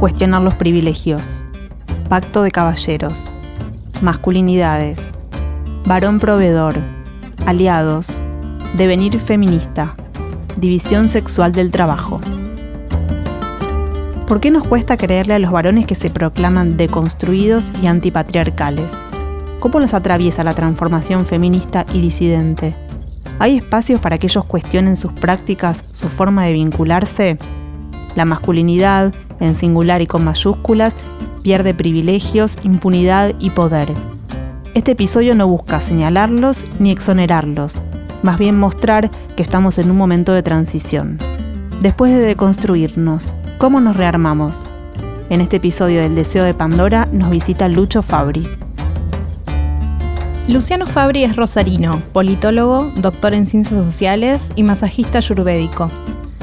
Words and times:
Cuestionar 0.00 0.40
los 0.40 0.54
privilegios. 0.54 1.28
Pacto 2.08 2.42
de 2.42 2.50
caballeros. 2.50 3.30
Masculinidades. 4.00 5.10
Varón 5.84 6.18
proveedor. 6.18 6.76
Aliados. 7.44 8.22
Devenir 8.78 9.20
feminista. 9.20 9.94
División 10.56 11.10
sexual 11.10 11.52
del 11.52 11.70
trabajo. 11.70 12.18
¿Por 14.26 14.40
qué 14.40 14.50
nos 14.50 14.66
cuesta 14.66 14.96
creerle 14.96 15.34
a 15.34 15.38
los 15.38 15.52
varones 15.52 15.84
que 15.84 15.94
se 15.94 16.08
proclaman 16.08 16.78
deconstruidos 16.78 17.66
y 17.82 17.86
antipatriarcales? 17.86 18.94
¿Cómo 19.58 19.80
los 19.80 19.92
atraviesa 19.92 20.42
la 20.44 20.54
transformación 20.54 21.26
feminista 21.26 21.84
y 21.92 22.00
disidente? 22.00 22.74
¿Hay 23.38 23.58
espacios 23.58 24.00
para 24.00 24.16
que 24.16 24.28
ellos 24.28 24.46
cuestionen 24.46 24.96
sus 24.96 25.12
prácticas, 25.12 25.84
su 25.90 26.08
forma 26.08 26.46
de 26.46 26.54
vincularse? 26.54 27.36
La 28.14 28.24
masculinidad, 28.24 29.12
en 29.40 29.56
singular 29.56 30.02
y 30.02 30.06
con 30.06 30.24
mayúsculas, 30.24 30.94
pierde 31.42 31.74
privilegios, 31.74 32.56
impunidad 32.62 33.34
y 33.38 33.50
poder. 33.50 33.92
Este 34.74 34.92
episodio 34.92 35.34
no 35.34 35.48
busca 35.48 35.80
señalarlos 35.80 36.64
ni 36.78 36.92
exonerarlos, 36.92 37.82
más 38.22 38.38
bien 38.38 38.58
mostrar 38.58 39.10
que 39.34 39.42
estamos 39.42 39.78
en 39.78 39.90
un 39.90 39.96
momento 39.96 40.32
de 40.32 40.42
transición. 40.42 41.18
Después 41.80 42.12
de 42.12 42.20
deconstruirnos, 42.20 43.34
¿cómo 43.58 43.80
nos 43.80 43.96
rearmamos? 43.96 44.62
En 45.30 45.40
este 45.40 45.56
episodio 45.56 46.00
del 46.00 46.14
Deseo 46.14 46.44
de 46.44 46.54
Pandora 46.54 47.08
nos 47.12 47.30
visita 47.30 47.68
Lucho 47.68 48.02
Fabri. 48.02 48.46
Luciano 50.48 50.86
Fabri 50.86 51.24
es 51.24 51.36
rosarino, 51.36 52.02
politólogo, 52.12 52.90
doctor 52.96 53.34
en 53.34 53.46
ciencias 53.46 53.84
sociales 53.84 54.52
y 54.56 54.64
masajista 54.64 55.18
ayurvédico. 55.18 55.88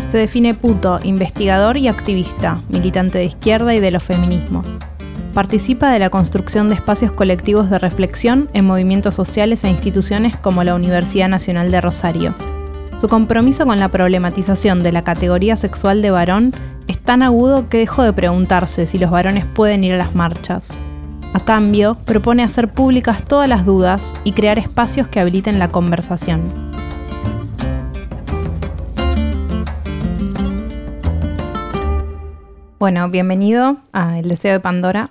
Se 0.09 0.17
define 0.17 0.53
puto, 0.53 1.00
investigador 1.03 1.77
y 1.77 1.89
activista, 1.89 2.61
militante 2.69 3.17
de 3.17 3.25
izquierda 3.25 3.75
y 3.75 3.80
de 3.81 3.91
los 3.91 4.03
feminismos. 4.03 4.66
Participa 5.33 5.91
de 5.91 5.99
la 5.99 6.09
construcción 6.09 6.69
de 6.69 6.75
espacios 6.75 7.11
colectivos 7.11 7.69
de 7.69 7.77
reflexión 7.77 8.49
en 8.53 8.66
movimientos 8.66 9.14
sociales 9.14 9.64
e 9.64 9.69
instituciones 9.69 10.38
como 10.38 10.64
la 10.64 10.75
Universidad 10.75 11.27
Nacional 11.27 11.72
de 11.72 11.81
Rosario. 11.81 12.33
Su 12.99 13.08
compromiso 13.08 13.66
con 13.66 13.80
la 13.80 13.89
problematización 13.89 14.81
de 14.81 14.91
la 14.91 15.03
categoría 15.03 15.55
sexual 15.55 16.02
de 16.02 16.09
varón 16.09 16.53
es 16.88 16.97
tan 16.97 17.21
agudo 17.21 17.69
que 17.69 17.77
dejó 17.77 18.02
de 18.02 18.14
preguntarse 18.14 18.86
si 18.88 18.97
los 18.97 19.11
varones 19.11 19.45
pueden 19.45 19.83
ir 19.83 19.94
a 19.94 19.97
las 19.97 20.16
marchas. 20.16 20.71
A 21.33 21.39
cambio, 21.42 21.95
propone 22.05 22.44
hacer 22.44 22.69
públicas 22.69 23.23
todas 23.23 23.47
las 23.47 23.66
dudas 23.66 24.14
y 24.23 24.31
crear 24.31 24.58
espacios 24.58 25.08
que 25.09 25.19
habiliten 25.19 25.59
la 25.59 25.67
conversación. 25.67 26.42
Bueno, 32.80 33.10
bienvenido 33.10 33.77
a 33.92 34.20
El 34.20 34.30
Deseo 34.30 34.54
de 34.54 34.60
Pandora. 34.60 35.10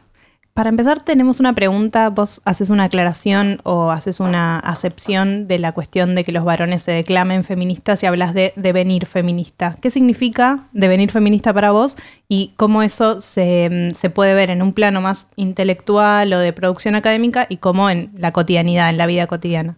Para 0.54 0.68
empezar, 0.68 1.02
tenemos 1.02 1.40
una 1.40 1.52
pregunta. 1.52 2.10
Vos 2.10 2.40
haces 2.44 2.70
una 2.70 2.84
aclaración 2.84 3.58
o 3.64 3.90
haces 3.90 4.20
una 4.20 4.60
acepción 4.60 5.48
de 5.48 5.58
la 5.58 5.72
cuestión 5.72 6.14
de 6.14 6.22
que 6.22 6.30
los 6.30 6.44
varones 6.44 6.82
se 6.82 6.92
declamen 6.92 7.42
feministas 7.42 8.04
y 8.04 8.06
hablas 8.06 8.34
de 8.34 8.52
devenir 8.54 9.06
feminista. 9.06 9.74
¿Qué 9.82 9.90
significa 9.90 10.68
devenir 10.72 11.10
feminista 11.10 11.52
para 11.52 11.72
vos 11.72 11.96
y 12.28 12.54
cómo 12.56 12.84
eso 12.84 13.20
se, 13.20 13.90
se 13.94 14.10
puede 14.10 14.34
ver 14.34 14.50
en 14.50 14.62
un 14.62 14.72
plano 14.72 15.00
más 15.00 15.26
intelectual 15.34 16.32
o 16.34 16.38
de 16.38 16.52
producción 16.52 16.94
académica 16.94 17.46
y 17.48 17.56
cómo 17.56 17.90
en 17.90 18.12
la 18.16 18.30
cotidianidad, 18.30 18.90
en 18.90 18.96
la 18.96 19.06
vida 19.06 19.26
cotidiana? 19.26 19.76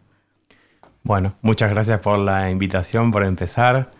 Bueno, 1.05 1.37
muchas 1.41 1.71
gracias 1.71 2.03
por 2.03 2.19
la 2.19 2.51
invitación, 2.51 3.13
por 3.13 3.25
empezar. 3.25 3.98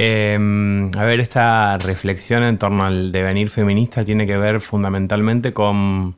Em, 0.00 0.92
a 0.96 1.04
ver, 1.04 1.18
esta 1.18 1.76
reflexión 1.76 2.44
en 2.44 2.56
torno 2.56 2.84
al 2.86 3.10
devenir 3.10 3.50
feminista 3.50 4.04
tiene 4.04 4.28
que 4.28 4.36
ver 4.38 4.60
fundamentalmente 4.60 5.52
con, 5.52 6.14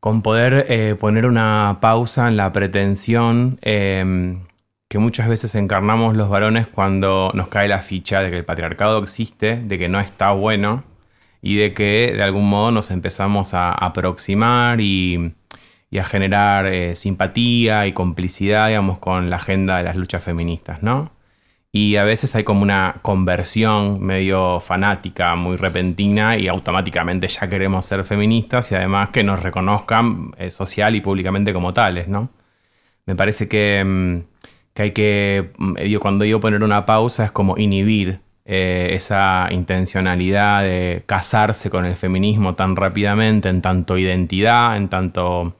con 0.00 0.22
poder 0.22 0.64
eh, 0.70 0.96
poner 0.98 1.26
una 1.26 1.78
pausa 1.82 2.26
en 2.28 2.38
la 2.38 2.52
pretensión 2.52 3.58
em, 3.60 4.46
que 4.88 4.98
muchas 4.98 5.28
veces 5.28 5.54
encarnamos 5.56 6.16
los 6.16 6.30
varones 6.30 6.68
cuando 6.68 7.30
nos 7.34 7.48
cae 7.48 7.68
la 7.68 7.82
ficha 7.82 8.22
de 8.22 8.30
que 8.30 8.38
el 8.38 8.44
patriarcado 8.46 8.98
existe, 9.02 9.56
de 9.56 9.78
que 9.78 9.90
no 9.90 10.00
está 10.00 10.32
bueno 10.32 10.84
y 11.42 11.56
de 11.56 11.74
que 11.74 12.14
de 12.16 12.22
algún 12.22 12.48
modo 12.48 12.70
nos 12.70 12.90
empezamos 12.90 13.52
a 13.52 13.72
aproximar 13.72 14.80
y, 14.80 15.34
a 15.98 16.04
generar 16.04 16.66
eh, 16.66 16.96
simpatía 16.96 17.86
y 17.86 17.92
complicidad, 17.92 18.68
digamos, 18.68 18.98
con 19.00 19.28
la 19.30 19.36
agenda 19.36 19.76
de 19.78 19.84
las 19.84 19.96
luchas 19.96 20.24
feministas, 20.24 20.82
¿no? 20.82 21.19
Y 21.72 21.96
a 21.96 22.04
veces 22.04 22.34
hay 22.34 22.42
como 22.44 22.62
una 22.62 22.96
conversión 23.02 24.02
medio 24.04 24.60
fanática, 24.60 25.36
muy 25.36 25.56
repentina 25.56 26.36
y 26.36 26.48
automáticamente 26.48 27.28
ya 27.28 27.48
queremos 27.48 27.84
ser 27.84 28.04
feministas 28.04 28.72
y 28.72 28.74
además 28.74 29.10
que 29.10 29.22
nos 29.22 29.40
reconozcan 29.40 30.32
eh, 30.36 30.50
social 30.50 30.96
y 30.96 31.00
públicamente 31.00 31.52
como 31.52 31.72
tales, 31.72 32.08
¿no? 32.08 32.30
Me 33.06 33.14
parece 33.16 33.48
que, 33.48 33.84
mm, 33.84 34.22
hay 34.76 34.92
que, 34.92 35.50
mm, 35.58 35.74
cuando 36.00 36.24
digo 36.24 36.40
poner 36.40 36.62
una 36.64 36.86
pausa 36.86 37.24
es 37.26 37.32
como 37.32 37.56
inhibir 37.58 38.20
eh, 38.46 38.90
esa 38.94 39.48
intencionalidad 39.50 40.62
de 40.62 41.04
casarse 41.06 41.70
con 41.70 41.84
el 41.86 41.94
feminismo 41.94 42.54
tan 42.56 42.74
rápidamente 42.76 43.48
en 43.48 43.62
tanto 43.62 43.98
identidad, 43.98 44.76
en 44.76 44.88
tanto 44.88 45.56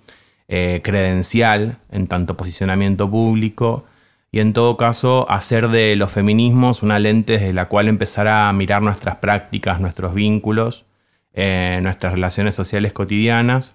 eh, 0.49 0.81
credencial, 0.83 1.79
en 1.91 2.09
tanto 2.09 2.37
posicionamiento 2.37 3.09
público 3.09 3.85
y 4.33 4.41
en 4.41 4.53
todo 4.53 4.77
caso 4.77 5.29
hacer 5.31 5.69
de 5.69 5.97
los 5.97 6.13
feminismos 6.13 6.83
una 6.83 6.99
lente 6.99 7.35
desde 7.35 7.53
la 7.53 7.69
cual 7.69 7.89
empezar 7.89 8.29
a 8.29 8.53
mirar 8.53 8.83
nuestras 8.83 9.17
prácticas, 9.17 9.81
nuestros 9.81 10.15
vínculos, 10.15 10.87
eh, 11.33 11.81
nuestras 11.83 12.15
relaciones 12.15 12.55
sociales 12.55 12.93
cotidianas. 12.93 13.75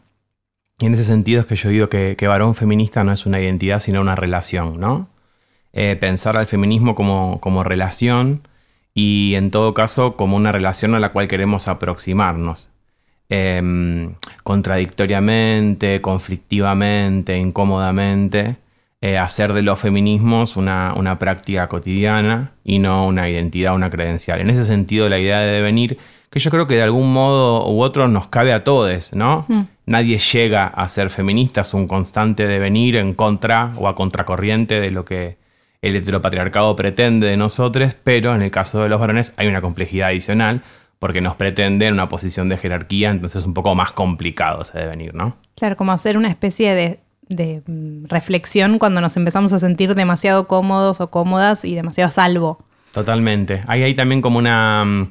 Y 0.80 0.86
en 0.86 0.94
ese 0.94 1.06
sentido 1.06 1.42
es 1.42 1.46
que 1.48 1.56
yo 1.56 1.70
digo 1.70 1.90
que, 1.90 2.16
varón 2.28 2.56
feminista 2.56 3.04
no 3.04 3.12
es 3.14 3.26
una 3.26 3.40
identidad, 3.40 3.80
sino 3.80 4.02
una 4.02 4.16
relación, 4.16 4.80
¿no? 4.80 5.10
Eh, 5.74 5.98
pensar 6.00 6.38
al 6.38 6.48
feminismo 6.48 6.96
como, 6.96 7.40
como 7.42 7.64
relación 7.64 8.48
y 8.94 9.34
en 9.36 9.52
todo 9.52 9.74
caso 9.74 10.16
como 10.16 10.38
una 10.38 10.52
relación 10.54 10.96
a 10.96 11.00
la 11.00 11.10
cual 11.10 11.28
queremos 11.28 11.68
aproximarnos. 11.68 12.70
Em, 13.30 14.16
contradictoriamente, 14.44 16.02
conflictivamente, 16.02 17.38
incómodamente, 17.38 18.58
eh, 19.06 19.20
hacer 19.20 19.54
de 19.54 19.62
los 19.62 19.80
feminismos 19.80 20.58
una, 20.58 21.18
práctica 21.20 21.68
cotidiana 21.68 22.54
y 22.64 22.80
no 22.80 23.06
una 23.06 23.30
identidad, 23.30 23.76
una 23.76 23.92
credencial. 23.92 24.42
En 24.42 24.50
ese 24.50 24.66
sentido, 24.66 25.10
la 25.10 25.20
idea 25.20 25.42
de 25.42 25.52
devenir, 25.52 26.00
que 26.32 26.40
yo 26.40 26.50
creo 26.50 26.66
que 26.66 26.74
de 26.74 26.82
algún 26.82 27.14
modo 27.14 27.72
u 27.72 27.84
otro 27.84 28.08
nos 28.08 28.30
cabe 28.30 28.52
a 28.52 28.64
todos, 28.64 29.14
¿no? 29.14 29.46
Mm. 29.48 29.62
Nadie 29.86 30.18
llega 30.18 30.66
a 30.66 30.88
ser 30.88 31.12
feminista, 31.12 31.62
es 31.62 31.76
un 31.76 31.88
constante 31.88 32.48
devenir 32.48 32.96
en 32.96 33.14
contra 33.14 33.74
o 33.78 33.88
a 33.88 33.94
contracorriente 33.94 34.80
de 34.80 34.90
lo 34.90 35.06
que 35.06 35.38
el 35.84 35.96
heteropatriarcado 35.98 36.76
pretende 36.76 37.28
de 37.28 37.38
nosotros, 37.38 37.96
pero 38.04 38.34
en 38.34 38.42
el 38.42 38.50
caso 38.50 38.82
de 38.82 38.90
los 38.90 39.00
varones 39.00 39.36
hay 39.38 39.46
una 39.46 39.62
complejidad 39.62 40.08
adicional 40.08 40.64
porque 40.98 41.22
nos 41.22 41.36
pretende 41.36 41.86
en 41.86 41.94
una 41.94 42.10
posición 42.10 42.50
de 42.50 42.58
jerarquía, 42.58 43.12
entonces 43.12 43.42
es 43.42 43.46
un 43.46 43.54
poco 43.54 43.76
más 43.76 43.92
complicado 43.92 44.64
ese 44.64 44.80
devenir, 44.80 45.14
¿no? 45.14 45.38
Claro, 45.56 45.78
como 45.78 45.92
hacer 45.92 46.18
una 46.18 46.30
especie 46.30 46.74
de 46.74 47.05
de 47.28 47.64
mm, 47.66 48.06
reflexión 48.06 48.80
cuando 48.80 49.02
nos 49.02 49.18
empezamos 49.18 49.54
a 49.54 49.60
sentir 49.60 49.96
demasiado 49.96 50.48
cómodos 50.48 51.02
o 51.02 51.10
cómodas 51.10 51.66
y 51.66 51.76
demasiado 51.76 52.08
a 52.08 52.12
salvo. 52.12 52.66
Totalmente. 52.92 53.62
Hay 53.68 53.84
ahí 53.84 53.94
también 53.94 54.22
como 54.22 54.40
una 54.40 54.86
mm, 54.86 55.10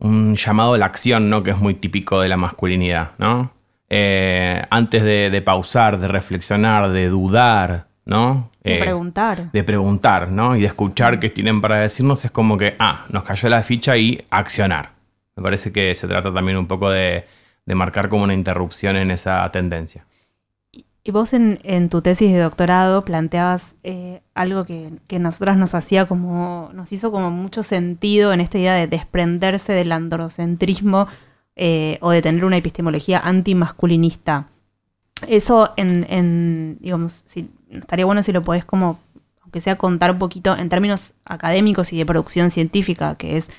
un 0.00 0.34
llamado 0.34 0.74
a 0.74 0.78
la 0.78 0.86
acción, 0.86 1.28
¿no? 1.30 1.42
Que 1.42 1.52
es 1.52 1.58
muy 1.58 1.74
típico 1.74 2.20
de 2.20 2.28
la 2.28 2.36
masculinidad, 2.36 3.12
¿no? 3.18 3.52
Eh, 3.88 4.64
antes 4.70 5.02
de, 5.02 5.42
pausar, 5.44 5.98
de 5.98 6.08
reflexionar, 6.08 6.90
de 6.90 7.08
dudar, 7.08 7.86
¿no? 8.04 8.50
De 8.62 8.78
eh, 8.78 8.80
preguntar. 8.80 9.52
De 9.52 9.64
preguntar, 9.64 10.30
¿no? 10.30 10.56
Y 10.56 10.60
de 10.60 10.66
escuchar 10.66 11.20
qué 11.20 11.28
tienen 11.28 11.60
para 11.60 11.80
decirnos 11.80 12.24
es 12.24 12.30
como 12.30 12.56
que, 12.56 12.76
ah, 12.78 13.04
nos 13.10 13.24
cayó 13.24 13.48
la 13.48 13.62
ficha 13.62 13.96
y 13.96 14.24
accionar. 14.30 14.92
Me 15.36 15.42
parece 15.42 15.70
que 15.72 15.94
se 15.94 16.08
trata 16.08 16.32
también 16.32 16.56
un 16.56 16.66
poco 16.66 16.90
de 16.90 17.24
marcar 17.66 18.08
como 18.08 18.24
una 18.24 18.34
interrupción 18.34 18.96
en 18.96 19.10
esa 19.10 19.48
tendencia. 19.52 20.04
Y 21.10 21.12
vos 21.12 21.32
en, 21.32 21.88
tu 21.88 22.02
tesis 22.02 22.32
de 22.32 22.38
doctorado 22.38 23.04
planteabas 23.04 23.74
eh, 23.82 24.22
algo 24.32 24.64
que, 24.64 24.92
que 25.08 25.18
nosotras 25.18 25.56
nos 25.56 25.74
hacía 25.74 26.06
como, 26.06 26.70
nos 26.72 26.92
hizo 26.92 27.10
como 27.10 27.32
mucho 27.32 27.64
sentido 27.64 28.32
en 28.32 28.40
esta 28.40 28.58
idea 28.58 28.74
de 28.74 28.86
desprenderse 28.86 29.72
del 29.72 29.90
androcentrismo 29.90 31.08
eh, 31.56 31.98
o 32.00 32.10
de 32.12 32.22
tener 32.22 32.44
una 32.44 32.58
epistemología 32.58 33.18
antimasculinista. 33.18 34.46
Eso 35.26 35.72
en, 35.76 36.78
digamos, 36.78 37.24
estaría 37.70 38.04
bueno 38.04 38.22
si 38.22 38.30
lo 38.30 38.44
podés 38.44 38.64
como, 38.64 39.00
aunque 39.42 39.60
sea 39.60 39.76
contar 39.78 40.12
un 40.12 40.18
poquito 40.18 40.56
en 40.56 40.68
términos 40.68 41.12
académicos 41.24 41.92
y 41.92 41.98
de 41.98 42.06
producción 42.06 42.50
científica, 42.50 43.16
que 43.16 43.36
es 43.36 43.50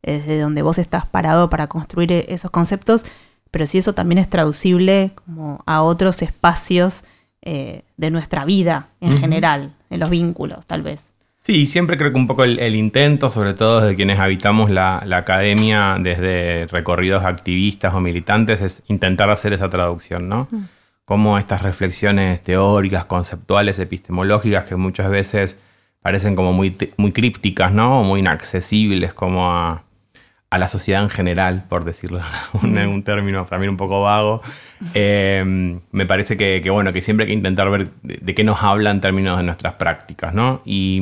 desde 0.00 0.38
donde 0.38 0.62
vos 0.62 0.78
estás 0.78 1.06
parado 1.06 1.50
para 1.50 1.66
construir 1.66 2.12
e-, 2.12 2.26
esos 2.28 2.52
conceptos, 2.52 3.04
pero 3.50 3.66
si 3.66 3.78
eso 3.78 3.92
también 3.92 4.18
es 4.18 4.28
traducible 4.28 5.12
como 5.14 5.62
a 5.66 5.82
otros 5.82 6.22
espacios 6.22 7.02
eh, 7.42 7.82
de 7.96 8.10
nuestra 8.10 8.44
vida 8.44 8.88
en 9.00 9.18
general, 9.18 9.72
en 9.88 10.00
los 10.00 10.10
vínculos, 10.10 10.66
tal 10.66 10.82
vez. 10.82 11.04
Sí, 11.42 11.64
siempre 11.64 11.96
creo 11.96 12.12
que 12.12 12.18
un 12.18 12.26
poco 12.26 12.44
el, 12.44 12.76
intento, 12.76 13.30
sobre 13.30 13.54
todo 13.54 13.80
de 13.80 13.94
quienes 13.94 14.20
habitamos 14.20 14.70
la, 14.70 14.98
academia 15.12 15.96
desde 15.98 16.66
recorridos 16.66 17.24
activistas 17.24 17.94
o 17.94 18.00
militantes, 18.00 18.60
es 18.60 18.82
intentar 18.88 19.30
hacer 19.30 19.54
esa 19.54 19.70
traducción, 19.70 20.28
¿no? 20.28 20.48
Mm. 20.50 20.64
Como 21.06 21.38
estas 21.38 21.62
reflexiones 21.62 22.42
teóricas, 22.42 23.06
conceptuales, 23.06 23.78
epistemológicas, 23.78 24.66
que 24.66 24.76
muchas 24.76 25.10
veces 25.10 25.56
parecen 26.02 26.36
como 26.36 26.52
muy, 26.52 26.76
muy 26.98 27.12
crípticas, 27.12 27.72
¿no? 27.72 28.00
O 28.00 28.04
muy 28.04 28.20
inaccesibles 28.20 29.14
como 29.14 29.50
a, 29.50 29.82
a 30.50 30.58
la 30.58 30.66
sociedad 30.66 31.02
en 31.02 31.10
general, 31.10 31.64
por 31.68 31.84
decirlo 31.84 32.20
en 32.62 32.76
un 32.88 33.02
término 33.04 33.46
para 33.46 33.60
mí 33.60 33.68
un 33.68 33.76
poco 33.76 34.02
vago, 34.02 34.42
eh, 34.94 35.78
me 35.92 36.06
parece 36.06 36.36
que, 36.36 36.68
bueno, 36.70 36.92
que 36.92 37.00
siempre 37.00 37.24
hay 37.24 37.28
que 37.28 37.34
intentar 37.36 37.70
ver 37.70 37.90
de, 38.02 38.34
qué 38.34 38.42
nos 38.42 38.62
habla 38.62 38.90
en 38.90 39.00
términos 39.00 39.38
de 39.38 39.44
nuestras 39.44 39.74
prácticas, 39.74 40.34
¿no? 40.34 40.60
Y, 40.64 41.00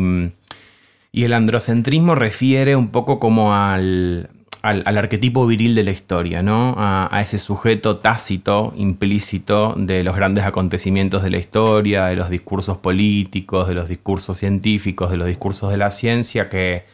el 1.15 1.33
androcentrismo 1.33 2.15
refiere 2.15 2.77
un 2.77 2.91
poco 2.91 3.19
como 3.19 3.53
al, 3.53 4.31
arquetipo 4.63 5.47
viril 5.49 5.75
de 5.75 5.83
la 5.83 5.91
historia, 5.91 6.43
¿no? 6.45 6.75
A, 6.79 7.09
a, 7.11 7.23
ese 7.23 7.39
sujeto 7.39 7.97
tácito, 7.97 8.73
implícito 8.77 9.75
de 9.77 10.05
los 10.05 10.15
grandes 10.15 10.45
acontecimientos 10.45 11.25
de 11.25 11.31
la 11.31 11.39
historia, 11.39 12.05
de 12.05 12.15
los 12.15 12.31
discursos 12.31 12.77
políticos, 12.77 13.67
de 13.67 13.75
los 13.75 13.89
discursos 13.89 14.39
científicos, 14.39 15.11
de 15.11 15.17
los 15.17 15.27
discursos 15.27 15.71
de 15.71 15.79
la 15.79 15.91
ciencia, 15.91 16.49
que 16.49 16.85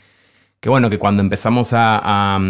que 0.65 0.71
bueno, 0.71 0.89
que 0.89 0.99
cuando 0.99 1.21
empezamos 1.21 1.73
a, 1.75 2.41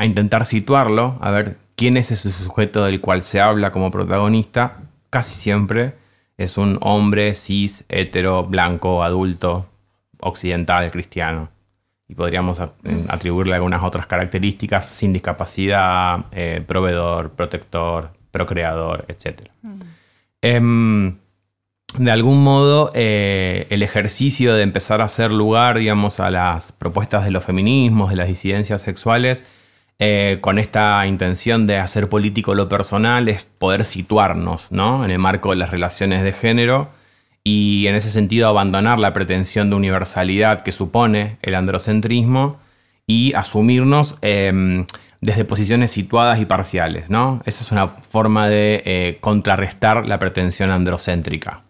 intentar 0.00 0.46
situarlo, 0.46 1.18
a 1.20 1.30
ver 1.30 1.58
quién 1.76 1.98
es 1.98 2.10
ese 2.10 2.32
sujeto 2.32 2.82
del 2.82 3.02
cual 3.02 3.20
se 3.20 3.42
habla 3.42 3.72
como 3.72 3.90
protagonista, 3.90 4.78
casi 5.10 5.34
siempre 5.34 5.92
es 6.38 6.56
un 6.56 6.78
hombre 6.80 7.34
cis, 7.34 7.84
hetero, 7.90 8.44
blanco, 8.44 9.02
adulto, 9.02 9.66
occidental, 10.18 10.90
cristiano. 10.90 11.50
Y 12.08 12.14
podríamos 12.14 12.58
atribuirle 12.58 13.56
algunas 13.56 13.84
otras 13.84 14.06
características 14.06 14.88
sin 14.88 15.12
discapacidad, 15.12 16.24
eh, 16.32 16.64
proveedor, 16.66 17.32
protector, 17.32 18.12
procreador, 18.30 19.04
etc 19.08 19.42
de 21.96 22.10
algún 22.10 22.42
modo 22.42 22.90
eh, 22.94 23.66
el 23.70 23.82
ejercicio 23.82 24.54
de 24.54 24.62
empezar 24.62 25.00
a 25.00 25.04
hacer 25.04 25.32
lugar, 25.32 25.78
digamos, 25.78 26.20
a 26.20 26.30
las 26.30 26.72
propuestas 26.72 27.24
de 27.24 27.30
los 27.30 27.44
feminismos, 27.44 28.10
de 28.10 28.16
las 28.16 28.28
disidencias 28.28 28.82
sexuales, 28.82 29.46
eh, 29.98 30.38
con 30.40 30.58
esta 30.58 31.04
intención 31.06 31.66
de 31.66 31.78
hacer 31.78 32.08
político 32.08 32.54
lo 32.54 32.68
personal, 32.68 33.28
es 33.28 33.44
poder 33.44 33.84
situarnos, 33.84 34.70
¿no? 34.70 35.04
En 35.04 35.10
el 35.10 35.18
marco 35.18 35.50
de 35.50 35.56
las 35.56 35.70
relaciones 35.70 36.22
de 36.22 36.32
género 36.32 36.90
y 37.42 37.86
en 37.88 37.94
ese 37.94 38.10
sentido 38.10 38.48
abandonar 38.48 39.00
la 39.00 39.12
pretensión 39.12 39.70
de 39.70 39.76
universalidad 39.76 40.62
que 40.62 40.72
supone 40.72 41.38
el 41.42 41.54
androcentrismo 41.54 42.60
y 43.06 43.32
asumirnos 43.34 44.18
em, 44.22 44.86
desde 45.20 45.44
posiciones 45.44 45.90
situadas 45.90 46.40
y 46.40 46.44
parciales, 46.44 47.10
¿no? 47.10 47.42
Esa 47.46 47.64
es 47.64 47.72
una 47.72 47.88
forma 47.88 48.48
de 48.48 48.82
eh, 48.84 49.18
contrarrestar 49.20 50.06
la 50.06 50.18
pretensión 50.18 50.70
androcéntrica 50.70 51.62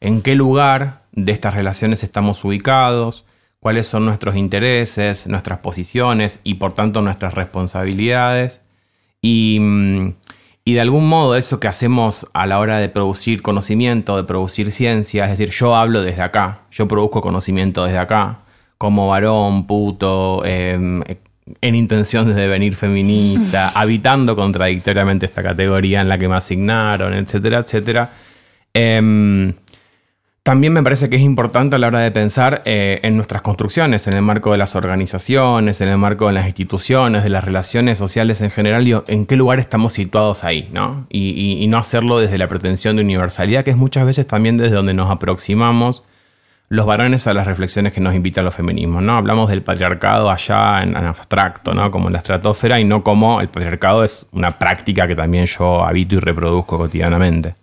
en 0.00 0.22
qué 0.22 0.34
lugar 0.34 1.02
de 1.12 1.32
estas 1.32 1.54
relaciones 1.54 2.02
estamos 2.02 2.44
ubicados, 2.44 3.24
cuáles 3.60 3.86
son 3.86 4.06
nuestros 4.06 4.36
intereses, 4.36 5.26
nuestras 5.26 5.58
posiciones 5.58 6.40
y 6.42 6.54
por 6.54 6.72
tanto 6.72 7.02
nuestras 7.02 7.34
responsabilidades. 7.34 8.62
Y, 9.20 9.58
mm, 9.60 10.14
y, 10.64 10.74
de 10.74 10.80
algún 10.80 11.08
modo 11.08 11.36
eso 11.36 11.60
que 11.60 11.68
hacemos 11.68 12.26
a 12.32 12.46
la 12.46 12.58
hora 12.58 12.78
de 12.78 12.88
producir 12.88 13.42
conocimiento, 13.42 14.16
de 14.16 14.24
producir 14.24 14.72
ciencia, 14.72 15.24
es 15.24 15.30
decir, 15.38 15.50
yo 15.50 15.76
hablo 15.76 16.02
desde 16.02 16.22
acá, 16.22 16.62
yo 16.70 16.88
produzco 16.88 17.20
conocimiento 17.20 17.84
desde 17.84 17.98
acá, 17.98 18.40
como 18.78 19.08
varón, 19.08 19.66
puto, 19.66 20.42
em, 20.44 21.02
en 21.60 21.74
intención 21.74 22.28
de 22.28 22.34
devenir 22.34 22.76
feminista, 22.76 23.70
habitando 23.74 24.36
contradictoriamente 24.36 25.26
esta 25.26 25.42
categoría 25.42 26.00
en 26.00 26.08
la 26.08 26.18
que 26.18 26.28
me 26.28 26.36
asignaron, 26.36 27.12
etcétera, 27.14 27.58
etcétera. 27.58 28.10
Em, 28.72 29.52
también 30.42 30.72
me 30.72 30.82
parece 30.82 31.10
que 31.10 31.16
es 31.16 31.22
importante 31.22 31.76
a 31.76 31.78
la 31.78 31.88
hora 31.88 32.00
de 32.00 32.10
pensar 32.10 32.62
eh, 32.64 33.00
en 33.02 33.14
nuestras 33.14 33.42
construcciones, 33.42 34.06
en 34.06 34.14
el 34.14 34.22
marco 34.22 34.52
de 34.52 34.58
las 34.58 34.74
organizaciones, 34.74 35.82
en 35.82 35.88
el 35.88 35.98
marco 35.98 36.28
de 36.28 36.32
las 36.32 36.46
instituciones, 36.46 37.22
de 37.22 37.28
las 37.28 37.44
relaciones 37.44 37.98
sociales 37.98 38.40
en 38.40 38.50
general, 38.50 38.88
y 38.88 38.94
en 39.06 39.26
qué 39.26 39.36
lugar 39.36 39.60
estamos 39.60 39.92
situados 39.92 40.42
ahí, 40.44 40.70
¿no? 40.72 41.06
Y, 41.10 41.66
no 41.68 41.78
hacerlo 41.78 42.18
desde 42.18 42.38
la 42.38 42.48
pretensión 42.48 42.96
de 42.96 43.02
universalidad, 43.02 43.62
que 43.62 43.70
es 43.70 43.76
muchas 43.76 44.04
veces 44.04 44.26
también 44.26 44.56
desde 44.56 44.74
donde 44.74 44.94
nos 44.94 45.10
aproximamos 45.10 46.04
los 46.68 46.86
varones 46.86 47.26
a 47.26 47.34
las 47.34 47.46
reflexiones 47.46 47.92
que 47.92 48.00
nos 48.00 48.14
invitan 48.14 48.44
los 48.44 48.54
feminismos, 48.54 49.02
¿no? 49.02 49.16
Hablamos 49.16 49.50
del 49.50 49.62
patriarcado 49.62 50.30
allá 50.30 50.82
en, 50.82 50.96
en, 50.96 51.04
abstracto, 51.04 51.74
¿no? 51.74 51.90
Como 51.90 52.08
en 52.08 52.14
la 52.14 52.18
estratosfera 52.18 52.80
y 52.80 52.84
no 52.84 53.04
como 53.04 53.40
el 53.40 53.48
patriarcado 53.48 54.02
es 54.02 54.26
una 54.32 54.58
práctica 54.58 55.06
que 55.06 55.14
también 55.14 55.46
yo 55.46 55.84
habito 55.84 56.16
y 56.16 56.20
reproduzco 56.20 56.78
cotidianamente. 56.78 57.59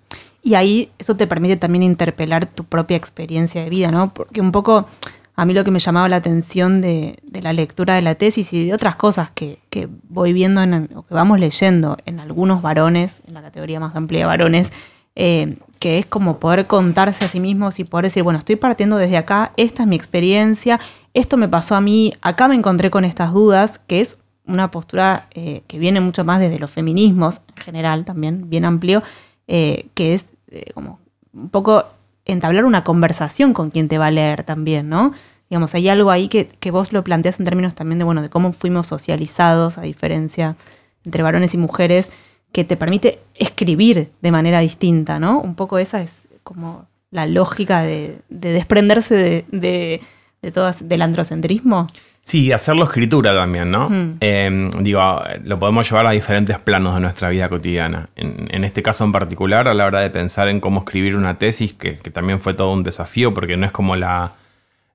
Y 0.47 0.55
ahí 0.55 0.91
eso 0.97 1.17
te 1.17 1.27
permite 1.27 1.57
también 1.57 1.83
interpelar 1.83 2.45
tu 2.45 2.63
propia 2.63 2.95
experiencia 2.95 3.61
de 3.61 3.69
vida, 3.69 3.91
¿no? 3.91 4.13
Porque 4.13 4.39
un 4.39 4.53
poco 4.53 4.87
a 5.35 5.43
mí 5.43 5.53
lo 5.53 5.65
que 5.65 5.71
me 5.71 5.79
llamaba 5.79 6.07
la 6.07 6.15
atención 6.15 6.79
de, 6.79 7.19
la 7.41 7.51
lectura 7.51 7.95
de 7.95 8.01
la 8.01 8.15
tesis 8.15 8.53
y 8.53 8.67
de 8.67 8.73
otras 8.73 8.95
cosas 8.95 9.29
que, 9.31 9.59
voy 10.07 10.31
viendo 10.31 10.61
en, 10.61 10.89
o 10.95 11.03
que 11.03 11.13
vamos 11.13 11.37
leyendo 11.41 11.97
en 12.05 12.21
algunos 12.21 12.61
varones, 12.61 13.19
en 13.27 13.33
la 13.33 13.41
categoría 13.41 13.81
más 13.81 13.93
amplia 13.97 14.21
de 14.21 14.25
varones, 14.25 14.71
eh, 15.17 15.57
que 15.79 15.99
es 15.99 16.05
como 16.05 16.39
poder 16.39 16.65
contarse 16.65 17.25
a 17.25 17.27
sí 17.27 17.41
mismos 17.41 17.77
y 17.79 17.83
poder 17.83 18.05
decir, 18.05 18.23
bueno, 18.23 18.39
estoy 18.39 18.55
partiendo 18.55 18.95
desde 18.95 19.17
acá, 19.17 19.51
esta 19.57 19.83
es 19.83 19.89
mi 19.89 19.97
experiencia, 19.97 20.79
esto 21.13 21.35
me 21.35 21.49
pasó 21.49 21.75
a 21.75 21.81
mí, 21.81 22.13
acá 22.21 22.47
me 22.47 22.55
encontré 22.55 22.89
con 22.89 23.03
estas 23.03 23.33
dudas, 23.33 23.81
que 23.85 23.99
es 23.99 24.17
una 24.45 24.71
postura 24.71 25.27
eh, 25.31 25.63
que 25.67 25.77
viene 25.77 25.99
mucho 25.99 26.23
más 26.23 26.39
desde 26.39 26.57
los 26.57 26.71
feminismos 26.71 27.41
en 27.53 27.63
general, 27.63 28.05
también 28.05 28.49
bien 28.49 28.63
amplio, 28.63 29.03
eh, 29.49 29.87
que 29.93 30.13
es 30.13 30.25
eh, 30.49 30.71
como 30.73 30.99
un 31.33 31.49
poco 31.49 31.85
entablar 32.25 32.65
una 32.65 32.83
conversación 32.83 33.53
con 33.53 33.69
quien 33.69 33.87
te 33.87 33.97
va 33.97 34.07
a 34.07 34.11
leer 34.11 34.43
también, 34.43 34.89
¿no? 34.89 35.13
Digamos, 35.49 35.73
hay 35.75 35.87
algo 35.87 36.11
ahí 36.11 36.27
que, 36.27 36.71
vos 36.71 36.91
lo 36.91 37.03
planteas 37.03 37.39
en 37.39 37.45
términos 37.45 37.73
también 37.73 37.99
de, 37.99 38.05
bueno, 38.05 38.21
de 38.21 38.29
cómo 38.29 38.51
fuimos 38.51 38.87
socializados, 38.87 39.77
a 39.77 39.81
diferencia 39.81 40.57
entre 41.05 41.23
varones 41.23 41.53
y 41.53 41.57
mujeres, 41.57 42.09
que 42.51 42.65
te 42.65 42.75
permite 42.75 43.19
escribir 43.33 44.11
de 44.21 44.31
manera 44.31 44.59
distinta, 44.59 45.19
¿no? 45.19 45.39
Un 45.39 45.55
poco 45.55 45.77
esa 45.77 46.01
es 46.01 46.27
como 46.43 46.85
la 47.11 47.25
lógica 47.27 47.81
de, 47.81 48.19
desprenderse 48.29 49.15
de, 49.15 49.45
de, 49.51 50.01
de 50.41 50.51
todas, 50.51 50.87
del 50.87 51.01
androcentrismo. 51.01 51.87
Sí, 52.27 52.51
hacerlo 52.51 52.83
escritura 52.83 53.33
también, 53.33 53.69
¿no? 53.69 53.89
Mm. 53.89 54.17
Em, 54.19 54.69
digo, 54.81 55.01
lo 55.45 55.59
podemos 55.59 55.89
llevar 55.89 56.07
a 56.07 56.11
diferentes 56.11 56.59
planos 56.59 56.93
de 56.95 56.99
nuestra 56.99 57.29
vida 57.29 57.47
cotidiana. 57.47 58.09
En, 58.17 58.65
este 58.65 58.83
caso 58.83 59.05
en 59.05 59.13
particular, 59.13 59.69
a 59.69 59.73
la 59.73 59.85
hora 59.85 60.01
de 60.01 60.09
pensar 60.09 60.49
en 60.49 60.59
cómo 60.59 60.81
escribir 60.81 61.15
una 61.15 61.37
tesis, 61.37 61.71
que, 61.71 61.93
también 62.11 62.41
fue 62.41 62.53
todo 62.53 62.73
un 62.73 62.83
desafío, 62.83 63.33
porque 63.33 63.55
no 63.55 63.65
es 63.65 63.71
como 63.71 63.95
la, 63.95 64.33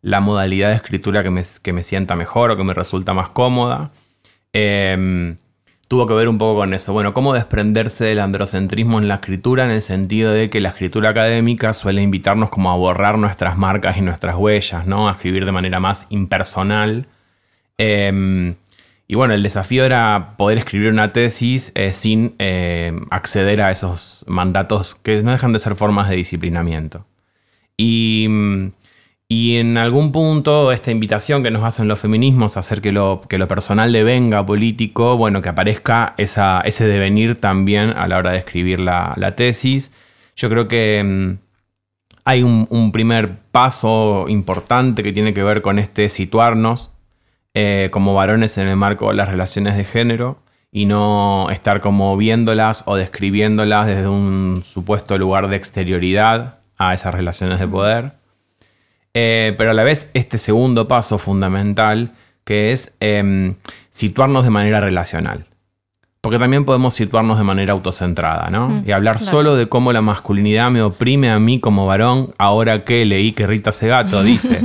modalidad 0.03 0.69
de 0.69 0.75
escritura 0.75 1.23
que 1.23 1.31
me, 1.31 1.43
que 1.63 1.73
me, 1.73 1.83
sienta 1.83 2.17
mejor 2.17 2.51
o 2.51 2.57
que 2.59 2.65
me 2.65 2.75
resulta 2.75 3.15
más 3.15 3.31
cómoda. 3.31 3.93
Em, 4.53 5.39
tuvo 5.89 6.07
que 6.07 6.13
ver 6.13 6.29
un 6.29 6.37
poco 6.37 6.61
con 6.61 6.75
eso. 6.75 6.93
Bueno, 6.93 7.15
cómo 7.15 7.33
desprenderse 7.33 8.05
del 8.05 8.21
androcentrismo 8.21 8.99
en 8.99 9.09
la 9.09 9.15
escritura, 9.15 9.65
en 9.65 9.71
el 9.71 9.81
sentido 9.81 10.33
de 10.33 10.51
que 10.51 10.61
la 10.61 10.69
escritura 10.69 11.09
académica 11.09 11.73
suele 11.73 12.03
invitarnos 12.03 12.51
como 12.51 12.71
a 12.71 12.77
borrar 12.77 13.17
nuestras 13.17 13.57
marcas 13.57 13.97
y 13.97 14.03
nuestras 14.03 14.37
huellas, 14.37 14.87
¿no? 14.87 15.09
A 15.09 15.13
escribir 15.13 15.47
de 15.47 15.53
manera 15.53 15.81
más 15.81 16.07
impersonal 16.11 17.07
Em, 17.85 18.55
y 19.09 19.17
bueno, 19.17 19.35
el 19.35 19.43
desafío 19.43 19.85
era 19.85 20.35
poder 20.39 20.59
escribir 20.59 20.91
una 20.91 21.13
tesis 21.13 21.73
eh, 21.75 21.93
sin 21.93 22.37
em, 22.39 23.07
acceder 23.11 23.61
a 23.61 23.73
esos 23.73 24.25
mandatos 24.29 24.95
que 25.03 25.21
no 25.23 25.33
dejan 25.33 25.53
de 25.53 25.59
ser 25.59 25.75
formas 25.75 26.09
de 26.09 26.15
disciplinamiento. 26.15 27.05
Y, 27.77 28.27
en 29.29 29.79
algún 29.79 30.13
punto 30.13 30.73
esta 30.73 30.91
invitación 30.91 31.43
que 31.43 31.51
nos 31.51 31.65
hacen 31.65 31.89
los 31.89 31.99
feminismos 31.99 32.57
a 32.57 32.61
hacer 32.61 32.81
que 32.81 32.93
lo, 32.93 33.23
que 33.29 33.39
lo 33.39 33.49
personal 33.49 33.93
devenga 33.93 34.47
político, 34.47 35.17
bueno, 35.17 35.43
que 35.43 35.49
aparezca 35.49 36.15
ese 36.19 36.87
devenir 36.87 37.41
también 37.41 37.91
a 37.91 38.07
la 38.09 38.19
hora 38.19 38.33
de 38.33 38.39
escribir 38.39 38.79
la, 38.81 39.35
tesis, 39.37 39.91
Yo 40.37 40.49
creo 40.51 40.69
que 40.69 41.03
mm, 41.03 41.39
hay 42.25 42.43
un, 42.45 42.93
primer 42.93 43.39
paso 43.51 44.27
importante 44.29 45.03
que 45.03 45.13
tiene 45.13 45.35
que 45.35 45.43
ver 45.43 45.63
con 45.63 45.79
este 45.79 46.09
situarnos 46.09 46.92
eh, 47.55 47.89
como 47.93 48.15
varones 48.15 48.57
en 48.59 48.69
el 48.69 48.77
marco 48.77 49.09
de 49.09 49.15
las 49.15 49.29
relaciones 49.29 49.77
de 49.77 49.85
género 49.85 50.39
y 50.71 50.87
no 50.87 51.51
estar 51.51 51.81
como 51.81 52.17
viéndolas 52.17 52.83
o 52.87 52.97
describiéndolas 52.97 53.87
desde 53.87 54.09
un 54.09 54.63
supuesto 54.65 55.19
lugar 55.19 55.49
de 55.49 55.57
exterioridad 55.57 56.59
a 56.79 56.95
esas 56.95 57.15
relaciones 57.15 57.61
de 57.61 57.69
poder. 57.69 58.13
Eh, 59.15 59.55
pero 59.59 59.73
a 59.73 59.75
la 59.75 59.85
vez 59.85 60.09
este 60.15 60.39
segundo 60.39 60.89
paso 60.89 61.19
fundamental 61.19 62.13
que 62.45 62.73
es 62.73 62.93
em, 63.01 63.57
situarnos 63.91 64.45
de 64.45 64.51
manera 64.51 64.81
relacional. 64.81 65.47
Porque 66.23 66.39
también 66.39 66.65
podemos 66.65 66.95
situarnos 66.95 67.37
de 67.37 67.43
manera 67.43 67.73
autocentrada, 67.73 68.49
¿no? 68.49 68.69
Mm, 68.69 68.85
y 68.87 68.93
hablar 68.93 69.19
solo 69.19 69.57
de 69.57 69.67
cómo 69.67 69.93
la 69.93 70.03
masculinidad 70.03 70.71
me 70.71 70.81
oprime 70.81 71.33
a 71.33 71.41
mí 71.41 71.59
como 71.59 71.85
varón, 71.85 72.33
ahora 72.39 72.85
que 72.85 73.05
leí 73.05 73.33
que 73.33 73.45
Rita 73.45 73.73
Segato 73.73 74.23
dice 74.23 74.61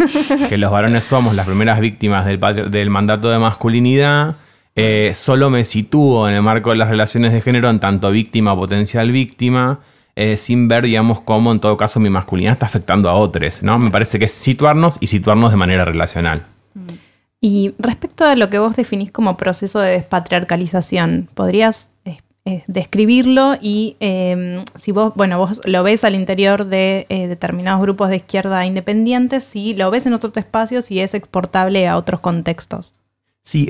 que 0.49 0.57
los 0.59 0.71
varones 0.71 1.03
somos 1.03 1.33
las 1.33 1.47
primeras 1.47 1.79
víctimas 1.79 2.27
del, 2.27 2.39
del 2.69 2.91
mandato 2.91 3.31
de 3.31 3.39
masculinidad, 3.39 4.35
eh, 4.75 5.13
solo 5.15 5.49
me 5.49 5.65
sitúo 5.65 6.29
en 6.29 6.35
el 6.35 6.43
marco 6.43 6.69
de 6.69 6.75
las 6.75 6.91
relaciones 6.91 7.33
de 7.33 7.41
género 7.41 7.71
en 7.71 7.79
tanto 7.79 8.11
víctima, 8.11 8.55
potencial 8.55 9.11
víctima, 9.11 9.79
eh, 10.15 10.37
sin 10.37 10.67
ver, 10.67 10.83
digamos, 10.83 11.21
cómo 11.21 11.51
en 11.51 11.59
todo 11.59 11.75
caso 11.75 11.99
mi 11.99 12.11
masculinidad 12.11 12.53
está 12.53 12.67
afectando 12.67 13.09
a 13.09 13.15
otros, 13.15 13.63
¿no? 13.63 13.79
Me 13.79 13.89
parece 13.89 14.19
que 14.19 14.25
es 14.25 14.31
situarnos 14.31 14.97
y 14.99 15.07
situarnos 15.07 15.49
de 15.49 15.57
manera 15.57 15.85
relacional. 15.85 16.45
Mm. 16.75 17.06
Y 17.39 17.73
respecto 17.77 18.25
a 18.25 18.35
lo 18.35 18.49
que 18.49 18.59
vos 18.59 18.75
definís 18.75 19.11
como 19.11 19.37
proceso 19.37 19.79
de 19.79 19.91
despatriarcalización, 19.91 21.29
¿podrías 21.35 21.87
eh, 22.05 22.17
eh, 22.45 22.63
describirlo 22.67 23.55
y 23.61 23.95
em, 23.99 24.65
si 24.75 24.91
vos, 24.91 25.13
bueno, 25.15 25.37
vos 25.37 25.61
lo 25.65 25.83
ves 25.83 26.03
al 26.03 26.15
interior 26.15 26.65
de 26.65 27.05
eh, 27.09 27.27
determinados 27.27 27.81
grupos 27.81 28.09
de 28.09 28.17
izquierda 28.17 28.65
independientes, 28.65 29.43
si 29.43 29.75
lo 29.75 29.91
ves 29.91 30.07
en 30.07 30.13
otros 30.13 30.35
espacios 30.35 30.89
y 30.89 30.99
es 30.99 31.13
exportable 31.13 31.87
a 31.87 31.95
otros 31.97 32.21
contextos? 32.21 32.95
Sí, 33.43 33.67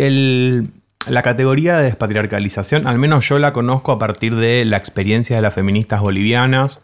la 1.10 1.22
categoría 1.22 1.78
de 1.78 1.84
despatriarcalización, 1.84 2.88
al 2.88 2.98
menos 2.98 3.28
yo 3.28 3.38
la 3.38 3.52
conozco 3.52 3.92
a 3.92 4.00
partir 4.00 4.36
de 4.36 4.64
la 4.64 4.78
experiencia 4.78 5.36
de 5.36 5.42
las 5.42 5.54
feministas 5.54 6.02
bolivianas, 6.02 6.82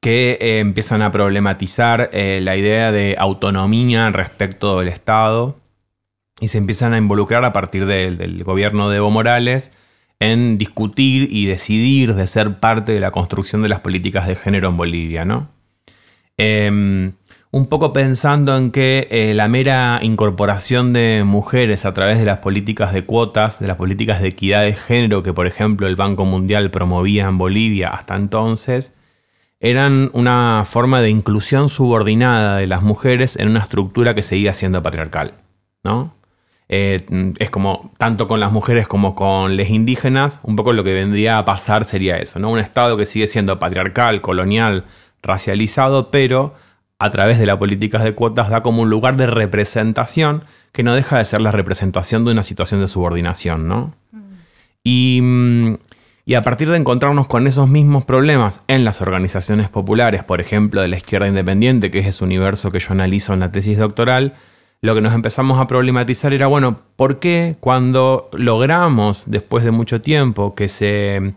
que 0.00 0.38
empiezan 0.60 1.02
a 1.02 1.12
problematizar 1.12 2.10
la 2.12 2.56
idea 2.56 2.92
de 2.92 3.16
autonomía 3.18 4.10
respecto 4.10 4.78
del 4.78 4.88
Estado 4.88 5.56
y 6.40 6.48
se 6.48 6.58
empiezan 6.58 6.94
a 6.94 6.98
involucrar 6.98 7.44
a 7.44 7.52
partir 7.52 7.86
del 7.86 8.44
gobierno 8.44 8.90
de 8.90 8.98
Evo 8.98 9.10
Morales 9.10 9.72
en 10.20 10.58
discutir 10.58 11.28
y 11.30 11.46
decidir 11.46 12.14
de 12.14 12.26
ser 12.26 12.58
parte 12.58 12.92
de 12.92 13.00
la 13.00 13.10
construcción 13.10 13.62
de 13.62 13.68
las 13.68 13.80
políticas 13.80 14.26
de 14.26 14.36
género 14.36 14.68
en 14.68 14.76
Bolivia, 14.76 15.24
¿no? 15.24 15.48
Em, 16.36 17.12
un 17.50 17.66
poco 17.66 17.92
pensando 17.92 18.56
en 18.56 18.70
que 18.70 19.08
eh, 19.10 19.34
la 19.34 19.48
mera 19.48 20.00
incorporación 20.02 20.92
de 20.92 21.22
mujeres 21.24 21.84
a 21.84 21.94
través 21.94 22.18
de 22.18 22.26
las 22.26 22.38
políticas 22.38 22.92
de 22.92 23.04
cuotas, 23.04 23.58
de 23.58 23.66
las 23.68 23.76
políticas 23.76 24.20
de 24.20 24.28
equidad 24.28 24.62
de 24.62 24.74
género 24.74 25.22
que 25.22 25.32
por 25.32 25.46
ejemplo 25.46 25.86
el 25.86 25.96
Banco 25.96 26.24
Mundial 26.24 26.70
promovía 26.70 27.26
en 27.26 27.38
Bolivia 27.38 27.88
hasta 27.88 28.16
entonces, 28.16 28.94
eran 29.60 30.10
una 30.12 30.64
forma 30.66 31.00
de 31.00 31.10
inclusión 31.10 31.68
subordinada 31.68 32.58
de 32.58 32.66
las 32.66 32.82
mujeres 32.82 33.36
en 33.36 33.48
una 33.48 33.60
estructura 33.60 34.14
que 34.14 34.22
seguía 34.22 34.52
siendo 34.54 34.82
patriarcal, 34.82 35.34
¿no? 35.82 36.17
Eh, 36.70 37.32
es 37.38 37.50
como, 37.50 37.92
tanto 37.96 38.28
con 38.28 38.40
las 38.40 38.52
mujeres 38.52 38.86
como 38.86 39.14
con 39.14 39.56
los 39.56 39.68
indígenas, 39.70 40.40
un 40.42 40.54
poco 40.54 40.72
lo 40.72 40.84
que 40.84 40.92
vendría 40.92 41.38
a 41.38 41.44
pasar 41.44 41.84
sería 41.84 42.16
eso, 42.16 42.38
¿no? 42.38 42.50
Un 42.50 42.58
Estado 42.58 42.96
que 42.96 43.06
sigue 43.06 43.26
siendo 43.26 43.58
patriarcal, 43.58 44.20
colonial, 44.20 44.84
racializado, 45.22 46.10
pero 46.10 46.54
a 46.98 47.10
través 47.10 47.38
de 47.38 47.46
las 47.46 47.56
políticas 47.56 48.04
de 48.04 48.14
cuotas 48.14 48.50
da 48.50 48.62
como 48.62 48.82
un 48.82 48.90
lugar 48.90 49.16
de 49.16 49.26
representación 49.26 50.44
que 50.72 50.82
no 50.82 50.94
deja 50.94 51.18
de 51.18 51.24
ser 51.24 51.40
la 51.40 51.52
representación 51.52 52.24
de 52.24 52.32
una 52.32 52.42
situación 52.42 52.80
de 52.80 52.88
subordinación, 52.88 53.66
¿no? 53.66 53.94
Mm. 54.12 54.18
Y, 54.84 55.20
mm, 55.22 55.74
y 56.28 56.34
a 56.34 56.42
partir 56.42 56.68
de 56.68 56.76
encontrarnos 56.76 57.26
con 57.26 57.46
esos 57.46 57.70
mismos 57.70 58.04
problemas 58.04 58.62
en 58.68 58.84
las 58.84 59.00
organizaciones 59.00 59.70
populares, 59.70 60.24
por 60.24 60.42
ejemplo, 60.42 60.82
de 60.82 60.88
la 60.88 60.98
izquierda 60.98 61.26
independiente, 61.26 61.90
que 61.90 62.00
es 62.00 62.06
ese 62.06 62.22
universo 62.22 62.70
que 62.70 62.80
yo 62.80 62.92
analizo 62.92 63.32
en 63.32 63.40
la 63.40 63.50
tesis 63.50 63.78
doctoral, 63.78 64.34
lo 64.80 64.94
que 64.94 65.00
nos 65.00 65.14
empezamos 65.14 65.58
a 65.60 65.66
problematizar 65.66 66.32
era, 66.32 66.46
bueno, 66.46 66.80
¿por 66.96 67.18
qué 67.18 67.56
cuando 67.60 68.28
logramos, 68.32 69.24
después 69.26 69.64
de 69.64 69.72
mucho 69.72 70.00
tiempo, 70.00 70.54
que 70.54 70.68
se 70.68 71.34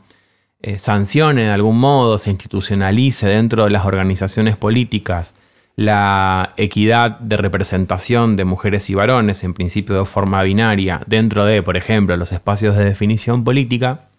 eh, 0.62 0.80
sancione 0.80 1.44
de 1.46 1.52
algún 1.52 1.80
modo, 1.80 2.18
se 2.18 2.30
institucionalice 2.30 3.28
dentro 3.28 3.64
de 3.64 3.72
las 3.72 3.86
organizaciones 3.86 4.58
políticas 4.58 5.34
la 5.76 6.54
equidad 6.58 7.20
de 7.20 7.38
representación 7.38 8.36
de 8.36 8.46
mujeres 8.46 8.90
y 8.90 8.96
varones, 8.96 9.44
en 9.44 9.54
principio 9.54 9.98
de 9.98 10.06
forma 10.06 10.44
binaria, 10.44 11.02
dentro 11.08 11.46
de, 11.46 11.64
por 11.64 11.78
ejemplo, 11.78 12.16
los 12.18 12.32
espacios 12.32 12.76
de 12.76 12.86
definición 12.86 13.44
política, 13.44 14.10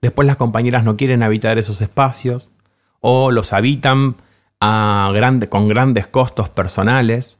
después 0.00 0.26
las 0.26 0.36
compañeras 0.36 0.84
no 0.84 0.96
quieren 0.96 1.22
habitar 1.22 1.58
esos 1.58 1.80
espacios 1.80 2.50
o 3.00 3.30
los 3.30 3.52
habitan 3.52 4.16
con 4.60 5.68
grandes 5.68 6.06
costos 6.06 6.48
personales 6.48 7.37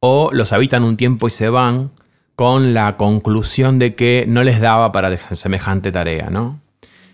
o 0.00 0.30
los 0.32 0.52
habitan 0.52 0.84
un 0.84 0.96
tiempo 0.96 1.28
y 1.28 1.30
se 1.30 1.48
van 1.48 1.90
con 2.36 2.72
la 2.72 2.96
conclusión 2.96 3.78
de 3.78 3.94
que 3.94 4.24
no 4.28 4.44
les 4.44 4.60
daba 4.60 4.92
para 4.92 5.16
semejante 5.34 5.90
tarea, 5.90 6.30
¿no? 6.30 6.60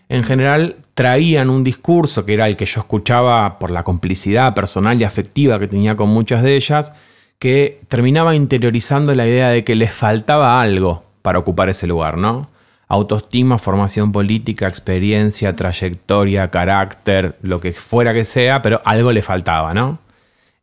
En 0.08 0.22
general 0.22 0.76
traían 0.94 1.48
un 1.48 1.64
discurso 1.64 2.26
que 2.26 2.34
era 2.34 2.46
el 2.46 2.56
que 2.56 2.66
yo 2.66 2.80
escuchaba 2.80 3.58
por 3.58 3.70
la 3.70 3.84
complicidad 3.84 4.54
personal 4.54 5.00
y 5.00 5.04
afectiva 5.04 5.58
que 5.58 5.66
tenía 5.66 5.96
con 5.96 6.10
muchas 6.10 6.42
de 6.42 6.56
ellas, 6.56 6.92
que 7.38 7.80
terminaba 7.88 8.34
interiorizando 8.34 9.14
la 9.14 9.26
idea 9.26 9.48
de 9.48 9.64
que 9.64 9.74
les 9.74 9.94
faltaba 9.94 10.60
algo 10.60 11.04
para 11.22 11.38
ocupar 11.38 11.68
ese 11.70 11.86
lugar, 11.86 12.18
¿no? 12.18 12.50
Autoestima, 12.86 13.58
formación 13.58 14.12
política, 14.12 14.68
experiencia, 14.68 15.56
trayectoria, 15.56 16.50
carácter, 16.50 17.38
lo 17.40 17.60
que 17.60 17.72
fuera 17.72 18.12
que 18.12 18.24
sea, 18.24 18.60
pero 18.60 18.82
algo 18.84 19.10
le 19.10 19.22
faltaba, 19.22 19.72
¿no? 19.72 19.98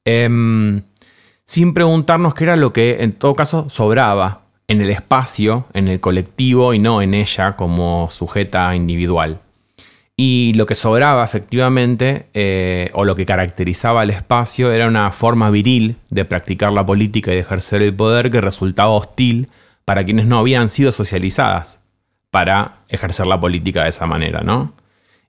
Em, 0.05 0.83
sin 1.51 1.73
preguntarnos 1.73 2.33
qué 2.33 2.45
era 2.45 2.55
lo 2.55 2.71
que 2.71 3.03
en 3.03 3.11
todo 3.11 3.33
caso 3.33 3.69
sobraba 3.69 4.43
en 4.69 4.79
el 4.79 4.89
espacio, 4.89 5.65
en 5.73 5.89
el 5.89 5.99
colectivo 5.99 6.73
y 6.73 6.79
no 6.79 7.01
en 7.01 7.13
ella 7.13 7.57
como 7.57 8.07
sujeta 8.09 8.73
individual. 8.73 9.41
Y 10.15 10.53
lo 10.55 10.65
que 10.65 10.75
sobraba 10.75 11.25
efectivamente, 11.25 12.27
eh, 12.33 12.87
o 12.93 13.03
lo 13.03 13.15
que 13.15 13.25
caracterizaba 13.25 14.03
el 14.03 14.11
espacio, 14.11 14.71
era 14.71 14.87
una 14.87 15.11
forma 15.11 15.49
viril 15.49 15.97
de 16.09 16.23
practicar 16.23 16.71
la 16.71 16.85
política 16.85 17.31
y 17.31 17.35
de 17.35 17.41
ejercer 17.41 17.81
el 17.81 17.93
poder 17.93 18.31
que 18.31 18.39
resultaba 18.39 18.91
hostil 18.91 19.49
para 19.83 20.05
quienes 20.05 20.27
no 20.27 20.39
habían 20.39 20.69
sido 20.69 20.93
socializadas 20.93 21.81
para 22.29 22.77
ejercer 22.87 23.27
la 23.27 23.41
política 23.41 23.83
de 23.83 23.89
esa 23.89 24.05
manera, 24.05 24.39
¿no? 24.39 24.71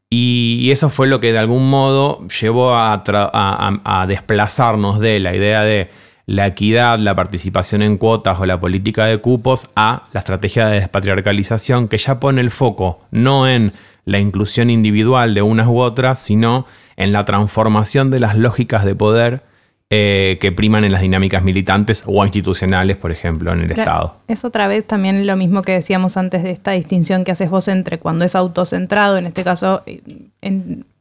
Y, 0.09 0.71
eso 0.71 0.89
fue 0.89 1.09
lo 1.09 1.19
que 1.19 1.33
de 1.33 1.39
algún 1.41 1.69
modo 1.69 2.25
llevó 2.29 2.77
a 2.77 4.05
desplazarnos 4.07 5.01
de 5.01 5.19
la 5.19 5.35
idea 5.35 5.63
de 5.63 5.91
la 6.27 6.47
equidad, 6.47 6.99
la 6.99 7.15
participación 7.15 7.83
en 7.83 7.99
cuotas 7.99 8.41
o 8.41 8.47
la 8.47 8.61
política 8.61 9.07
de 9.07 9.19
cupos 9.19 9.69
a 9.75 10.05
la 10.13 10.21
estrategia 10.21 10.67
de 10.67 10.81
despatriarcalización 10.81 11.89
que 11.89 11.99
ya 11.99 12.21
pone 12.21 12.41
el 12.41 12.51
foco 12.51 13.01
no 13.11 13.49
en 13.49 13.73
la 14.05 14.19
inclusión 14.19 14.71
individual 14.71 15.35
de 15.35 15.43
unas 15.43 15.69
u 15.69 15.79
otras, 15.79 16.19
sino 16.19 16.67
en 16.97 17.13
la 17.13 17.25
transformación 17.25 18.11
de 18.11 18.21
las 18.21 18.37
lógicas 18.37 18.85
de 18.85 18.95
poder 18.95 19.43
eh, 19.91 20.39
que 20.41 20.53
priman 20.53 20.85
en 20.85 20.93
las 20.93 21.03
dinámicas 21.03 21.43
militantes 21.43 22.03
o 22.07 22.25
institucionales, 22.25 22.97
por 22.97 23.13
ejemplo, 23.13 23.53
en 23.53 23.61
el 23.61 23.73
Estado. 23.73 24.17
Es 24.27 24.45
otra 24.45 24.67
vez 24.67 24.87
también 24.87 25.27
lo 25.27 25.37
mismo 25.37 25.61
que 25.63 25.73
decíamos 25.73 26.17
antes 26.17 26.43
de 26.43 26.51
esta 26.51 26.73
distinción 26.73 27.25
que 27.25 27.33
haces 27.33 27.51
vos 27.51 27.69
entre 27.69 27.99
cuando 27.99 28.25
es 28.25 28.35
autocentrado, 28.35 29.19
en 29.19 29.27
este 29.27 29.45
caso 29.45 29.83
eh, 29.85 30.01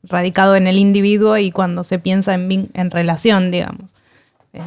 radicado 0.03 0.57
en 0.57 0.67
el 0.67 0.77
individuo, 0.77 1.37
y 1.37 1.51
cuando 1.51 1.85
se 1.85 1.99
piensa 1.99 2.33
en, 2.33 2.69
en 2.73 2.91
relación, 2.91 3.49
digamos. 3.49 3.91
Eh, 4.51 4.59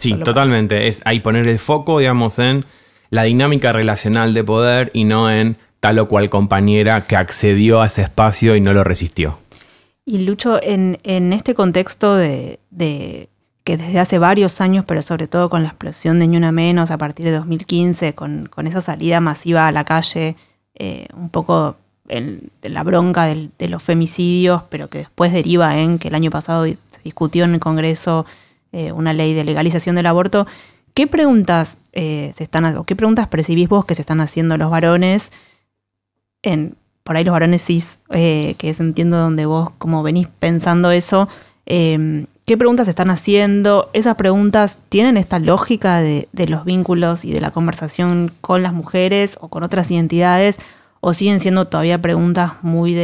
Sí, 0.00 0.14
totalmente. 0.14 0.88
Es 0.88 1.00
ahí 1.04 1.20
poner 1.20 1.46
el 1.46 1.58
foco, 1.58 1.98
digamos, 1.98 2.38
en 2.38 2.64
la 3.10 3.24
dinámica 3.24 3.72
relacional 3.72 4.32
de 4.34 4.42
poder 4.42 4.90
y 4.94 5.04
no 5.04 5.30
en 5.30 5.56
tal 5.80 5.98
o 5.98 6.08
cual 6.08 6.30
compañera 6.30 7.06
que 7.06 7.16
accedió 7.16 7.82
a 7.82 7.86
ese 7.86 8.02
espacio 8.02 8.56
y 8.56 8.60
no 8.60 8.72
lo 8.72 8.82
resistió. 8.82 9.38
Y 10.06 10.20
Lucho, 10.20 10.58
en, 10.62 10.98
este 11.04 11.54
contexto 11.54 12.14
de, 12.16 12.58
que 13.64 13.76
desde 13.76 13.98
hace 13.98 14.18
varios 14.18 14.60
años, 14.60 14.84
pero 14.86 15.02
sobre 15.02 15.26
todo 15.26 15.50
con 15.50 15.62
la 15.62 15.68
explosión 15.68 16.18
de 16.18 16.28
Ni 16.28 16.36
Una 16.36 16.50
Menos 16.50 16.90
a 16.90 16.98
partir 16.98 17.26
de 17.26 17.32
2015, 17.32 18.14
con, 18.14 18.48
esa 18.66 18.80
salida 18.80 19.20
masiva 19.20 19.66
a 19.68 19.72
la 19.72 19.84
calle, 19.84 20.36
eh, 20.74 21.06
un 21.14 21.28
poco 21.28 21.76
en, 22.08 22.50
la 22.62 22.82
bronca 22.82 23.26
de 23.26 23.68
los 23.68 23.82
femicidios, 23.82 24.62
pero 24.70 24.88
que 24.88 24.98
después 24.98 25.32
deriva 25.32 25.78
en 25.78 25.98
que 25.98 26.08
el 26.08 26.14
año 26.14 26.30
pasado 26.30 26.64
se 26.64 27.02
discutió 27.04 27.44
en 27.44 27.54
el 27.54 27.60
Congreso 27.60 28.26
eh, 28.72 28.92
una 28.92 29.12
ley 29.12 29.34
de 29.34 29.44
legalización 29.44 29.96
del 29.96 30.06
aborto. 30.06 30.46
¿Qué 30.94 31.06
preguntas 31.06 31.78
eh, 31.92 32.30
se 32.34 32.44
están 32.44 32.84
qué 32.84 32.96
preguntas 32.96 33.28
percibís 33.28 33.68
vos 33.68 33.84
que 33.84 33.94
se 33.94 34.02
están 34.02 34.20
haciendo 34.20 34.56
los 34.56 34.70
varones 34.70 35.30
por 37.10 37.16
ahí 37.16 37.24
los 37.24 37.32
varones 37.32 37.64
cis, 37.64 37.98
eh, 38.10 38.54
que 38.58 38.70
es 38.70 38.80
entiendo 38.80 39.16
donde 39.16 39.46
vos 39.46 39.70
como 39.78 40.02
venís 40.02 40.28
pensando 40.38 40.90
eso, 40.90 41.28
em, 41.66 42.26
¿qué 42.46 42.56
preguntas 42.56 42.88
están 42.88 43.10
haciendo? 43.10 43.90
¿Esas 43.92 44.16
preguntas 44.16 44.78
tienen 44.88 45.16
esta 45.16 45.38
lógica 45.38 46.00
de, 46.00 46.28
los 46.48 46.64
vínculos 46.64 47.24
y 47.24 47.32
de 47.32 47.40
la 47.40 47.50
conversación 47.50 48.32
con 48.40 48.62
las 48.62 48.72
mujeres 48.72 49.38
o 49.40 49.48
con 49.48 49.62
otras 49.62 49.90
identidades? 49.90 50.58
¿O 51.00 51.14
siguen 51.14 51.40
siendo 51.40 51.66
todavía 51.66 52.00
preguntas 52.02 52.52
muy 52.62 52.94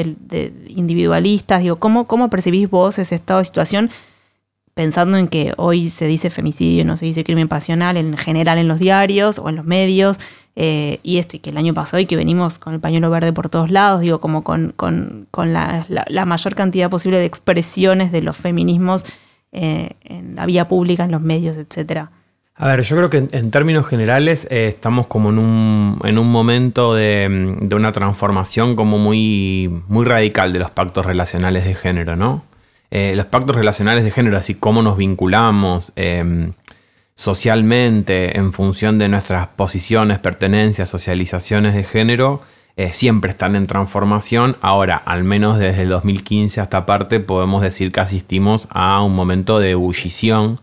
individualistas? 0.69 1.63
Digo, 1.63 1.77
¿cómo, 1.77 2.07
¿cómo 2.07 2.29
percibís 2.29 2.69
vos 2.69 2.99
ese 2.99 3.15
estado 3.15 3.39
de 3.39 3.47
situación? 3.47 3.91
Pensando 4.77 5.17
en 5.17 5.29
que 5.29 5.55
hoy 5.57 5.89
se 5.89 6.07
dice 6.07 6.29
femicidio, 6.29 6.85
no 6.85 6.99
se 6.99 7.07
dice 7.07 7.25
crimen 7.25 7.49
pasional 7.49 7.97
en 7.97 8.15
general 8.19 8.59
en 8.59 8.69
los 8.69 8.79
diarios 8.79 9.39
o 9.39 9.49
en 9.49 9.57
los 9.57 9.65
medios, 9.65 10.21
eh, 10.55 11.01
y 11.03 11.17
esto, 11.17 11.37
y 11.37 11.39
que 11.39 11.49
el 11.49 11.57
año 11.57 11.73
pasado 11.73 11.99
y 11.99 12.05
que 12.05 12.15
venimos 12.15 12.59
con 12.59 12.75
el 12.75 12.81
pañuelo 12.81 13.09
verde 13.09 13.33
por 13.33 13.49
todos 13.49 13.71
lados, 13.71 14.03
digo, 14.03 14.21
como 14.21 14.43
con, 14.43 14.75
la, 15.35 16.25
mayor 16.27 16.55
cantidad 16.55 16.91
posible 16.91 17.19
de 17.19 17.25
expresiones 17.25 18.13
de 18.13 18.21
los 18.21 18.37
feminismos 18.37 19.07
eh, 19.51 19.93
en 20.05 20.37
la 20.37 20.45
vía 20.45 20.69
pública, 20.69 21.05
en 21.05 21.13
los 21.13 21.23
medios, 21.23 21.57
etcétera. 21.57 22.11
A 22.55 22.67
ver, 22.67 22.83
yo 22.83 22.97
creo 22.99 23.09
que 23.09 23.29
en, 23.31 23.51
términos 23.51 23.87
generales 23.87 24.47
eh, 24.51 24.69
estamos 24.69 25.07
como 25.07 25.31
en 25.31 25.39
un, 25.39 26.01
en 26.05 26.19
un 26.19 26.31
momento 26.31 26.95
de, 26.95 27.57
de, 27.63 27.75
una 27.75 27.93
transformación 27.93 28.77
como 28.77 28.99
muy, 28.99 29.71
muy 29.89 30.05
radical 30.05 30.53
de 30.53 30.59
los 30.59 30.71
pactos 30.71 31.07
relacionales 31.07 31.65
de 31.65 31.75
género, 31.75 32.15
¿no? 32.15 32.45
Eh, 32.91 33.15
los 33.17 33.27
pactos 33.27 33.57
relacionales 33.57 34.05
de 34.05 34.11
género, 34.11 34.39
así 34.39 34.55
cómo 34.55 34.83
nos 34.83 34.97
vinculamos 34.97 35.93
em, 35.97 36.53
socialmente 37.15 38.39
en 38.39 38.53
función 38.53 38.99
de 38.99 39.09
nuestras 39.09 39.49
posiciones, 39.49 40.19
pertenencias, 40.19 40.89
socializaciones 40.89 41.75
de 41.75 41.85
género, 41.85 42.43
eh, 42.77 42.93
siempre 42.93 43.31
están 43.31 43.57
en 43.57 43.67
transformación. 43.67 44.57
Ahora, 44.61 44.97
al 44.97 45.25
menos 45.25 45.59
desde 45.59 45.83
el 45.83 45.89
2015 45.89 46.61
hasta 46.61 46.85
parte, 46.85 47.21
podemos 47.21 47.63
decir 47.63 47.91
que 47.91 48.01
asistimos 48.01 48.69
a 48.71 49.03
un 49.03 49.15
momento 49.15 49.59
de 49.59 49.71
ebullición 49.71 50.61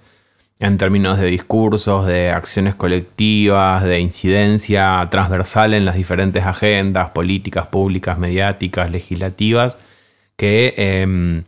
en 0.59 0.77
términos 0.77 1.19
de 1.19 1.25
discursos, 1.25 2.05
de 2.05 2.29
acciones 2.29 2.75
colectivas, 2.75 3.83
de 3.83 3.99
incidencia 3.99 5.05
transversal 5.11 5.73
en 5.73 5.85
las 5.85 5.95
diferentes 5.95 6.45
agendas 6.45 7.09
políticas, 7.09 7.67
públicas, 7.67 8.17
mediáticas, 8.17 8.89
legislativas, 8.91 9.77
que 10.37 10.73
em, 10.77 11.43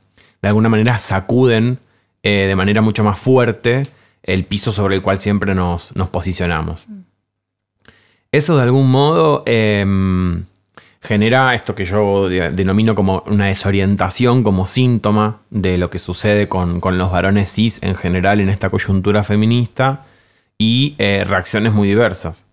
de 0.45 0.49
alguna 0.49 0.69
manera 0.69 0.99
sacuden 0.99 1.79
eh, 2.21 2.45
de 2.47 2.55
manera 2.55 2.83
mucho 2.83 3.03
más 3.03 3.17
fuerte 3.17 3.81
el 4.21 4.45
piso 4.45 4.71
sobre 4.71 4.93
el 4.93 5.01
cual 5.01 5.17
siempre 5.17 5.55
nos, 5.55 5.91
posicionamos. 6.11 6.85
Eso 8.31 8.55
de 8.55 8.61
algún 8.61 8.91
modo 8.91 9.41
em, 9.47 10.43
genera 11.01 11.55
esto 11.55 11.73
que 11.73 11.85
yo 11.85 12.29
denomino 12.29 12.93
como 12.93 13.23
una 13.25 13.47
desorientación, 13.47 14.43
como 14.43 14.67
síntoma 14.67 15.41
de 15.49 15.79
lo 15.79 15.89
que 15.89 15.97
sucede 15.97 16.47
con, 16.47 16.79
los 16.79 17.11
varones 17.11 17.51
cis 17.51 17.81
en 17.81 17.95
general 17.95 18.39
en 18.39 18.49
esta 18.49 18.69
coyuntura 18.69 19.23
feminista 19.23 20.05
y 20.59 20.93
eh, 20.99 21.23
reacciones 21.27 21.73
muy 21.73 21.87
diversas 21.87 22.44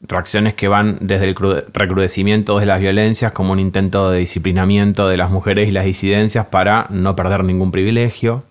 reacciones 0.00 0.54
que 0.54 0.68
van 0.68 0.98
desde 1.00 1.26
el 1.26 1.34
recrudecimiento 1.34 2.58
de 2.58 2.66
las 2.66 2.80
violencias 2.80 3.32
como 3.32 3.52
un 3.52 3.60
intento 3.60 4.10
de 4.10 4.20
disciplinamiento 4.20 5.08
de 5.08 5.16
las 5.16 5.30
mujeres 5.30 5.68
y 5.68 5.72
las 5.72 5.84
disidencias 5.84 6.46
para 6.46 6.86
no 6.90 7.14
perder 7.14 7.44
ningún 7.44 7.70
privilegio. 7.70 8.44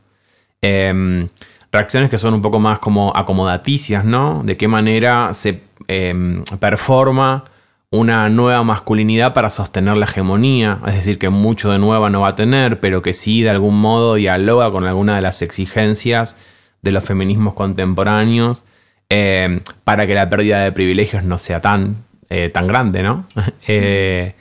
Em, 0.62 1.30
reacciones 1.72 2.10
que 2.10 2.18
son 2.18 2.34
un 2.36 2.42
poco 2.42 2.60
más 2.60 2.80
como 2.80 3.16
acomodaticias, 3.16 4.06
¿no? 4.06 4.42
De 4.44 4.58
qué 4.58 4.68
manera 4.68 5.34
se 5.34 5.64
em, 5.88 6.44
performa 6.60 7.46
una 7.92 8.30
nueva 8.30 8.64
masculinidad 8.64 9.34
para 9.34 9.50
sostener 9.50 9.98
la 9.98 10.06
hegemonía, 10.06 10.80
es 10.88 10.96
decir, 10.96 11.18
que 11.18 11.30
mucho 11.30 11.72
de 11.72 11.80
nueva 11.80 12.12
no 12.12 12.22
va 12.22 12.30
a 12.30 12.36
tener, 12.36 12.80
pero 12.80 13.02
que 13.02 13.14
sí 13.14 13.42
de 13.42 13.50
algún 13.50 13.80
modo 13.82 14.16
dialoga 14.16 14.72
con 14.72 14.86
alguna 14.86 15.16
de 15.16 15.24
las 15.24 15.42
exigencias 15.42 16.38
de 16.84 16.92
los 16.92 17.04
feminismos 17.04 17.56
contemporáneos 17.56 18.64
eh, 19.10 19.62
para 19.84 20.06
que 20.06 20.14
la 20.14 20.30
pérdida 20.30 20.64
de 20.64 20.72
privilegios 20.72 21.24
no 21.24 21.38
sea 21.38 21.62
tan, 21.62 21.98
eh, 22.30 22.50
tan 22.50 22.68
grande, 22.68 23.04
¿no? 23.04 23.26
Eh, 23.68 24.36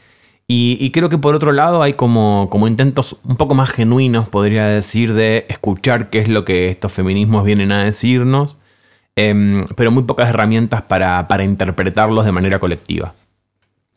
y, 0.50 0.90
creo 0.92 1.10
que 1.10 1.18
por 1.18 1.34
otro 1.34 1.52
lado 1.52 1.82
hay 1.82 1.92
como, 1.92 2.48
como 2.50 2.68
intentos 2.68 3.18
un 3.22 3.36
poco 3.36 3.54
más 3.54 3.70
genuinos, 3.70 4.30
podría 4.30 4.66
decir, 4.66 5.12
de 5.12 5.44
escuchar 5.50 6.08
qué 6.08 6.20
es 6.20 6.28
lo 6.28 6.46
que 6.46 6.70
estos 6.70 6.90
feminismos 6.90 7.44
vienen 7.44 7.70
a 7.70 7.84
decirnos, 7.84 8.56
em, 9.14 9.66
pero 9.76 9.90
muy 9.90 10.04
pocas 10.04 10.30
herramientas 10.30 10.80
para, 10.82 11.28
para 11.28 11.44
interpretarlos 11.44 12.24
de 12.24 12.32
manera 12.32 12.58
colectiva. 12.58 13.12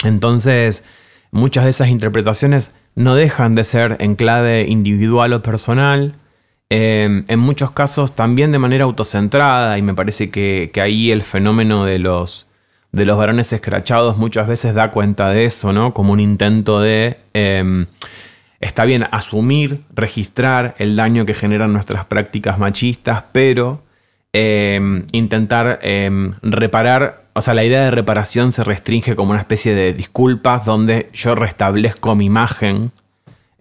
Entonces, 0.04 0.84
muchas 1.32 1.64
de 1.64 1.70
esas 1.70 1.88
interpretaciones 1.88 2.76
no 2.96 3.16
dejan 3.16 3.56
de 3.56 3.64
ser 3.64 3.96
en 4.00 4.16
clave 4.16 4.66
individual 4.68 5.32
o 5.32 5.42
personal, 5.42 6.16
Em, 6.74 7.26
en 7.28 7.40
muchos 7.40 7.72
casos 7.72 8.16
también 8.16 8.54
de 8.54 8.58
manera 8.58 8.86
autocentrada 8.86 9.78
y 9.78 9.82
me 9.82 9.94
parece 9.94 10.30
que, 10.30 10.72
ahí 10.82 11.12
el 11.12 11.22
fenómeno 11.22 11.84
de 11.84 12.00
los, 12.00 12.48
de 12.94 13.06
los 13.06 13.18
varones 13.18 13.52
escrachados 13.52 14.16
muchas 14.16 14.48
veces 14.48 14.74
da 14.74 14.90
cuenta 14.90 15.28
de 15.32 15.44
eso, 15.44 15.74
¿no? 15.74 15.94
Como 15.94 16.14
un 16.14 16.22
intento 16.22 16.80
de, 16.80 17.18
em, 17.34 17.88
está 18.62 18.86
bien, 18.86 19.06
asumir, 19.12 19.82
registrar 19.94 20.76
el 20.78 20.96
daño 20.96 21.26
que 21.26 21.34
generan 21.34 21.74
nuestras 21.74 22.06
prácticas 22.06 22.58
machistas, 22.58 23.26
pero 23.34 23.84
em, 24.32 25.06
intentar 25.12 25.82
reparar, 26.42 27.26
o 27.34 27.42
sea, 27.42 27.54
la 27.54 27.66
idea 27.66 27.84
de 27.84 27.92
reparación 27.92 28.54
se 28.54 28.64
restringe 28.64 29.18
como 29.18 29.32
una 29.32 29.42
especie 29.42 29.76
de 29.76 29.92
disculpas 29.92 30.64
donde 30.64 31.10
yo 31.12 31.36
restablezco 31.36 32.16
mi 32.16 32.28
imagen 32.28 32.94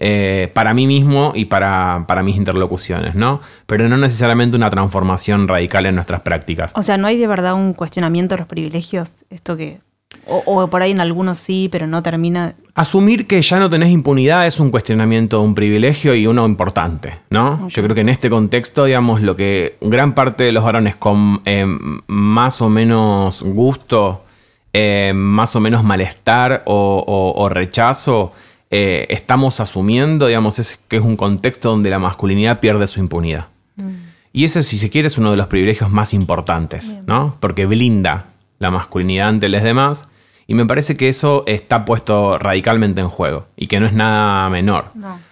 eh, 0.02 0.50
para 0.54 0.72
mí 0.72 0.86
mismo 0.86 1.32
y 1.34 1.44
para, 1.44 2.06
mis 2.24 2.34
interlocuciones, 2.34 3.14
¿no? 3.14 3.42
Pero 3.66 3.86
no 3.86 3.98
necesariamente 3.98 4.56
una 4.56 4.70
transformación 4.70 5.46
radical 5.46 5.84
en 5.84 5.94
nuestras 5.94 6.22
prácticas. 6.22 6.72
O 6.74 6.82
sea, 6.82 6.96
¿no 6.96 7.06
hay 7.06 7.18
de 7.18 7.26
verdad 7.26 7.52
un 7.52 7.74
cuestionamiento 7.74 8.34
de 8.34 8.38
los 8.38 8.48
privilegios? 8.48 9.12
Esto 9.28 9.58
que... 9.58 9.80
O, 10.26 10.66
por 10.68 10.82
ahí 10.82 10.92
en 10.92 11.00
algunos 11.00 11.36
sí, 11.36 11.68
pero 11.70 11.86
no 11.86 12.02
termina... 12.02 12.54
Asumir 12.74 13.26
que 13.26 13.42
ya 13.42 13.58
no 13.58 13.68
tenés 13.68 13.90
impunidad 13.90 14.46
es 14.46 14.58
un 14.58 14.70
cuestionamiento 14.70 15.38
de 15.38 15.44
un 15.44 15.54
privilegio 15.54 16.14
y 16.14 16.26
uno 16.26 16.46
importante, 16.46 17.18
¿no? 17.28 17.68
Yo 17.68 17.82
creo 17.82 17.94
que 17.94 18.00
en 18.00 18.08
este 18.08 18.30
contexto, 18.30 18.86
digamos, 18.86 19.20
lo 19.20 19.36
que 19.36 19.76
gran 19.82 20.14
parte 20.14 20.44
de 20.44 20.52
los 20.52 20.64
varones 20.64 20.96
con 20.96 21.42
eh, 21.44 21.66
más 22.06 22.62
o 22.62 22.70
menos 22.70 23.42
gusto, 23.42 24.24
eh, 24.72 25.12
más 25.14 25.54
o 25.54 25.60
menos 25.60 25.84
malestar 25.84 26.62
o 26.64 27.48
rechazo, 27.50 28.32
eh, 28.70 29.06
estamos 29.10 29.58
asumiendo, 29.60 30.28
digamos, 30.28 30.58
es, 30.60 30.78
que 30.88 30.96
es 30.96 31.02
un 31.02 31.16
contexto 31.16 31.70
donde 31.70 31.90
la 31.90 31.98
masculinidad 31.98 32.60
pierde 32.60 32.86
su 32.86 33.00
impunidad. 33.00 33.48
Mm. 33.76 34.10
Y 34.32 34.44
ese, 34.44 34.62
si 34.62 34.78
se 34.78 34.90
quiere, 34.90 35.08
es 35.08 35.18
uno 35.18 35.32
de 35.32 35.36
los 35.36 35.48
privilegios 35.48 35.90
más 35.90 36.14
importantes, 36.14 36.86
¿no? 37.06 37.36
Porque 37.40 37.66
blinda 37.66 38.26
la 38.60 38.70
masculinidad 38.70 39.28
ante 39.28 39.48
los 39.48 39.62
demás. 39.62 40.08
Y 40.46 40.54
me 40.54 40.66
parece 40.66 40.96
que 40.96 41.08
eso 41.08 41.44
está 41.46 41.84
puesto 41.84 42.38
radicalmente 42.38 43.00
en 43.00 43.08
juego 43.08 43.46
y 43.56 43.66
que 43.66 43.80
no 43.80 43.86
es 43.86 43.92
nada 43.92 44.48
menor. 44.50 44.86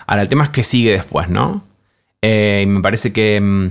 Ahora, 0.07 0.23
el 0.23 0.29
tema 0.29 0.45
es 0.45 0.51
que 0.51 0.63
sigue 0.63 0.93
después, 0.93 1.29
¿no? 1.29 1.65
Eh, 2.23 2.63
y 2.65 2.67
me 2.67 2.81
parece 2.81 3.13
que, 3.13 3.41
mm, 3.41 3.71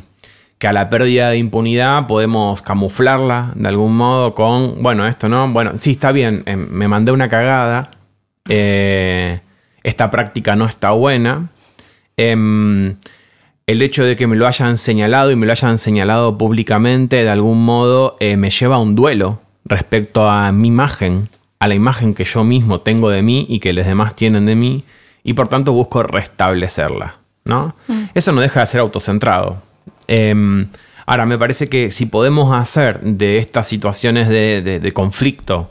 que, 0.58 0.67
a 0.67 0.73
la 0.73 0.89
pérdida 0.89 1.30
de 1.30 1.38
impunidad 1.38 2.08
podemos 2.08 2.62
camuflarla 2.62 3.53
de 3.56 3.67
algún 3.67 3.95
modo 3.95 4.34
con, 4.34 4.82
bueno, 4.82 5.08
esto, 5.08 5.27
¿no? 5.30 5.49
Bueno, 5.51 5.77
sí, 5.77 5.91
está 5.91 6.12
bien, 6.12 6.43
em, 6.45 6.67
me 6.69 6.88
mandé 6.88 7.12
una 7.12 7.27
cagada. 7.27 7.91
Eh, 8.47 9.41
esta 9.88 10.12
práctica 10.12 10.56
no 10.58 10.65
está 10.65 10.91
buena. 10.91 11.50
Em, 12.17 12.95
el 13.67 13.82
hecho 13.82 14.04
de 14.04 14.17
que 14.17 14.28
me 14.28 14.36
lo 14.36 14.45
hayan 14.45 14.78
señalado 14.78 15.32
y 15.32 15.38
me 15.38 15.45
lo 15.45 15.54
hayan 15.54 15.78
señalado 15.78 16.38
públicamente 16.38 17.23
de 17.23 17.30
algún 17.30 17.63
modo 17.63 18.17
eh, 18.19 18.36
me 18.36 18.50
lleva 18.50 18.76
a 18.76 18.80
un 18.80 18.95
duelo 18.95 19.41
respecto 19.63 20.30
a 20.30 20.52
mi 20.52 20.67
imagen, 20.67 21.30
a 21.60 21.69
la 21.69 21.76
imagen 21.76 22.13
que 22.13 22.26
yo 22.26 22.43
mismo 22.43 22.82
tengo 22.82 23.10
de 23.10 23.21
mí 23.21 23.45
y 23.47 23.60
que 23.60 23.71
los 23.71 23.86
demás 23.86 24.13
tienen 24.13 24.45
de 24.45 24.56
mí 24.56 24.84
y 25.23 25.34
por 25.34 25.47
tanto 25.47 25.71
busco 25.71 26.04
restablecerla. 26.04 27.15
¿no? 27.45 27.73
Mm. 27.88 28.04
Eso 28.13 28.34
no 28.34 28.41
deja 28.41 28.60
de 28.60 28.67
ser 28.67 28.82
autocentrado. 28.82 29.62
Em, 30.08 30.67
ahora, 31.06 31.26
me 31.26 31.38
parece 31.38 31.69
que 31.69 31.91
si 31.91 32.08
podemos 32.08 32.54
hacer 32.54 33.00
de 33.02 33.38
estas 33.38 33.69
situaciones 33.69 34.28
de 34.28 34.91
conflicto 34.93 35.69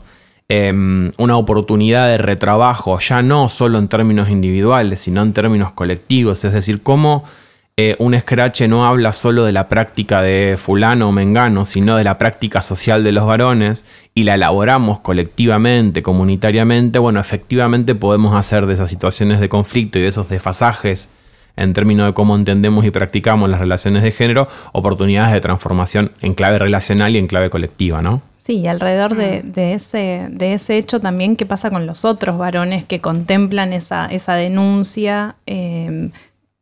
Em, 0.49 1.11
una 1.17 1.35
oportunidad 1.35 2.07
de 2.07 2.17
retrabajo, 2.17 2.99
ya 2.99 3.21
no 3.21 3.49
solo 3.49 3.79
en 3.79 3.89
términos 3.89 4.29
individuales, 4.29 5.01
sino 5.01 5.21
en 5.21 5.33
términos 5.33 5.73
colectivos. 5.73 6.45
Es 6.45 6.53
decir, 6.53 6.81
cómo 6.81 7.25
eh, 7.75 7.97
un 7.99 8.17
scratch 8.17 8.61
no 8.61 8.87
habla 8.87 9.11
solo 9.11 9.43
de 9.43 9.51
la 9.51 9.67
práctica 9.67 10.21
de 10.21 10.57
fulano 10.57 11.09
o 11.09 11.11
mengano, 11.11 11.65
sino 11.65 11.97
de 11.97 12.05
la 12.05 12.17
práctica 12.17 12.61
social 12.61 13.03
de 13.03 13.11
los 13.11 13.25
varones 13.25 13.83
y 14.15 14.23
la 14.23 14.35
elaboramos 14.35 14.99
colectivamente, 14.99 16.01
comunitariamente, 16.01 16.97
bueno, 16.97 17.19
efectivamente 17.19 17.93
podemos 17.93 18.33
hacer 18.33 18.67
de 18.67 18.75
esas 18.75 18.89
situaciones 18.89 19.41
de 19.41 19.49
conflicto 19.49 19.99
y 19.99 20.03
de 20.03 20.07
esos 20.07 20.29
desfasajes 20.29 21.09
en 21.57 21.73
términos 21.73 22.07
de 22.07 22.13
cómo 22.13 22.35
entendemos 22.35 22.85
y 22.85 22.91
practicamos 22.91 23.49
las 23.49 23.59
relaciones 23.59 24.01
de 24.01 24.11
género, 24.11 24.47
oportunidades 24.71 25.33
de 25.33 25.41
transformación 25.41 26.11
en 26.21 26.35
clave 26.35 26.57
relacional 26.57 27.15
y 27.15 27.19
en 27.19 27.27
clave 27.27 27.49
colectiva, 27.49 28.01
¿no? 28.01 28.21
Sí, 28.47 28.59
y 28.59 28.67
alrededor 28.67 29.17
de, 29.17 29.43
mm. 29.43 29.59
ese, 29.59 30.27
de 30.29 30.53
ese 30.53 30.77
hecho 30.77 31.01
también, 31.01 31.35
¿qué 31.35 31.45
pasa 31.45 31.69
con 31.69 31.85
los 31.85 32.05
otros 32.05 32.37
varones 32.37 32.85
que 32.85 33.01
contemplan 33.01 33.73
esa, 33.73 34.05
esa 34.05 34.35
denuncia? 34.35 35.35
Em, 35.45 36.11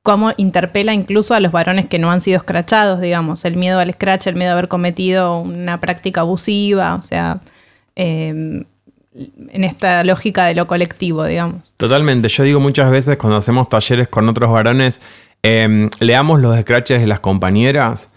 cómo 0.01 0.31
interpela 0.37 0.95
incluso 0.95 1.35
a 1.35 1.39
los 1.39 1.51
varones 1.51 1.85
que 1.85 1.99
no 1.99 2.09
han 2.09 2.21
sido 2.21 2.37
escrachados, 2.37 3.01
digamos, 3.01 3.45
el 3.45 3.55
miedo 3.55 3.77
al 3.77 3.93
scratch, 3.93 4.25
el 4.25 4.33
miedo 4.33 4.49
a 4.49 4.53
haber 4.53 4.67
cometido 4.67 5.39
una 5.39 5.79
práctica 5.79 6.21
abusiva, 6.21 6.95
o 6.95 7.03
sea, 7.03 7.41
em, 7.95 8.63
en 9.13 9.63
esta 9.63 10.03
lógica 10.03 10.45
de 10.45 10.55
lo 10.55 10.65
colectivo, 10.65 11.23
digamos. 11.25 11.71
Totalmente, 11.77 12.29
yo 12.29 12.43
digo 12.45 12.59
muchas 12.59 12.89
veces 12.89 13.15
cuando 13.19 13.37
hacemos 13.37 13.69
talleres 13.69 14.07
con 14.07 14.27
otros 14.27 14.51
varones, 14.51 15.01
em, 15.43 15.91
leamos 15.99 16.41
los 16.41 16.59
scratches 16.59 17.01
de 17.01 17.05
las 17.05 17.19
compañeras 17.19 18.09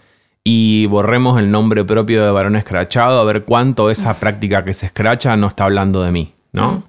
y 0.43 0.85
borremos 0.87 1.39
el 1.39 1.51
nombre 1.51 1.83
propio 1.83 2.23
de 2.23 2.31
varón 2.31 2.55
escrachado 2.55 3.19
a 3.19 3.23
ver 3.23 3.43
cuánto 3.43 3.89
esa 3.89 4.19
práctica 4.19 4.63
que 4.63 4.73
se 4.73 4.87
escracha 4.87 5.35
no 5.37 5.47
está 5.47 5.65
hablando 5.65 6.01
de 6.01 6.11
mí, 6.11 6.33
¿no? 6.51 6.83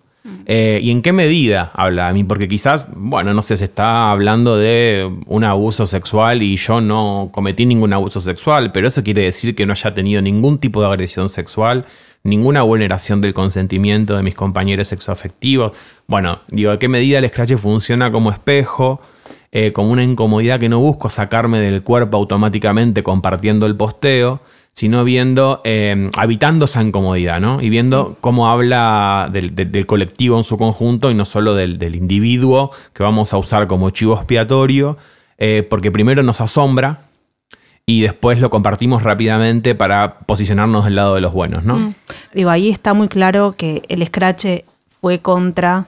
Eh, 0.46 0.80
¿Y 0.82 0.90
en 0.90 1.02
qué 1.02 1.12
medida 1.12 1.70
habla 1.74 2.08
de 2.08 2.14
mí? 2.14 2.24
Porque 2.24 2.46
quizás, 2.46 2.88
bueno, 2.94 3.32
no 3.32 3.42
sé, 3.42 3.56
se 3.56 3.64
está 3.64 4.10
hablando 4.10 4.56
de 4.56 5.10
un 5.26 5.44
abuso 5.44 5.86
sexual 5.86 6.42
y 6.42 6.56
yo 6.56 6.80
no 6.80 7.30
cometí 7.32 7.64
ningún 7.64 7.92
abuso 7.92 8.20
sexual, 8.20 8.70
pero 8.72 8.88
eso 8.88 9.02
quiere 9.02 9.22
decir 9.22 9.54
que 9.54 9.66
no 9.66 9.72
haya 9.72 9.94
tenido 9.94 10.20
ningún 10.20 10.58
tipo 10.58 10.80
de 10.80 10.88
agresión 10.88 11.28
sexual, 11.28 11.86
ninguna 12.22 12.62
vulneración 12.62 13.20
del 13.20 13.32
consentimiento 13.32 14.16
de 14.16 14.22
mis 14.22 14.34
compañeros 14.34 14.88
sexoafectivos. 14.88 15.76
Bueno, 16.06 16.40
digo, 16.48 16.72
¿en 16.72 16.78
qué 16.78 16.88
medida 16.88 17.18
el 17.18 17.28
scratch 17.28 17.54
funciona 17.56 18.12
como 18.12 18.30
espejo? 18.30 19.00
Eh, 19.52 19.72
como 19.72 19.90
una 19.90 20.04
incomodidad 20.04 20.60
que 20.60 20.68
no 20.68 20.78
busco 20.78 21.10
sacarme 21.10 21.58
del 21.58 21.82
cuerpo 21.82 22.16
automáticamente 22.18 23.02
compartiendo 23.02 23.66
el 23.66 23.74
posteo, 23.74 24.40
sino 24.72 25.02
viendo, 25.02 25.60
eh, 25.64 26.08
habitando 26.16 26.66
esa 26.66 26.80
incomodidad, 26.82 27.40
¿no? 27.40 27.60
Y 27.60 27.68
viendo 27.68 28.16
cómo 28.20 28.48
habla 28.48 29.28
del, 29.32 29.86
colectivo 29.86 30.36
en 30.38 30.44
su 30.44 30.56
conjunto 30.56 31.10
y 31.10 31.14
no 31.14 31.24
solo 31.24 31.54
del, 31.54 31.96
individuo 31.96 32.70
que 32.92 33.02
vamos 33.02 33.32
a 33.32 33.38
usar 33.38 33.66
como 33.66 33.90
chivo 33.90 34.14
expiatorio, 34.14 34.96
eh, 35.36 35.66
porque 35.68 35.90
primero 35.90 36.22
nos 36.22 36.40
asombra 36.40 37.00
y 37.84 38.02
después 38.02 38.40
lo 38.40 38.50
compartimos 38.50 39.02
rápidamente 39.02 39.74
para 39.74 40.20
posicionarnos 40.20 40.84
del 40.84 40.94
lado 40.94 41.16
de 41.16 41.22
los 41.22 41.32
buenos, 41.32 41.64
¿no? 41.64 41.76
Mm. 41.76 41.94
Digo, 42.34 42.50
ahí 42.50 42.70
está 42.70 42.94
muy 42.94 43.08
claro 43.08 43.54
que 43.56 43.82
el 43.88 44.06
scratch 44.06 44.46
fue 45.00 45.18
contra 45.18 45.86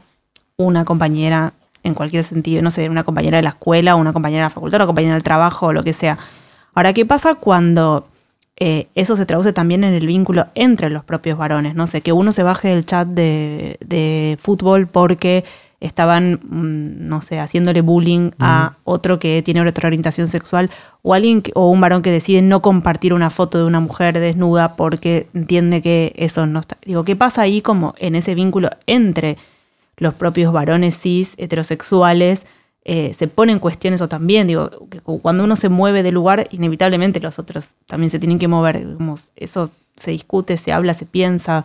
una 0.56 0.84
compañera 0.84 1.52
en 1.82 1.94
cualquier 1.94 2.24
sentido, 2.24 2.62
no 2.62 2.70
sé, 2.70 2.88
una 2.88 3.04
compañera 3.04 3.38
de 3.38 3.42
la 3.42 3.50
escuela, 3.50 3.94
una 3.96 4.12
compañera 4.12 4.44
de 4.44 4.46
la 4.46 4.50
facultad, 4.50 4.78
una 4.78 4.86
compañera 4.86 5.14
del 5.14 5.22
trabajo, 5.22 5.66
o 5.66 5.72
lo 5.72 5.82
que 5.82 5.92
sea. 5.92 6.18
Ahora, 6.74 6.92
¿qué 6.92 7.04
pasa 7.04 7.34
cuando 7.34 8.06
eh, 8.56 8.88
eso 8.94 9.16
se 9.16 9.26
traduce 9.26 9.52
también 9.52 9.84
en 9.84 9.94
el 9.94 10.06
vínculo 10.06 10.46
entre 10.54 10.90
los 10.90 11.04
propios 11.04 11.36
varones? 11.36 11.74
No 11.74 11.86
sé, 11.86 12.00
que 12.00 12.12
uno 12.12 12.32
se 12.32 12.42
baje 12.42 12.68
del 12.68 12.86
chat 12.86 13.08
de, 13.08 14.38
fútbol 14.40 14.86
porque 14.86 15.44
estaban, 15.80 16.34
mm, 16.34 17.08
no 17.08 17.22
sé, 17.22 17.40
haciéndole 17.40 17.80
bullying 17.80 18.30
a 18.38 18.76
otro 18.84 19.18
que 19.18 19.42
tiene 19.42 19.66
otra 19.66 19.88
orientación 19.88 20.28
sexual, 20.28 20.70
o 21.02 21.12
alguien 21.12 21.42
o 21.54 21.68
un 21.68 21.80
varón 21.80 22.02
que 22.02 22.12
decide 22.12 22.40
no 22.40 22.62
compartir 22.62 23.12
una 23.12 23.30
foto 23.30 23.58
de 23.58 23.64
una 23.64 23.80
mujer 23.80 24.20
desnuda 24.20 24.76
porque 24.76 25.26
entiende 25.34 25.82
que 25.82 26.12
eso 26.16 26.46
no 26.46 26.60
está. 26.60 26.78
Digo, 26.86 27.04
¿qué 27.04 27.16
pasa 27.16 27.42
ahí 27.42 27.60
como 27.60 27.94
en 27.98 28.14
ese 28.14 28.36
vínculo 28.36 28.70
entre 28.86 29.36
los 29.96 30.14
propios 30.14 30.52
varones 30.52 30.98
cis 30.98 31.34
heterosexuales 31.36 32.46
eh, 32.84 33.14
se 33.14 33.28
ponen 33.28 33.60
cuestiones 33.60 34.00
o 34.02 34.08
también, 34.08 34.48
digo, 34.48 34.88
que 34.90 35.00
cuando 35.00 35.44
uno 35.44 35.54
se 35.54 35.68
mueve 35.68 36.02
de 36.02 36.10
lugar, 36.10 36.48
inevitablemente 36.50 37.20
los 37.20 37.38
otros 37.38 37.70
también 37.86 38.10
se 38.10 38.18
tienen 38.18 38.38
que 38.38 38.48
mover. 38.48 38.84
eso 39.36 39.70
se 39.96 40.10
discute, 40.10 40.56
se 40.56 40.72
habla, 40.72 40.94
se 40.94 41.06
piensa. 41.06 41.64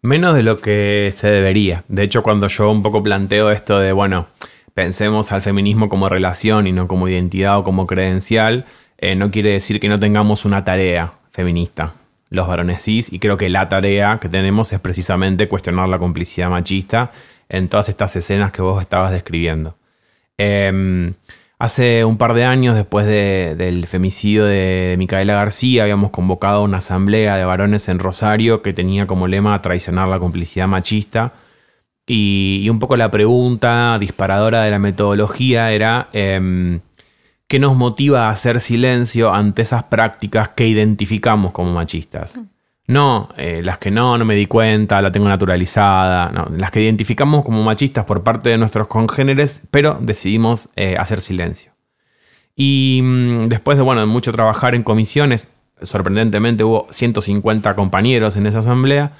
Menos 0.00 0.34
de 0.34 0.42
lo 0.42 0.56
que 0.56 1.12
se 1.14 1.28
debería. 1.28 1.84
De 1.88 2.02
hecho, 2.02 2.22
cuando 2.22 2.46
yo 2.48 2.70
un 2.70 2.82
poco 2.82 3.02
planteo 3.02 3.50
esto 3.50 3.78
de, 3.78 3.92
bueno, 3.92 4.28
pensemos 4.72 5.32
al 5.32 5.42
feminismo 5.42 5.88
como 5.88 6.08
relación 6.08 6.66
y 6.66 6.72
no 6.72 6.88
como 6.88 7.08
identidad 7.08 7.58
o 7.58 7.64
como 7.64 7.86
credencial, 7.86 8.64
eh, 8.96 9.16
no 9.16 9.30
quiere 9.30 9.52
decir 9.52 9.80
que 9.80 9.88
no 9.88 10.00
tengamos 10.00 10.44
una 10.44 10.64
tarea 10.64 11.12
feminista 11.30 11.94
los 12.30 12.46
varones 12.46 12.82
cis 12.82 13.12
y 13.12 13.18
creo 13.18 13.36
que 13.36 13.48
la 13.48 13.68
tarea 13.68 14.18
que 14.20 14.28
tenemos 14.28 14.72
es 14.72 14.80
precisamente 14.80 15.48
cuestionar 15.48 15.88
la 15.88 15.98
complicidad 15.98 16.50
machista 16.50 17.10
en 17.48 17.68
todas 17.68 17.88
estas 17.88 18.14
escenas 18.16 18.52
que 18.52 18.62
vos 18.62 18.80
estabas 18.80 19.12
describiendo. 19.12 19.76
Em, 20.36 21.14
hace 21.58 22.04
un 22.04 22.16
par 22.18 22.34
de 22.34 22.44
años, 22.44 22.76
después 22.76 23.06
del 23.06 23.86
femicidio 23.86 24.44
de 24.44 24.94
Micaela 24.98 25.34
García, 25.34 25.82
habíamos 25.82 26.10
convocado 26.10 26.62
una 26.62 26.78
asamblea 26.78 27.36
de 27.36 27.44
varones 27.44 27.88
en 27.88 27.98
Rosario 27.98 28.62
que 28.62 28.72
tenía 28.72 29.06
como 29.06 29.26
lema 29.26 29.60
traicionar 29.62 30.08
la 30.08 30.18
complicidad 30.18 30.68
machista. 30.68 31.32
Y, 32.06 32.66
un 32.70 32.78
poco 32.78 32.96
la 32.96 33.10
pregunta 33.10 33.98
disparadora 33.98 34.62
de 34.62 34.70
la 34.70 34.78
metodología 34.78 35.72
era, 35.72 36.08
em, 36.12 36.80
¿qué 37.48 37.58
nos 37.58 37.76
motiva 37.76 38.28
a 38.28 38.30
hacer 38.30 38.60
silencio 38.60 39.32
ante 39.34 39.62
esas 39.62 39.84
prácticas 39.84 40.48
que 40.50 40.66
identificamos 40.66 41.52
como 41.52 41.72
machistas? 41.72 42.38
No, 42.88 43.28
eh, 43.36 43.60
las 43.62 43.76
que 43.76 43.90
no, 43.90 44.16
no 44.16 44.24
me 44.24 44.34
di 44.34 44.46
cuenta, 44.46 45.02
la 45.02 45.12
tengo 45.12 45.28
naturalizada. 45.28 46.32
Las 46.56 46.70
que 46.70 46.80
identificamos 46.80 47.44
como 47.44 47.62
machistas 47.62 48.06
por 48.06 48.22
parte 48.22 48.48
de 48.48 48.56
nuestros 48.56 48.88
congéneres, 48.88 49.62
pero 49.70 49.98
decidimos 50.00 50.70
eh, 50.74 50.96
hacer 50.98 51.20
silencio. 51.20 51.72
Y 52.56 53.00
mm, 53.02 53.48
después 53.48 53.76
de, 53.76 53.84
bueno, 53.84 54.06
mucho 54.06 54.32
trabajar 54.32 54.74
en 54.74 54.82
comisiones, 54.82 55.48
sorprendentemente 55.82 56.64
hubo 56.64 56.86
150 56.90 57.76
compañeros 57.76 58.36
en 58.36 58.46
esa 58.46 58.60
asamblea. 58.60 59.12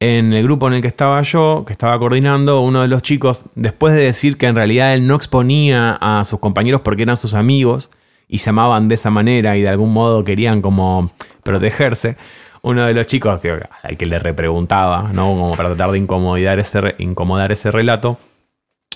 En 0.00 0.34
el 0.34 0.42
grupo 0.42 0.68
en 0.68 0.74
el 0.74 0.82
que 0.82 0.88
estaba 0.88 1.22
yo, 1.22 1.64
que 1.66 1.72
estaba 1.72 1.98
coordinando, 1.98 2.60
uno 2.60 2.82
de 2.82 2.88
los 2.88 3.00
chicos, 3.00 3.46
después 3.54 3.94
de 3.94 4.02
decir 4.02 4.36
que 4.36 4.46
en 4.46 4.54
realidad 4.54 4.92
él 4.92 5.06
no 5.06 5.14
exponía 5.14 5.96
a 5.98 6.26
sus 6.26 6.40
compañeros 6.40 6.82
porque 6.82 7.04
eran 7.04 7.16
sus 7.16 7.32
amigos 7.32 7.90
y 8.28 8.38
se 8.38 8.50
amaban 8.50 8.88
de 8.88 8.96
esa 8.96 9.08
manera 9.10 9.56
y 9.56 9.62
de 9.62 9.68
algún 9.70 9.94
modo 9.94 10.24
querían 10.24 10.60
como 10.60 11.10
protegerse, 11.42 12.16
uno 12.64 12.86
de 12.86 12.94
los 12.94 13.06
chicos 13.06 13.40
que, 13.40 13.62
al 13.82 13.96
que 13.98 14.06
le 14.06 14.18
repreguntaba, 14.18 15.10
¿no? 15.12 15.28
Como 15.36 15.54
para 15.54 15.68
tratar 15.68 15.92
de 15.92 15.98
incomodar 15.98 16.58
ese, 16.58 16.94
incomodar 16.98 17.52
ese 17.52 17.70
relato, 17.70 18.18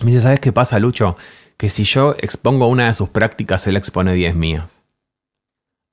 me 0.01 0.07
dice, 0.07 0.23
¿sabes 0.23 0.41
qué 0.41 0.53
pasa, 0.53 0.79
Lucho? 0.79 1.17
Que 1.59 1.69
si 1.69 1.85
yo 1.85 2.15
expongo 2.19 2.67
una 2.67 2.87
de 2.87 2.95
sus 2.95 3.11
prácticas, 3.11 3.67
él 3.67 3.77
expone 3.77 4.15
10 4.15 4.35
mías. 4.35 4.83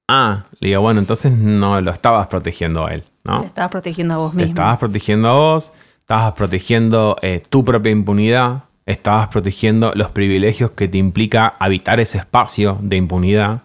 Ah, 0.07 0.45
le 0.59 0.69
digo, 0.69 0.81
bueno, 0.81 1.01
entonces 1.01 1.33
no 1.33 1.81
lo 1.81 1.91
estabas 1.91 2.27
protegiendo 2.27 2.85
a 2.85 2.93
él, 2.93 3.03
¿no? 3.25 3.41
Te 3.41 3.47
estabas 3.47 3.71
protegiendo 3.71 4.13
a 4.13 4.17
vos 4.17 4.33
mismo. 4.33 4.45
Te 4.45 4.51
estabas 4.51 4.77
protegiendo 4.77 5.29
a 5.29 5.33
vos, 5.33 5.73
estabas 5.99 6.33
protegiendo 6.33 7.17
eh, 7.21 7.43
tu 7.49 7.65
propia 7.65 7.91
impunidad, 7.91 8.63
estabas 8.85 9.27
protegiendo 9.27 9.91
los 9.95 10.11
privilegios 10.11 10.71
que 10.71 10.87
te 10.87 10.97
implica 10.97 11.55
habitar 11.59 11.99
ese 11.99 12.19
espacio 12.19 12.77
de 12.81 12.95
impunidad. 12.95 13.63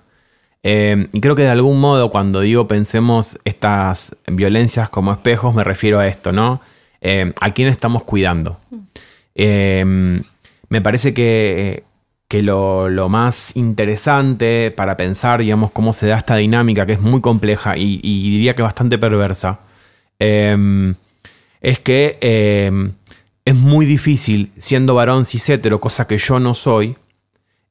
Y 0.62 1.20
creo 1.20 1.34
que 1.34 1.42
de 1.42 1.48
algún 1.48 1.80
modo 1.80 2.10
cuando 2.10 2.40
digo 2.40 2.68
pensemos 2.68 3.38
estas 3.44 4.14
violencias 4.26 4.90
como 4.90 5.12
espejos 5.12 5.54
me 5.54 5.64
refiero 5.64 5.98
a 5.98 6.06
esto, 6.06 6.32
¿no? 6.32 6.60
Eh, 7.00 7.32
¿A 7.40 7.50
quién 7.52 7.68
estamos 7.68 8.02
cuidando? 8.02 8.60
Eh, 9.34 10.22
me 10.68 10.82
parece 10.82 11.14
que, 11.14 11.84
lo, 12.30 13.08
más 13.08 13.56
interesante 13.56 14.70
para 14.70 14.96
pensar, 14.96 15.40
digamos, 15.40 15.70
cómo 15.70 15.92
se 15.94 16.06
da 16.06 16.18
esta 16.18 16.36
dinámica 16.36 16.84
que 16.84 16.92
es 16.92 17.00
muy 17.00 17.22
compleja 17.22 17.76
y, 17.76 17.98
diría 18.02 18.54
que 18.54 18.62
bastante 18.62 18.98
perversa, 18.98 19.60
es 20.18 21.78
que 21.80 22.82
es 23.44 23.54
muy 23.54 23.86
difícil, 23.86 24.52
siendo 24.58 24.94
varón 24.94 25.24
cis 25.24 25.50
cosa 25.80 26.06
que 26.06 26.18
yo 26.18 26.38
no 26.38 26.54
soy, 26.54 26.96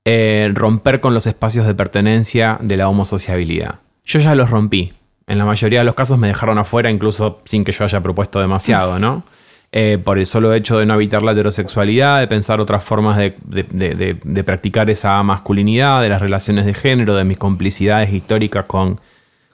eh, 0.05 0.49
romper 0.53 1.01
con 1.01 1.13
los 1.13 1.27
espacios 1.27 1.67
de 1.67 1.75
pertenencia 1.75 2.57
de 2.61 2.77
la 2.77 2.89
homosociabilidad. 2.89 3.79
Yo 4.05 4.19
ya 4.19 4.35
los 4.35 4.49
rompí. 4.49 4.93
En 5.27 5.37
la 5.37 5.45
mayoría 5.45 5.79
de 5.79 5.85
los 5.85 5.93
casos 5.93 6.17
me 6.17 6.27
dejaron 6.27 6.57
afuera, 6.57 6.89
incluso 6.89 7.41
sin 7.45 7.63
que 7.63 7.71
yo 7.71 7.83
haya 7.83 8.01
propuesto 8.01 8.39
demasiado, 8.39 8.99
¿no? 8.99 9.23
Eh, 9.71 9.99
por 10.03 10.17
el 10.17 10.25
solo 10.25 10.51
hecho 10.55 10.79
de 10.79 10.87
no 10.87 10.95
evitar 10.95 11.21
la 11.21 11.33
heterosexualidad, 11.33 12.21
de 12.21 12.27
pensar 12.27 12.59
otras 12.59 12.83
formas 12.83 13.19
de, 13.19 14.43
practicar 14.43 14.89
esa 14.89 15.21
masculinidad, 15.21 16.01
de 16.01 16.09
las 16.09 16.23
relaciones 16.23 16.65
de 16.65 16.73
género, 16.73 17.13
de 17.13 17.23
mis 17.23 17.37
complicidades 17.37 18.11
históricas 18.11 18.65
con, 18.65 18.99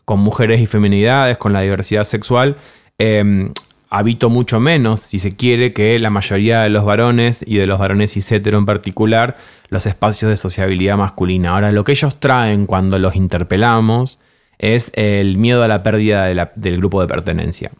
con 0.05 0.21
mujeres 0.21 0.61
y 0.61 0.67
feminidades, 0.67 1.35
con 1.35 1.51
la 1.51 1.59
diversidad 1.59 2.05
sexual. 2.05 2.55
Eh, 2.97 3.51
habito 3.89 4.29
mucho 4.29 4.59
menos, 4.59 5.01
si 5.01 5.19
se 5.19 5.35
quiere, 5.35 5.73
que 5.73 5.97
la 5.99 6.09
mayoría 6.09 6.61
de 6.61 6.69
los 6.69 6.85
varones 6.85 7.43
y 7.45 7.57
de 7.57 7.65
los 7.65 7.79
varones 7.79 8.11
cis 8.11 8.31
en 8.31 8.65
particular, 8.65 9.37
los 9.69 9.85
espacios 9.85 10.29
de 10.29 10.37
sociabilidad 10.37 10.97
masculina. 10.97 11.51
Ahora, 11.51 11.71
lo 11.71 11.83
que 11.83 11.93
ellos 11.93 12.19
traen 12.19 12.65
cuando 12.65 12.99
los 12.99 13.15
interpelamos 13.15 14.19
es 14.57 14.91
el 14.95 15.37
miedo 15.37 15.63
a 15.63 15.67
la 15.67 15.83
pérdida 15.83 16.25
del 16.55 16.77
grupo 16.77 17.01
de 17.01 17.07
pertenencia. 17.07 17.71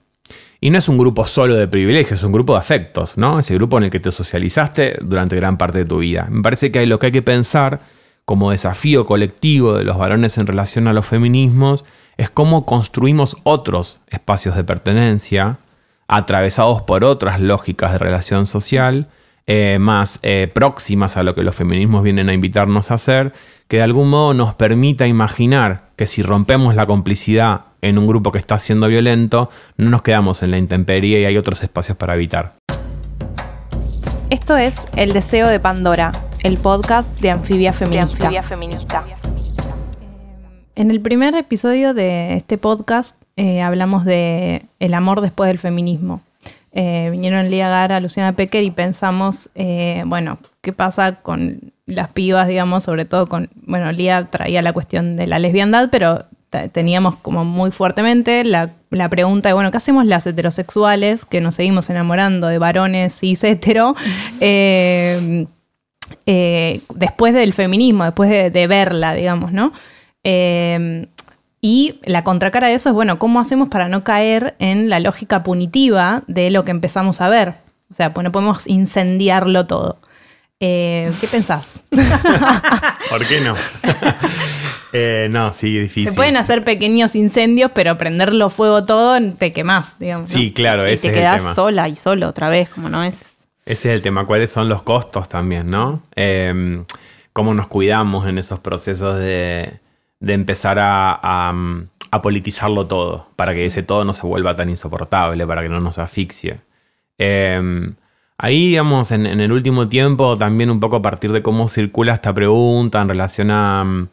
Y 0.61 0.69
no 0.69 0.77
es 0.77 0.87
un 0.89 0.97
grupo 0.97 1.25
solo 1.27 1.55
de 1.55 1.67
privilegios, 1.67 2.19
es 2.19 2.23
un 2.23 2.31
grupo 2.31 2.53
de 2.53 2.59
afectos, 2.59 3.17
¿no? 3.17 3.39
Ese 3.39 3.53
grupo 3.55 3.77
en 3.77 3.85
el 3.85 3.91
que 3.91 3.99
te 3.99 4.11
socializaste 4.11 4.97
durante 5.01 5.35
gran 5.35 5.57
parte 5.57 5.79
de 5.79 5.85
tu 5.85 5.99
vida. 5.99 6.27
Me 6.29 6.41
parece 6.41 6.71
que 6.71 6.79
hay 6.79 6.85
lo 6.85 6.97
que 6.97 7.07
hay 7.07 7.11
que 7.11 7.21
pensar 7.21 7.81
como 8.25 8.51
desafío 8.51 9.05
colectivo 9.05 9.75
de 9.75 9.83
los 9.83 9.97
varones 9.97 10.37
en 10.37 10.47
relación 10.47 10.87
a 10.87 10.93
los 10.93 11.05
feminismos 11.05 11.85
es 12.17 12.29
cómo 12.29 12.65
construimos 12.65 13.37
otros 13.43 13.99
espacios 14.09 14.55
de 14.55 14.63
pertenencia 14.63 15.59
atravesados 16.07 16.81
por 16.81 17.03
otras 17.03 17.39
lógicas 17.39 17.91
de 17.91 17.97
relación 17.97 18.45
social, 18.45 19.07
eh, 19.47 19.77
más 19.79 20.19
eh, 20.23 20.49
próximas 20.51 21.17
a 21.17 21.23
lo 21.23 21.35
que 21.35 21.43
los 21.43 21.55
feminismos 21.55 22.03
vienen 22.03 22.29
a 22.29 22.33
invitarnos 22.33 22.91
a 22.91 22.95
hacer, 22.95 23.33
que 23.67 23.77
de 23.77 23.83
algún 23.83 24.09
modo 24.09 24.33
nos 24.33 24.55
permita 24.55 25.07
imaginar 25.07 25.89
que 25.95 26.07
si 26.07 26.23
rompemos 26.23 26.75
la 26.75 26.85
complicidad 26.85 27.61
en 27.81 27.97
un 27.97 28.07
grupo 28.07 28.31
que 28.31 28.39
está 28.39 28.57
siendo 28.57 28.87
violento, 28.87 29.49
no 29.77 29.89
nos 29.89 30.01
quedamos 30.01 30.41
en 30.43 30.51
la 30.51 30.57
intemperie 30.57 31.21
y 31.21 31.25
hay 31.25 31.37
otros 31.37 31.61
espacios 31.61 31.97
para 31.97 32.15
evitar. 32.15 32.55
Esto 34.31 34.57
es 34.57 34.87
El 34.95 35.13
Deseo 35.13 35.47
de 35.47 35.59
Pandora, 35.59 36.11
el 36.43 36.57
podcast 36.57 37.19
de 37.19 37.29
Anfibia 37.29 37.73
Feminista. 37.73 38.31
En 40.75 40.91
el 40.91 40.99
primer 40.99 41.35
episodio 41.35 41.93
de 41.93 42.33
este 42.35 42.57
podcast 42.57 43.15
eh, 43.37 43.61
hablamos 43.61 44.03
de 44.03 44.65
el 44.79 44.93
amor 44.93 45.21
después 45.21 45.47
del 45.47 45.57
feminismo. 45.57 46.21
Eh, 46.73 47.07
vinieron 47.11 47.49
Lía 47.49 47.69
Gara, 47.69 48.01
Luciana 48.01 48.33
Pecker 48.33 48.61
y 48.61 48.71
pensamos, 48.71 49.49
eh, 49.55 50.03
bueno, 50.05 50.37
¿qué 50.59 50.73
pasa 50.73 51.15
con 51.21 51.71
las 51.85 52.09
pibas, 52.09 52.49
digamos, 52.49 52.83
sobre 52.83 53.05
todo 53.05 53.27
con, 53.27 53.49
bueno, 53.55 53.89
Lía 53.93 54.27
traía 54.29 54.61
la 54.61 54.73
cuestión 54.73 55.15
de 55.15 55.27
la 55.27 55.39
lesbiandad, 55.39 55.89
pero 55.89 56.25
teníamos 56.71 57.15
como 57.17 57.45
muy 57.45 57.71
fuertemente 57.71 58.43
la, 58.43 58.71
pregunta 59.09 59.49
de, 59.49 59.53
bueno, 59.53 59.71
¿qué 59.71 59.77
hacemos 59.77 60.05
las 60.05 60.27
heterosexuales 60.27 61.25
que 61.25 61.41
nos 61.41 61.55
seguimos 61.55 61.89
enamorando 61.89 62.47
de 62.47 62.57
varones 62.57 63.17
cis 63.17 63.43
hetero? 63.43 63.95
Eh, 64.41 65.47
eh, 66.25 66.81
después 66.93 67.33
del 67.33 67.53
feminismo, 67.53 68.03
después 68.03 68.29
de, 68.29 68.67
verla, 68.67 69.13
digamos, 69.13 69.51
¿no? 69.51 69.73
Eh, 70.25 71.07
y 71.61 72.01
la 72.03 72.25
contracara 72.25 72.67
de 72.67 72.73
eso 72.73 72.89
es, 72.89 72.95
bueno, 72.95 73.17
¿cómo 73.17 73.39
hacemos 73.39 73.69
para 73.69 73.87
no 73.87 74.03
caer 74.03 74.55
en 74.59 74.89
la 74.89 74.99
lógica 74.99 75.43
punitiva 75.43 76.23
de 76.27 76.51
lo 76.51 76.65
que 76.65 76.71
empezamos 76.71 77.21
a 77.21 77.29
ver? 77.29 77.55
O 77.89 77.93
sea, 77.93 78.13
pues 78.13 78.23
no 78.25 78.33
podemos 78.33 78.67
incendiarlo 78.67 79.65
todo. 79.65 79.99
¿Qué 80.59 81.27
pensás? 81.31 81.81
¿Por 83.09 83.25
qué 83.25 83.39
no? 83.41 83.53
Eh, 84.97 85.27
no, 85.29 85.53
sí, 85.53 85.77
difícil. 85.77 86.09
Se 86.09 86.15
pueden 86.15 86.37
hacer 86.37 86.63
pequeños 86.63 87.15
incendios, 87.15 87.71
pero 87.75 87.97
prenderlo 87.97 88.49
fuego 88.49 88.85
todo 88.85 89.19
te 89.33 89.51
quemás, 89.51 89.99
digamos. 89.99 90.29
Sí, 90.29 90.53
claro, 90.53 90.85
ese 90.85 91.07
y 91.07 91.09
te 91.09 91.17
quedás 91.17 91.53
sola 91.53 91.89
y 91.89 91.97
solo 91.97 92.29
otra 92.29 92.47
vez, 92.47 92.69
como 92.69 92.87
no 92.87 93.03
es. 93.03 93.15
Ese 93.65 93.89
es 93.89 93.95
el 93.95 94.01
tema. 94.01 94.25
¿Cuáles 94.25 94.51
son 94.51 94.69
los 94.69 94.83
costos 94.83 95.27
también, 95.27 95.67
no? 95.67 96.01
Em, 96.15 96.85
¿Cómo 97.33 97.53
nos 97.53 97.67
cuidamos 97.67 98.25
en 98.25 98.37
esos 98.37 98.61
procesos 98.61 99.19
de, 99.19 99.81
empezar 100.33 100.77
a, 100.79 101.53
politizarlo 102.23 102.87
todo? 102.87 103.27
Para 103.35 103.53
que 103.53 103.65
ese 103.65 103.83
todo 103.83 104.05
no 104.05 104.13
se 104.13 104.25
vuelva 104.25 104.55
tan 104.55 104.69
insoportable, 104.69 105.45
para 105.45 105.61
que 105.61 105.69
no 105.69 105.81
nos 105.81 105.99
asfixie. 105.99 106.61
Em, 107.17 107.95
ahí, 108.37 108.69
digamos, 108.69 109.11
en, 109.11 109.25
en, 109.25 109.41
el 109.41 109.51
último 109.51 109.89
tiempo, 109.89 110.37
también 110.37 110.69
un 110.69 110.79
poco 110.79 110.97
a 110.97 111.01
partir 111.01 111.31
de 111.31 111.41
cómo 111.41 111.67
circula 111.69 112.13
esta 112.13 112.33
pregunta 112.33 113.01
en 113.01 113.09
relación 113.09 113.51
a 113.51 114.07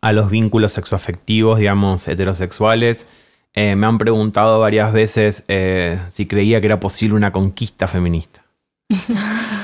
a 0.00 0.12
los 0.12 0.30
vínculos 0.30 0.72
sexoafectivos, 0.72 1.58
digamos, 1.58 2.06
heterosexuales. 2.08 3.06
Eh, 3.54 3.74
me 3.76 3.86
han 3.86 3.98
preguntado 3.98 4.60
varias 4.60 4.92
veces 4.92 5.44
eh, 5.48 5.98
si 6.08 6.26
creía 6.26 6.60
que 6.60 6.66
era 6.66 6.80
posible 6.80 7.16
una 7.16 7.32
conquista 7.32 7.86
feminista. 7.86 8.44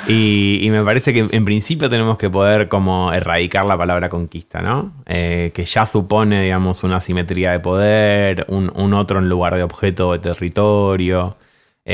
Y, 0.07 0.69
me 0.71 0.85
parece 0.85 1.15
que 1.15 1.27
en 1.31 1.45
principio 1.45 1.89
tenemos 1.89 2.19
que 2.19 2.29
poder 2.29 2.69
como 2.69 3.13
erradicar 3.13 3.65
la 3.65 3.79
palabra 3.79 4.09
conquista, 4.11 4.61
¿no? 4.61 4.93
Eh, 5.07 5.51
que 5.55 5.65
ya 5.65 5.87
supone, 5.87 6.43
digamos, 6.43 6.85
una 6.85 7.01
simetría 7.01 7.53
de 7.53 7.61
poder, 7.61 8.45
un, 8.49 8.95
otro 8.95 9.19
en 9.21 9.29
lugar 9.29 9.55
de 9.57 9.63
objeto 9.63 10.13
de 10.13 10.19
territorio, 10.19 11.37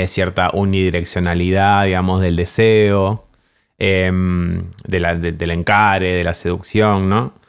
cierta 0.07 0.51
unidireccionalidad, 0.53 1.85
digamos, 1.85 2.21
del 2.21 2.37
deseo, 2.37 3.27
em, 3.79 4.71
del 4.87 5.51
encare, 5.51 6.15
de 6.15 6.25
la 6.25 6.35
seducción, 6.35 7.09
¿no? 7.09 7.40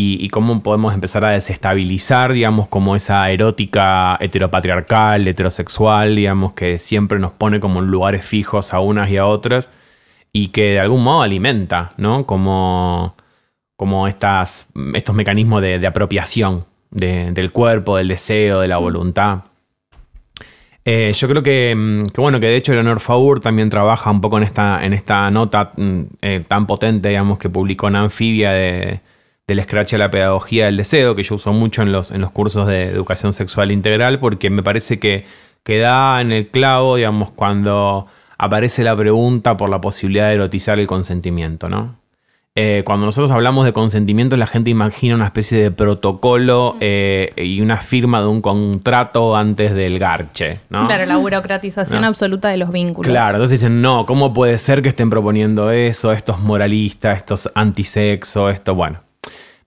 Y, 0.00 0.28
cómo 0.28 0.62
podemos 0.62 0.94
empezar 0.94 1.24
a 1.24 1.30
desestabilizar, 1.30 2.32
digamos, 2.32 2.68
como 2.68 2.94
esa 2.94 3.28
erótica 3.30 4.16
heteropatriarcal, 4.20 5.26
heterosexual, 5.26 6.14
digamos, 6.14 6.52
que 6.52 6.78
siempre 6.78 7.18
nos 7.18 7.32
pone 7.32 7.58
como 7.58 7.80
en 7.80 7.86
lugares 7.86 8.24
fijos 8.24 8.72
a 8.72 8.78
unas 8.78 9.10
y 9.10 9.16
a 9.16 9.26
otras 9.26 9.68
y 10.32 10.48
que 10.48 10.72
de 10.72 10.80
algún 10.80 11.02
modo 11.02 11.22
alimenta, 11.22 11.94
¿no? 11.96 12.26
Como, 12.26 13.16
como 13.76 14.06
estas, 14.06 14.68
estos 14.94 15.16
mecanismos 15.16 15.62
de, 15.62 15.84
apropiación 15.84 16.64
del 16.90 17.50
cuerpo, 17.50 17.96
del 17.96 18.06
deseo, 18.08 18.60
de 18.60 18.68
la 18.68 18.78
voluntad. 18.78 19.40
Eh, 20.84 21.12
yo 21.12 21.28
creo 21.28 21.42
mm, 21.42 22.06
que, 22.06 22.20
bueno, 22.20 22.38
que 22.38 22.46
de 22.46 22.56
hecho 22.56 22.72
Eleanor 22.72 23.00
Faur 23.00 23.40
también 23.40 23.68
trabaja 23.68 24.10
un 24.10 24.20
poco 24.20 24.38
en 24.38 24.44
esta, 24.44 24.84
en 24.84 24.92
esta 24.92 25.28
nota 25.32 25.72
mm, 25.76 26.00
eh, 26.22 26.44
tan 26.46 26.66
potente, 26.68 27.08
digamos, 27.08 27.38
que 27.38 27.50
publicó 27.50 27.88
en 27.88 27.96
Anfibia 27.96 28.52
de, 28.52 29.00
del 29.48 29.62
scratch 29.62 29.94
a 29.94 29.98
la 29.98 30.10
pedagogía 30.10 30.66
del 30.66 30.76
deseo, 30.76 31.16
que 31.16 31.22
yo 31.22 31.34
uso 31.34 31.52
mucho 31.52 31.82
en 31.82 31.90
los, 31.90 32.10
en 32.10 32.20
los 32.20 32.30
cursos 32.30 32.66
de 32.66 32.84
educación 32.84 33.32
sexual 33.32 33.72
integral, 33.72 34.20
porque 34.20 34.50
me 34.50 34.62
parece 34.62 35.00
que, 35.00 35.24
que 35.64 35.78
da 35.78 36.20
en 36.20 36.32
el 36.32 36.48
clavo, 36.48 36.96
digamos, 36.96 37.30
cuando 37.30 38.06
aparece 38.36 38.84
la 38.84 38.94
pregunta 38.94 39.56
por 39.56 39.70
la 39.70 39.80
posibilidad 39.80 40.28
de 40.28 40.34
erotizar 40.34 40.78
el 40.78 40.86
consentimiento, 40.86 41.70
¿no? 41.70 41.96
Eh, 42.60 42.82
cuando 42.84 43.06
nosotros 43.06 43.30
hablamos 43.30 43.64
de 43.64 43.72
consentimiento, 43.72 44.36
la 44.36 44.48
gente 44.48 44.68
imagina 44.68 45.14
una 45.14 45.26
especie 45.26 45.62
de 45.62 45.70
protocolo 45.70 46.76
eh, 46.80 47.32
y 47.36 47.60
una 47.60 47.76
firma 47.78 48.20
de 48.20 48.26
un 48.26 48.42
contrato 48.42 49.36
antes 49.36 49.72
del 49.74 49.98
garche, 49.98 50.54
¿no? 50.68 50.84
Claro, 50.84 51.06
la 51.06 51.16
burocratización 51.16 52.04
absoluta 52.04 52.48
de 52.48 52.56
los 52.56 52.70
vínculos. 52.70 53.10
Claro, 53.10 53.36
entonces 53.36 53.60
dicen, 53.60 53.80
no, 53.80 54.04
¿cómo 54.06 54.34
puede 54.34 54.58
ser 54.58 54.82
que 54.82 54.88
estén 54.88 55.08
proponiendo 55.08 55.70
eso? 55.70 56.12
Estos 56.12 56.40
moralistas, 56.40 57.16
estos 57.18 57.48
antisexo, 57.54 58.50
esto, 58.50 58.74
bueno 58.74 59.07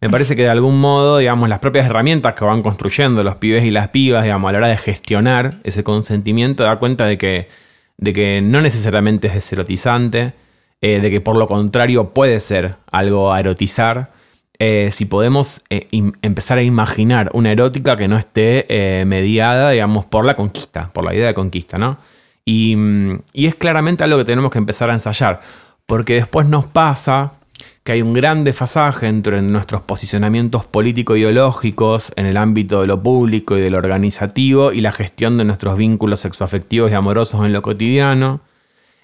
me 0.02 0.10
parece 0.10 0.36
que 0.36 0.42
de 0.42 0.50
algún 0.50 0.82
modo, 0.82 1.20
digamos, 1.20 1.48
las 1.48 1.60
propias 1.60 1.86
herramientas 1.86 2.34
que 2.34 2.44
van 2.44 2.64
construyendo 2.64 3.24
los 3.24 3.36
pibes 3.36 3.64
y 3.64 3.70
las 3.70 3.90
pibas, 3.90 4.24
digamos, 4.24 4.50
a 4.50 4.52
la 4.54 4.58
hora 4.58 4.68
de 4.68 4.78
gestionar 4.78 5.60
ese 5.64 5.84
consentimiento, 5.84 6.64
da 6.64 6.80
cuenta 6.80 7.06
de 7.06 7.20
que, 7.20 7.50
de 7.98 8.12
que 8.12 8.42
no 8.42 8.62
necesariamente 8.62 9.28
es 9.28 9.36
deserotizante, 9.36 10.34
eh, 10.82 11.00
de 11.02 11.12
que 11.12 11.22
por 11.22 11.36
lo 11.36 11.46
contrario 11.46 12.16
puede 12.16 12.40
ser 12.40 12.78
algo 12.92 13.32
a 13.32 13.40
erotizar. 13.40 14.12
Eh, 14.58 14.90
si 14.92 15.06
podemos 15.06 15.62
eh, 15.70 15.88
empezar 16.24 16.58
a 16.58 16.64
imaginar 16.64 17.30
una 17.34 17.52
erótica 17.52 17.96
que 17.96 18.08
no 18.08 18.18
esté 18.18 18.66
mediada, 19.06 19.70
digamos, 19.70 20.06
por 20.06 20.26
la 20.26 20.34
conquista, 20.34 20.92
por 20.94 21.06
la 21.06 21.14
idea 21.14 21.28
de 21.28 21.36
conquista, 21.36 21.78
¿no? 21.78 22.00
Y, 22.44 22.76
y 23.34 23.46
es 23.46 23.54
claramente 23.54 24.04
algo 24.04 24.18
que 24.18 24.26
tenemos 24.26 24.50
que 24.50 24.58
empezar 24.58 24.90
a 24.90 24.94
ensayar, 24.94 25.42
porque 25.86 26.16
después 26.16 26.48
nos 26.48 26.66
pasa 26.66 27.34
que 27.84 27.94
hay 27.94 28.02
un 28.02 28.14
gran 28.14 28.44
desfasaje 28.44 29.08
entre 29.08 29.42
nuestros 29.42 29.82
posicionamientos 29.82 30.66
político-ideológicos 30.66 32.14
en 32.16 32.28
el 32.28 32.38
ámbito 32.38 32.82
de 32.82 32.88
lo 32.88 33.02
público 33.02 33.58
y 33.58 33.62
de 33.62 33.72
lo 33.72 33.80
organizativo 33.80 34.72
y 34.72 34.82
la 34.82 34.92
gestión 34.92 35.38
de 35.38 35.46
nuestros 35.46 35.78
vínculos 35.78 36.20
sexoafectivos 36.20 36.92
y 36.92 36.94
amorosos 36.94 37.44
en 37.44 37.54
lo 37.54 37.62
cotidiano. 37.62 38.42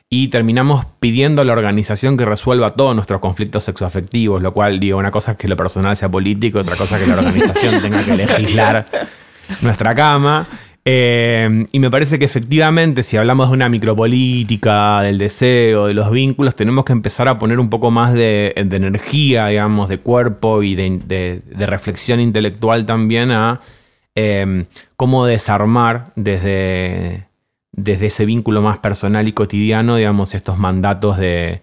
Y 0.10 0.30
terminamos 0.30 0.86
pidiendo 1.00 1.42
a 1.42 1.46
la 1.46 1.54
organización 1.54 2.16
que 2.16 2.24
resuelva 2.24 2.76
todos 2.76 2.96
nuestros 2.96 3.20
conflictos 3.20 3.64
sexoafectivos, 3.66 4.42
lo 4.42 4.54
cual, 4.54 4.80
digo, 4.80 4.98
una 4.98 5.12
cosa 5.12 5.32
es 5.32 5.38
que 5.38 5.50
lo 5.50 5.58
personal 5.58 5.98
sea 5.98 6.10
político, 6.10 6.60
otra 6.60 6.78
cosa 6.78 6.98
es 6.98 7.04
que 7.04 7.10
la 7.10 7.18
organización 7.18 7.82
tenga 7.82 8.06
que 8.06 8.16
legislar 8.16 8.86
nuestra 9.62 9.94
cama. 9.96 10.48
Eh, 10.90 11.66
y 11.74 11.80
me 11.80 11.92
parece 11.92 12.18
que 12.18 12.24
efectivamente, 12.24 13.04
si 13.04 13.18
hablamos 13.18 13.50
de 13.50 13.56
una 13.56 13.68
micropolítica, 13.68 15.02
del 15.02 15.18
deseo, 15.18 15.88
de 15.88 15.94
los 15.94 16.10
vínculos, 16.10 16.56
tenemos 16.56 16.86
que 16.86 16.94
empezar 16.94 17.28
a 17.28 17.38
poner 17.38 17.60
un 17.60 17.70
poco 17.70 17.92
más 17.92 18.14
de, 18.14 18.54
energía, 18.56 19.48
digamos, 19.48 19.90
de 19.90 19.98
cuerpo 19.98 20.64
y 20.64 20.76
de, 20.76 21.42
reflexión 21.58 22.22
intelectual 22.22 22.86
también 22.86 23.32
a 23.32 23.60
em, 24.16 24.66
cómo 24.96 25.26
desarmar 25.26 26.14
desde, 26.16 27.28
desde 27.74 28.06
ese 28.06 28.26
vínculo 28.26 28.62
más 28.62 28.80
personal 28.80 29.28
y 29.28 29.34
cotidiano, 29.34 29.98
digamos, 29.98 30.34
estos 30.36 30.58
mandatos 30.58 31.18
de, 31.18 31.62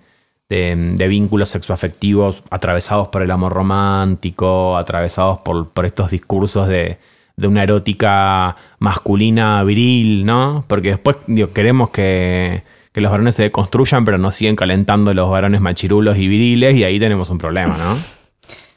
vínculos 0.50 1.48
sexoafectivos 1.48 2.42
atravesados 2.50 3.08
por 3.08 3.22
el 3.22 3.30
amor 3.30 3.54
romántico, 3.54 4.76
atravesados 4.76 5.40
por, 5.40 5.70
por 5.70 5.86
estos 5.86 6.10
discursos 6.10 6.68
de 6.68 6.98
de 7.36 7.48
una 7.48 7.62
erótica 7.62 8.56
masculina 8.78 9.62
viril, 9.64 10.24
¿no? 10.24 10.64
Porque 10.66 10.90
después 10.90 11.16
queremos 11.52 11.90
que, 11.90 12.62
los 12.94 13.10
varones 13.10 13.34
se 13.34 13.50
construyan, 13.50 14.04
pero 14.04 14.18
nos 14.18 14.36
siguen 14.36 14.54
calentando 14.54 15.12
los 15.14 15.28
varones 15.28 15.60
machirulos 15.60 16.16
y 16.16 16.28
viriles, 16.28 16.76
y 16.76 16.84
ahí 16.84 17.00
tenemos 17.00 17.28
un 17.30 17.38
problema, 17.38 17.76
¿no? 17.76 17.96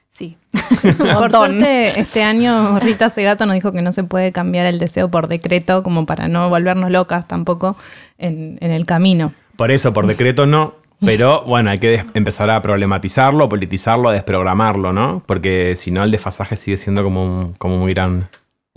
Sí. 0.09 0.35
por 0.97 1.31
suerte, 1.31 1.99
este 1.99 2.23
año 2.23 2.79
Rita 2.79 3.11
Segato 3.11 3.45
nos 3.45 3.53
dijo 3.53 3.71
que 3.71 3.83
no 3.83 3.93
se 3.93 4.03
puede 4.03 4.31
cambiar 4.31 4.65
el 4.65 4.79
deseo 4.79 5.11
por 5.11 5.27
decreto, 5.27 5.83
como 5.83 6.07
para 6.07 6.27
no 6.27 6.49
volvernos 6.49 6.89
locas 6.89 7.27
tampoco 7.27 7.77
en, 8.17 8.57
el 8.59 8.87
camino. 8.87 9.33
Por 9.55 9.71
eso, 9.71 9.93
por 9.93 10.07
decreto 10.07 10.47
no, 10.47 10.73
pero 10.99 11.43
bueno, 11.43 11.69
hay 11.69 11.77
que 11.77 12.03
empezar 12.15 12.49
a 12.49 12.59
problematizarlo, 12.63 13.47
politizarlo, 13.47 14.09
a 14.09 14.13
desprogramarlo, 14.13 14.93
¿no? 14.93 15.21
Porque 15.27 15.75
si 15.75 15.91
no, 15.91 16.03
el 16.03 16.09
desfasaje 16.09 16.55
sigue 16.55 16.77
siendo 16.77 17.03
como, 17.03 17.53
como 17.59 17.77
muy 17.77 17.93
grande. 17.93 18.25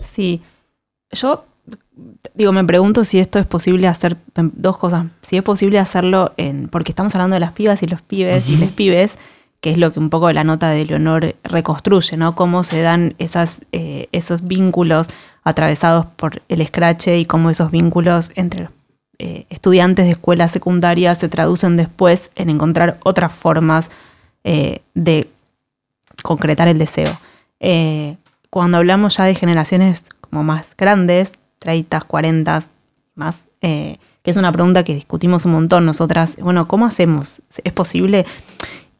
Sí, 0.01 0.41
yo 1.11 1.45
digo, 2.33 2.51
me 2.51 2.63
pregunto 2.63 3.03
si 3.03 3.19
esto 3.19 3.39
es 3.39 3.45
posible 3.45 3.87
hacer 3.87 4.17
em, 4.35 4.51
dos 4.55 4.77
cosas. 4.77 5.07
Si 5.21 5.37
es 5.37 5.43
posible 5.43 5.79
hacerlo 5.79 6.33
en, 6.37 6.67
porque 6.67 6.91
estamos 6.91 7.13
hablando 7.15 7.35
de 7.35 7.39
las 7.39 7.51
pibas 7.51 7.83
y 7.83 7.87
los 7.87 8.01
pibes 8.01 8.47
y 8.47 8.57
les 8.57 8.71
pibes, 8.71 9.17
que 9.59 9.69
es 9.69 9.77
lo 9.77 9.91
que 9.93 9.99
un 9.99 10.09
poco 10.09 10.31
la 10.31 10.43
nota 10.43 10.69
de 10.69 10.85
Leonor 10.85 11.35
reconstruye, 11.43 12.17
¿no? 12.17 12.35
Cómo 12.35 12.63
se 12.63 12.81
dan 12.81 13.15
esas, 13.19 13.61
eh, 13.71 14.07
esos 14.11 14.45
vínculos 14.47 15.07
atravesados 15.43 16.05
por 16.05 16.41
el 16.49 16.61
escrache 16.61 17.17
y 17.19 17.25
cómo 17.25 17.49
esos 17.49 17.71
vínculos 17.71 18.31
entre 18.35 18.69
eh, 19.19 19.45
estudiantes 19.49 20.05
de 20.05 20.11
escuelas 20.11 20.51
secundarias 20.51 21.19
se 21.19 21.29
traducen 21.29 21.77
después 21.77 22.31
en 22.35 22.49
encontrar 22.49 22.97
otras 23.03 23.31
formas 23.31 23.91
eh, 24.43 24.81
de 24.95 25.27
concretar 26.23 26.67
el 26.67 26.79
deseo. 26.79 27.15
Cuando 28.51 28.77
hablamos 28.77 29.17
ya 29.17 29.23
de 29.23 29.33
generaciones 29.33 30.03
como 30.19 30.43
más 30.43 30.75
grandes, 30.77 31.33
30, 31.59 32.01
40, 32.01 32.63
más, 33.15 33.45
que 33.61 33.97
es 34.25 34.37
una 34.37 34.51
pregunta 34.51 34.83
que 34.83 34.93
discutimos 34.93 35.45
un 35.45 35.53
montón 35.53 35.85
nosotras, 35.85 36.35
bueno, 36.37 36.67
¿cómo 36.67 36.85
hacemos? 36.85 37.41
¿Es 37.63 37.73
posible? 37.73 38.25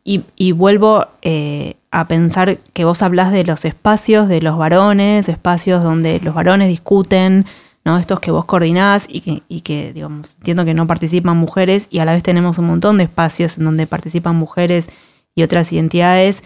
Y, 0.03 0.51
vuelvo 0.53 1.05
eh, 1.21 1.75
a 1.91 2.07
pensar 2.07 2.59
que 2.73 2.85
vos 2.85 3.01
hablas 3.01 3.31
de 3.31 3.43
los 3.43 3.65
espacios 3.65 4.27
de 4.29 4.41
los 4.41 4.57
varones, 4.57 5.29
espacios 5.29 5.83
donde 5.83 6.19
los 6.21 6.33
varones 6.33 6.69
discuten, 6.69 7.45
¿no? 7.83 7.97
Estos 7.97 8.19
que 8.19 8.31
vos 8.31 8.45
coordinás 8.45 9.05
y 9.09 9.43
y 9.47 9.61
que, 9.61 9.91
digamos, 9.91 10.35
entiendo 10.37 10.65
que 10.65 10.73
no 10.73 10.87
participan 10.87 11.37
mujeres 11.37 11.87
y 11.91 11.99
a 11.99 12.05
la 12.05 12.13
vez 12.13 12.23
tenemos 12.23 12.57
un 12.57 12.67
montón 12.67 12.97
de 12.97 13.03
espacios 13.03 13.57
en 13.57 13.65
donde 13.65 13.85
participan 13.85 14.35
mujeres 14.35 14.89
y 15.35 15.43
otras 15.43 15.71
identidades 15.71 16.41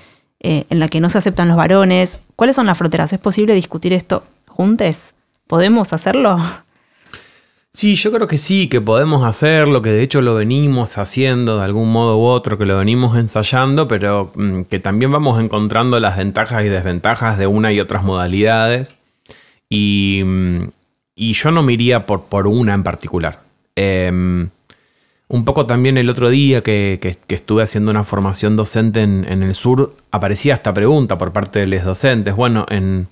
eh, 0.47 0.67
en 0.69 0.77
la 0.77 0.87
que 0.89 0.99
no 0.99 1.09
se 1.09 1.17
aceptan 1.17 1.47
los 1.47 1.57
varones. 1.57 2.19
¿Cuáles 2.35 2.55
son 2.55 2.67
las 2.67 2.77
fronteras? 2.77 3.11
¿Es 3.11 3.19
posible 3.19 3.55
discutir 3.55 3.93
esto 3.93 4.23
juntos? 4.47 4.99
¿Podemos 5.47 5.91
hacerlo? 5.91 6.37
Sí, 7.73 7.95
yo 7.95 8.11
creo 8.11 8.27
que 8.27 8.37
sí, 8.37 8.69
que 8.69 8.79
podemos 8.79 9.23
hacerlo, 9.23 9.81
que 9.81 9.89
de 9.89 10.03
hecho 10.03 10.21
lo 10.21 10.35
venimos 10.35 10.99
haciendo 10.99 11.57
de 11.57 11.65
algún 11.65 11.91
modo 11.91 12.19
u 12.19 12.25
otro, 12.25 12.59
que 12.59 12.65
lo 12.67 12.77
venimos 12.77 13.17
ensayando, 13.17 13.87
pero 13.87 14.31
mm, 14.35 14.61
que 14.69 14.77
también 14.79 15.11
vamos 15.11 15.41
encontrando 15.41 15.99
las 15.99 16.15
ventajas 16.15 16.63
y 16.63 16.69
desventajas 16.69 17.39
de 17.39 17.47
una 17.47 17.71
y 17.71 17.79
otras 17.79 18.03
modalidades. 18.03 18.97
Y, 19.67 20.21
mm, 20.23 20.67
yo 21.15 21.51
no 21.51 21.63
me 21.63 21.73
iría 21.73 22.05
por, 22.05 22.45
una 22.45 22.75
en 22.75 22.83
particular. 22.83 23.39
Em, 23.75 24.49
un 25.35 25.45
poco 25.45 25.65
también 25.65 25.97
el 25.97 26.09
otro 26.09 26.29
día 26.29 26.61
que, 26.61 27.17
estuve 27.27 27.63
haciendo 27.63 27.91
una 27.91 28.03
formación 28.03 28.55
docente 28.55 29.01
en, 29.01 29.25
en, 29.29 29.43
el 29.43 29.53
sur, 29.53 29.95
aparecía 30.11 30.55
esta 30.55 30.73
pregunta 30.73 31.17
por 31.17 31.33
parte 31.33 31.59
de 31.59 31.67
los 31.67 31.83
docentes. 31.83 32.35
Bueno, 32.35 32.65
en, 32.69 33.07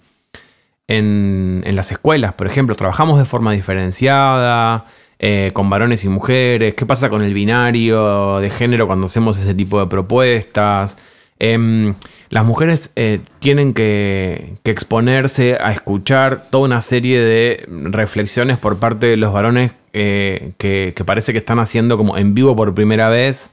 en, 0.87 1.75
las 1.75 1.91
escuelas, 1.91 2.33
por 2.33 2.47
ejemplo, 2.47 2.75
trabajamos 2.75 3.19
de 3.19 3.25
forma 3.25 3.51
diferenciada, 3.51 4.85
eh, 5.19 5.51
con 5.53 5.69
varones 5.69 6.03
y 6.05 6.09
mujeres, 6.09 6.73
qué 6.75 6.85
pasa 6.85 7.09
con 7.09 7.23
el 7.23 7.33
binario 7.33 8.39
de 8.39 8.49
género 8.49 8.87
cuando 8.87 9.07
hacemos 9.07 9.37
ese 9.37 9.53
tipo 9.53 9.79
de 9.79 9.87
propuestas. 9.87 10.97
Em, 11.39 11.95
las 12.29 12.45
mujeres 12.45 12.91
eh, 12.95 13.19
tienen 13.39 13.73
que, 13.73 14.55
exponerse 14.63 15.57
a 15.59 15.71
escuchar 15.71 16.47
toda 16.49 16.65
una 16.65 16.81
serie 16.81 17.19
de 17.19 17.65
reflexiones 17.67 18.57
por 18.57 18.79
parte 18.79 19.07
de 19.07 19.17
los 19.17 19.33
varones 19.33 19.73
eh, 19.93 20.53
que, 20.57 20.93
parece 21.05 21.31
que 21.31 21.39
están 21.39 21.59
haciendo 21.59 21.97
como 21.97 22.17
en 22.17 22.33
vivo 22.33 22.55
por 22.55 22.73
primera 22.73 23.09
vez, 23.09 23.51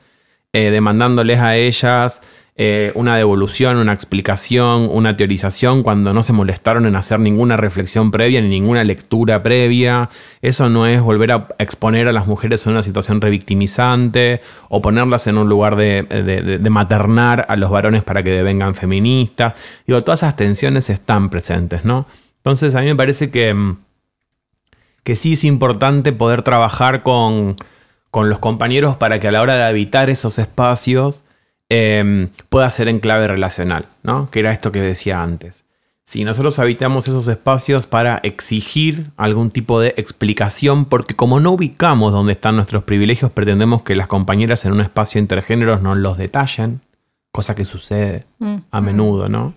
demandándoles 0.53 1.39
a 1.39 1.57
ellas 1.57 2.21
eh, 2.63 2.93
una 2.95 3.17
devolución, 3.17 3.79
una 3.79 3.95
explicación, 3.95 4.91
una 4.93 5.17
teorización 5.17 5.83
cuando 5.83 6.13
no 6.13 6.23
se 6.23 6.35
molestaron 6.35 6.85
en 6.85 6.95
hacer 6.95 7.19
ninguna 7.19 7.57
reflexión 7.57 8.11
previa 8.11 8.43
ni 8.43 8.49
ninguna 8.49 8.85
lectura 8.85 9.43
previa. 9.43 10.11
Eso 10.43 10.69
no 10.69 10.87
es 10.87 11.01
volver 11.01 11.33
a 11.33 11.49
exponer 11.59 12.07
a 12.07 12.13
las 12.13 12.27
mujeres 12.27 12.67
en 12.67 12.73
una 12.73 12.83
situación 12.83 13.23
revictimizante 13.23 14.43
o 14.69 14.83
ponerlas 14.83 15.27
en 15.27 15.39
un 15.39 15.49
lugar 15.49 15.75
de, 15.77 16.61
maternar 16.69 17.47
a 17.49 17.57
los 17.57 17.71
varones 17.71 18.05
para 18.05 18.23
que 18.23 18.31
devengan 18.31 18.75
feministas. 18.75 19.55
Digo, 19.87 20.05
todas 20.05 20.23
esas 20.23 20.37
tensiones 20.37 20.91
están 20.91 21.31
presentes, 21.31 21.87
¿no? 21.87 22.05
Entonces 22.41 22.75
a 22.75 22.81
mí 22.83 22.89
me 22.89 22.97
parece 22.97 23.31
que, 23.31 23.55
mm, 23.55 23.79
que 25.03 25.17
sí 25.17 25.33
es 25.33 25.45
importante 25.45 26.13
poder 26.13 26.43
trabajar 26.43 27.03
con, 27.03 27.57
con 28.11 28.29
los 28.29 28.39
compañeros 28.39 28.97
para 28.97 29.21
que 29.21 29.29
a 29.29 29.33
la 29.33 29.43
hora 29.43 29.57
de 29.57 29.65
habitar 29.65 30.11
esos 30.11 30.39
espacios 30.39 31.23
eh, 31.69 32.29
pueda 32.49 32.69
ser 32.71 32.89
en 32.89 32.99
clave 32.99 33.29
relacional, 33.29 33.87
¿no? 34.03 34.31
Que 34.31 34.41
era 34.41 34.53
esto 34.53 34.73
que 34.73 34.81
decía 34.81 35.23
antes. 35.23 35.65
Si 36.11 36.25
nosotros 36.25 36.59
habitamos 36.59 37.07
esos 37.07 37.29
espacios 37.29 37.87
para 37.87 38.19
exigir 38.25 39.13
algún 39.17 39.53
tipo 39.53 39.79
de 39.79 39.95
explicación, 39.97 40.87
porque 40.87 41.15
como 41.15 41.39
no 41.39 41.53
ubicamos 41.53 42.13
dónde 42.13 42.33
están 42.33 42.57
nuestros 42.57 42.83
privilegios, 42.83 43.31
pretendemos 43.31 43.83
que 43.83 43.95
las 43.95 44.09
compañeras 44.09 44.65
en 44.65 44.73
un 44.73 44.81
espacio 44.81 45.21
intergéneros 45.21 45.83
nos 45.83 45.97
los 45.97 46.19
detallen, 46.19 46.81
cosa 47.31 47.55
que 47.55 47.65
sucede 47.65 48.25
mm. 48.41 48.57
a 48.73 48.81
menudo, 48.81 49.29
¿no? 49.29 49.55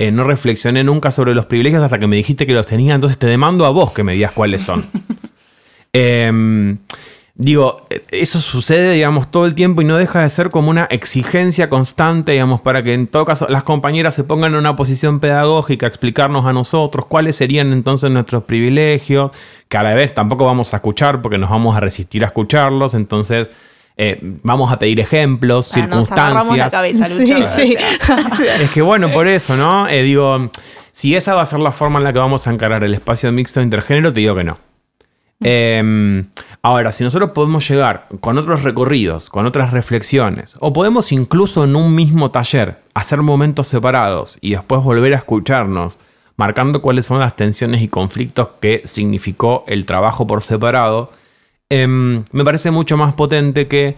Eh, 0.00 0.12
no 0.12 0.22
reflexioné 0.22 0.84
nunca 0.84 1.10
sobre 1.10 1.34
los 1.34 1.46
privilegios 1.46 1.82
hasta 1.82 1.98
que 1.98 2.06
me 2.06 2.16
dijiste 2.16 2.46
que 2.46 2.52
los 2.52 2.66
tenía, 2.66 2.94
entonces 2.94 3.18
te 3.18 3.26
demando 3.26 3.66
a 3.66 3.70
vos 3.70 3.92
que 3.92 4.04
me 4.04 4.14
digas 4.14 4.32
cuáles 4.32 4.62
son. 4.62 4.86
eh, 5.92 6.76
Digo, 7.40 7.86
eso 8.10 8.40
sucede, 8.40 8.94
digamos, 8.94 9.30
todo 9.30 9.46
el 9.46 9.54
tiempo 9.54 9.80
y 9.80 9.84
no 9.84 9.96
deja 9.96 10.22
de 10.22 10.28
ser 10.28 10.50
como 10.50 10.70
una 10.70 10.86
exigencia 10.86 11.70
constante, 11.70 12.32
digamos, 12.32 12.60
para 12.62 12.82
que 12.82 12.94
en 12.94 13.06
todo 13.06 13.24
caso 13.24 13.46
las 13.48 13.62
compañeras 13.62 14.14
se 14.14 14.24
pongan 14.24 14.54
en 14.54 14.58
una 14.58 14.74
posición 14.74 15.20
pedagógica, 15.20 15.86
explicarnos 15.86 16.46
a 16.46 16.52
nosotros 16.52 17.06
cuáles 17.06 17.36
serían 17.36 17.72
entonces 17.72 18.10
nuestros 18.10 18.42
privilegios, 18.42 19.30
que 19.68 19.76
a 19.76 19.84
la 19.84 19.94
vez 19.94 20.16
tampoco 20.16 20.46
vamos 20.46 20.74
a 20.74 20.78
escuchar 20.78 21.22
porque 21.22 21.38
nos 21.38 21.48
vamos 21.48 21.76
a 21.76 21.80
resistir 21.80 22.24
a 22.24 22.26
escucharlos, 22.26 22.94
entonces 22.94 23.50
eh, 24.00 24.16
vamos 24.22 24.70
a 24.70 24.78
pedir 24.78 25.00
ejemplos, 25.00 25.66
circunstancias. 25.66 26.72
sí, 27.08 27.34
sí. 27.48 27.76
es 28.62 28.70
que 28.70 28.80
bueno, 28.80 29.10
por 29.10 29.26
eso, 29.26 29.56
¿no? 29.56 29.88
Eh, 29.88 30.04
digo, 30.04 30.50
si 30.92 31.16
esa 31.16 31.34
va 31.34 31.42
a 31.42 31.44
ser 31.44 31.58
la 31.58 31.72
forma 31.72 31.98
en 31.98 32.04
la 32.04 32.12
que 32.12 32.20
vamos 32.20 32.46
a 32.46 32.52
encarar 32.52 32.84
el 32.84 32.94
espacio 32.94 33.32
mixto 33.32 33.60
intergénero, 33.60 34.12
te 34.12 34.20
digo 34.20 34.36
que 34.36 34.44
no. 34.44 34.56
Eh, 35.40 36.24
ahora, 36.62 36.92
si 36.92 37.02
nosotros 37.02 37.32
podemos 37.32 37.68
llegar 37.68 38.06
con 38.20 38.38
otros 38.38 38.62
recorridos, 38.62 39.28
con 39.30 39.46
otras 39.46 39.72
reflexiones, 39.72 40.54
o 40.60 40.72
podemos 40.72 41.10
incluso 41.10 41.64
en 41.64 41.74
un 41.74 41.92
mismo 41.92 42.30
taller 42.30 42.78
hacer 42.94 43.20
momentos 43.22 43.66
separados 43.66 44.38
y 44.40 44.50
después 44.50 44.80
volver 44.84 45.12
a 45.14 45.18
escucharnos, 45.18 45.98
marcando 46.36 46.82
cuáles 46.82 47.04
son 47.04 47.18
las 47.18 47.34
tensiones 47.34 47.82
y 47.82 47.88
conflictos 47.88 48.50
que 48.60 48.82
significó 48.84 49.64
el 49.66 49.86
trabajo 49.86 50.24
por 50.24 50.40
separado, 50.40 51.10
em, 51.68 52.24
me 52.32 52.44
parece 52.44 52.70
mucho 52.70 52.96
más 52.96 53.14
potente 53.14 53.66
que 53.66 53.96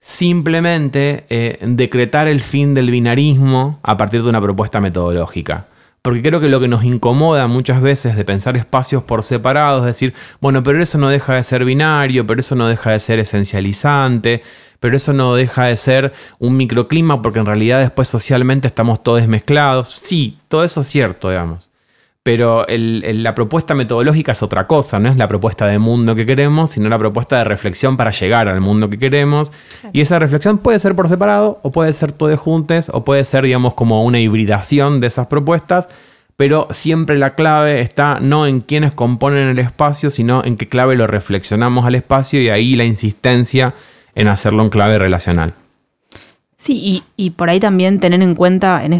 simplemente 0.00 1.24
eh, 1.30 1.58
decretar 1.62 2.28
el 2.28 2.40
fin 2.40 2.74
del 2.74 2.90
binarismo 2.90 3.80
a 3.82 3.96
partir 3.96 4.22
de 4.22 4.28
una 4.28 4.40
propuesta 4.40 4.80
metodológica. 4.80 5.68
Porque 6.02 6.22
creo 6.22 6.38
que 6.38 6.50
lo 6.50 6.60
que 6.60 6.68
nos 6.68 6.84
incomoda 6.84 7.46
muchas 7.46 7.80
veces 7.80 8.14
de 8.14 8.26
pensar 8.26 8.58
espacios 8.58 9.02
por 9.04 9.22
separado 9.22 9.78
es 9.78 9.86
decir, 9.86 10.12
bueno, 10.42 10.62
pero 10.62 10.82
eso 10.82 10.98
no 10.98 11.08
deja 11.08 11.34
de 11.34 11.42
ser 11.42 11.64
binario, 11.64 12.26
pero 12.26 12.40
eso 12.40 12.54
no 12.54 12.68
deja 12.68 12.90
de 12.90 12.98
ser 12.98 13.18
esencializante, 13.18 14.42
pero 14.80 14.96
eso 14.96 15.14
no 15.14 15.34
deja 15.34 15.64
de 15.64 15.76
ser 15.76 16.12
un 16.38 16.58
microclima 16.58 17.22
porque 17.22 17.38
en 17.38 17.46
realidad 17.46 17.80
después 17.80 18.06
socialmente 18.06 18.68
estamos 18.68 19.02
todos 19.02 19.26
mezclados. 19.26 19.94
Sí, 19.98 20.38
todo 20.48 20.64
eso 20.64 20.82
es 20.82 20.88
cierto, 20.88 21.30
digamos 21.30 21.70
pero 22.24 22.64
la 22.68 23.34
propuesta 23.34 23.74
metodológica 23.74 24.32
es 24.32 24.42
otra 24.42 24.66
cosa, 24.66 24.98
no 24.98 25.10
es 25.10 25.18
la 25.18 25.28
propuesta 25.28 25.66
de 25.66 25.78
mundo 25.78 26.14
que 26.14 26.24
queremos, 26.24 26.70
sino 26.70 26.88
la 26.88 26.98
propuesta 26.98 27.36
de 27.36 27.44
reflexión 27.44 27.98
para 27.98 28.12
llegar 28.12 28.48
al 28.48 28.62
mundo 28.62 28.88
que 28.88 28.98
queremos. 28.98 29.52
Y 29.92 30.00
esa 30.00 30.18
reflexión 30.18 30.56
puede 30.56 30.78
ser 30.78 30.94
por 30.94 31.10
separado, 31.10 31.60
o 31.62 31.70
puede 31.70 31.92
ser 31.92 32.12
todo 32.12 32.34
juntos, 32.38 32.90
o 32.94 33.04
puede 33.04 33.26
ser, 33.26 33.44
digamos, 33.44 33.74
como 33.74 34.02
una 34.04 34.20
hibridación 34.20 35.00
de 35.00 35.08
esas 35.08 35.26
propuestas, 35.26 35.86
pero 36.36 36.66
siempre 36.70 37.18
la 37.18 37.34
clave 37.34 37.82
está 37.82 38.20
no 38.20 38.46
en 38.46 38.62
quienes 38.62 38.94
componen 38.94 39.48
el 39.48 39.58
espacio, 39.58 40.08
sino 40.08 40.42
en 40.46 40.56
qué 40.56 40.66
clave 40.66 40.96
lo 40.96 41.06
reflexionamos 41.06 41.84
al 41.84 41.94
espacio 41.94 42.40
y 42.40 42.48
ahí 42.48 42.74
la 42.74 42.84
insistencia 42.84 43.74
en 44.14 44.28
hacerlo 44.28 44.62
en 44.62 44.70
clave 44.70 44.98
relacional. 44.98 45.52
Sí, 46.56 47.04
y, 47.16 47.30
por 47.30 47.50
ahí 47.50 47.60
también 47.60 48.00
tener 48.00 48.22
en 48.22 48.34
cuenta 48.34 48.82
en, 48.82 48.94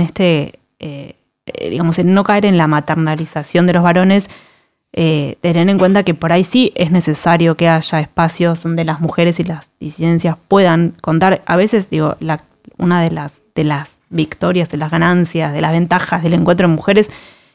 este... 0.00 0.60
Eh, 0.78 1.16
eh, 1.46 1.70
digamos, 1.70 1.98
en 1.98 2.14
no 2.14 2.24
caer 2.24 2.46
en 2.46 2.56
la 2.56 2.66
maternalización 2.66 3.66
de 3.66 3.74
los 3.74 3.82
varones, 3.82 4.28
eh, 4.92 5.36
tener 5.40 5.68
en 5.68 5.78
cuenta 5.78 6.04
que 6.04 6.14
por 6.14 6.32
ahí 6.32 6.44
sí 6.44 6.72
es 6.76 6.90
necesario 6.90 7.56
que 7.56 7.68
haya 7.68 8.00
espacios 8.00 8.62
donde 8.62 8.84
las 8.84 9.00
mujeres 9.00 9.40
y 9.40 9.44
las 9.44 9.70
disidencias 9.80 10.36
puedan 10.48 10.94
contar. 11.00 11.42
A 11.46 11.56
veces, 11.56 11.90
digo, 11.90 12.16
la, 12.20 12.44
una 12.78 13.02
de 13.02 13.10
las, 13.10 13.42
de 13.54 13.64
las 13.64 14.00
victorias, 14.10 14.68
de 14.68 14.76
las 14.76 14.90
ganancias, 14.90 15.52
de 15.52 15.60
las 15.60 15.72
ventajas 15.72 16.22
del 16.22 16.34
encuentro 16.34 16.68
de 16.68 16.74
mujeres 16.74 17.10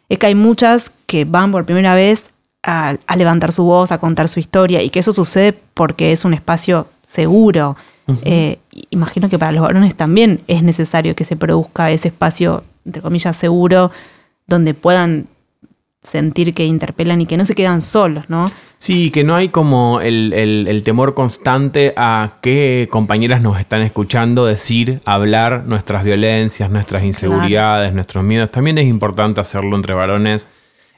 es 0.10 0.18
que 0.18 0.28
hay 0.28 0.36
muchas 0.36 0.92
que 1.06 1.24
van 1.24 1.52
por 1.52 1.66
primera 1.66 1.96
vez 1.96 2.26
a, 2.64 2.98
levantar 3.16 3.52
su 3.52 3.64
voz, 3.64 3.92
a 3.92 4.00
contar 4.00 4.28
su 4.28 4.40
historia 4.40 4.82
y 4.84 4.90
que 4.90 5.00
eso 5.00 5.14
sucede 5.14 5.54
porque 5.74 6.12
es 6.12 6.26
un 6.26 6.34
espacio 6.34 6.88
seguro. 7.06 7.78
Eh, 8.24 8.58
imagino 8.90 9.30
que 9.30 9.38
para 9.38 9.52
los 9.52 9.62
varones 9.62 9.94
también 9.94 10.42
es 10.48 10.64
necesario 10.64 11.16
que 11.16 11.24
se 11.24 11.36
produzca 11.36 11.92
ese 11.92 12.08
espacio 12.08 12.64
entre 12.86 13.02
comillas, 13.02 13.36
seguro, 13.36 13.92
donde 14.48 14.74
puedan 14.74 15.28
sentir 16.02 16.54
que 16.54 16.66
interpelan 16.66 17.22
y 17.22 17.26
que 17.26 17.38
no 17.38 17.46
se 17.46 17.56
quedan 17.56 17.82
solos, 17.82 18.30
¿no? 18.30 18.52
Sí, 18.78 19.12
que 19.12 19.24
no 19.24 19.36
hay 19.36 19.50
como 19.50 20.00
el, 20.00 20.82
temor 20.86 21.14
constante 21.14 21.94
a 21.98 22.38
qué 22.42 22.88
compañeras 22.90 23.42
nos 23.42 23.60
están 23.60 23.82
escuchando 23.82 24.46
decir, 24.46 25.02
hablar 25.04 25.66
nuestras 25.66 26.04
violencias, 26.04 26.72
nuestras 26.72 27.04
inseguridades, 27.04 27.94
nuestros 27.94 28.24
miedos. 28.24 28.50
También 28.52 28.78
es 28.78 28.88
importante 28.88 29.42
hacerlo 29.42 29.76
entre 29.76 29.94
varones. 29.94 30.48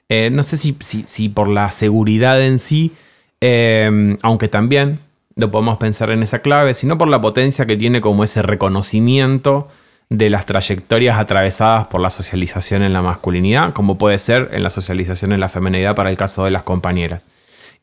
Eh, 0.10 0.30
no 0.32 0.44
sé 0.44 0.58
si, 0.58 0.78
si, 0.82 1.30
por 1.30 1.48
la 1.48 1.72
seguridad 1.72 2.42
en 2.46 2.60
sí, 2.60 2.92
eh, 3.40 4.18
aunque 4.22 4.48
también 4.48 5.00
lo 5.36 5.50
podemos 5.50 5.78
pensar 5.78 6.12
en 6.12 6.22
esa 6.22 6.40
clave, 6.40 6.76
sino 6.76 6.98
por 6.98 7.08
la 7.08 7.22
potencia 7.22 7.66
que 7.66 7.78
tiene 7.78 8.02
como 8.02 8.24
ese 8.24 8.44
reconocimiento 8.44 9.70
de 10.12 10.30
las 10.30 10.46
trayectorias 10.46 11.18
atravesadas 11.18 11.88
por 11.88 12.02
la 12.02 12.10
socialización 12.10 12.84
en 12.84 12.92
la 12.92 13.02
masculinidad, 13.02 13.72
como 13.72 13.98
puede 13.98 14.18
ser 14.18 14.50
en 14.52 14.62
la 14.62 14.70
socialización 14.70 15.32
en 15.32 15.40
la 15.40 15.48
feminidad 15.48 15.96
para 15.96 16.10
el 16.10 16.18
caso 16.18 16.44
de 16.44 16.52
las 16.52 16.64
compañeras. 16.64 17.30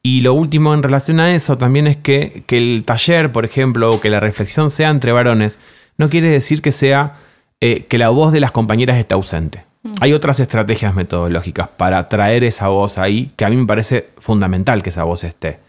Y 0.02 0.20
lo 0.20 0.34
último 0.34 0.74
en 0.74 0.82
relación 0.82 1.20
a 1.20 1.34
eso 1.34 1.56
también 1.56 1.86
es 1.86 1.96
que, 1.96 2.44
el 2.48 2.84
taller, 2.84 3.32
por 3.32 3.46
ejemplo, 3.46 3.88
o 3.88 4.00
que 4.00 4.10
la 4.10 4.20
reflexión 4.20 4.68
sea 4.68 4.90
entre 4.90 5.10
varones, 5.10 5.58
no 5.96 6.10
quiere 6.10 6.28
decir 6.28 6.60
que 6.60 6.70
sea 6.70 7.14
eh, 7.62 7.86
que 7.86 7.96
la 7.96 8.10
voz 8.10 8.30
de 8.30 8.40
las 8.40 8.52
compañeras 8.52 8.98
esté 8.98 9.14
ausente. 9.14 9.64
Mm. 9.82 9.92
Hay 10.02 10.12
otras 10.12 10.38
estrategias 10.38 10.94
metodológicas 10.94 11.68
para 11.78 12.10
traer 12.10 12.44
esa 12.44 12.68
voz 12.68 12.98
ahí, 12.98 13.32
que 13.36 13.46
a 13.46 13.48
mí 13.48 13.56
me 13.56 13.66
parece 13.66 14.10
fundamental 14.18 14.82
que 14.82 14.90
esa 14.90 15.04
voz 15.04 15.24
esté. 15.24 15.60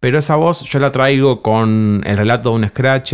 Pero 0.00 0.18
esa 0.18 0.36
voz 0.36 0.62
yo 0.62 0.78
la 0.78 0.90
traigo 0.90 1.42
con 1.42 2.02
el 2.06 2.16
relato 2.16 2.48
de 2.48 2.56
un 2.56 2.66
scratch, 2.66 3.12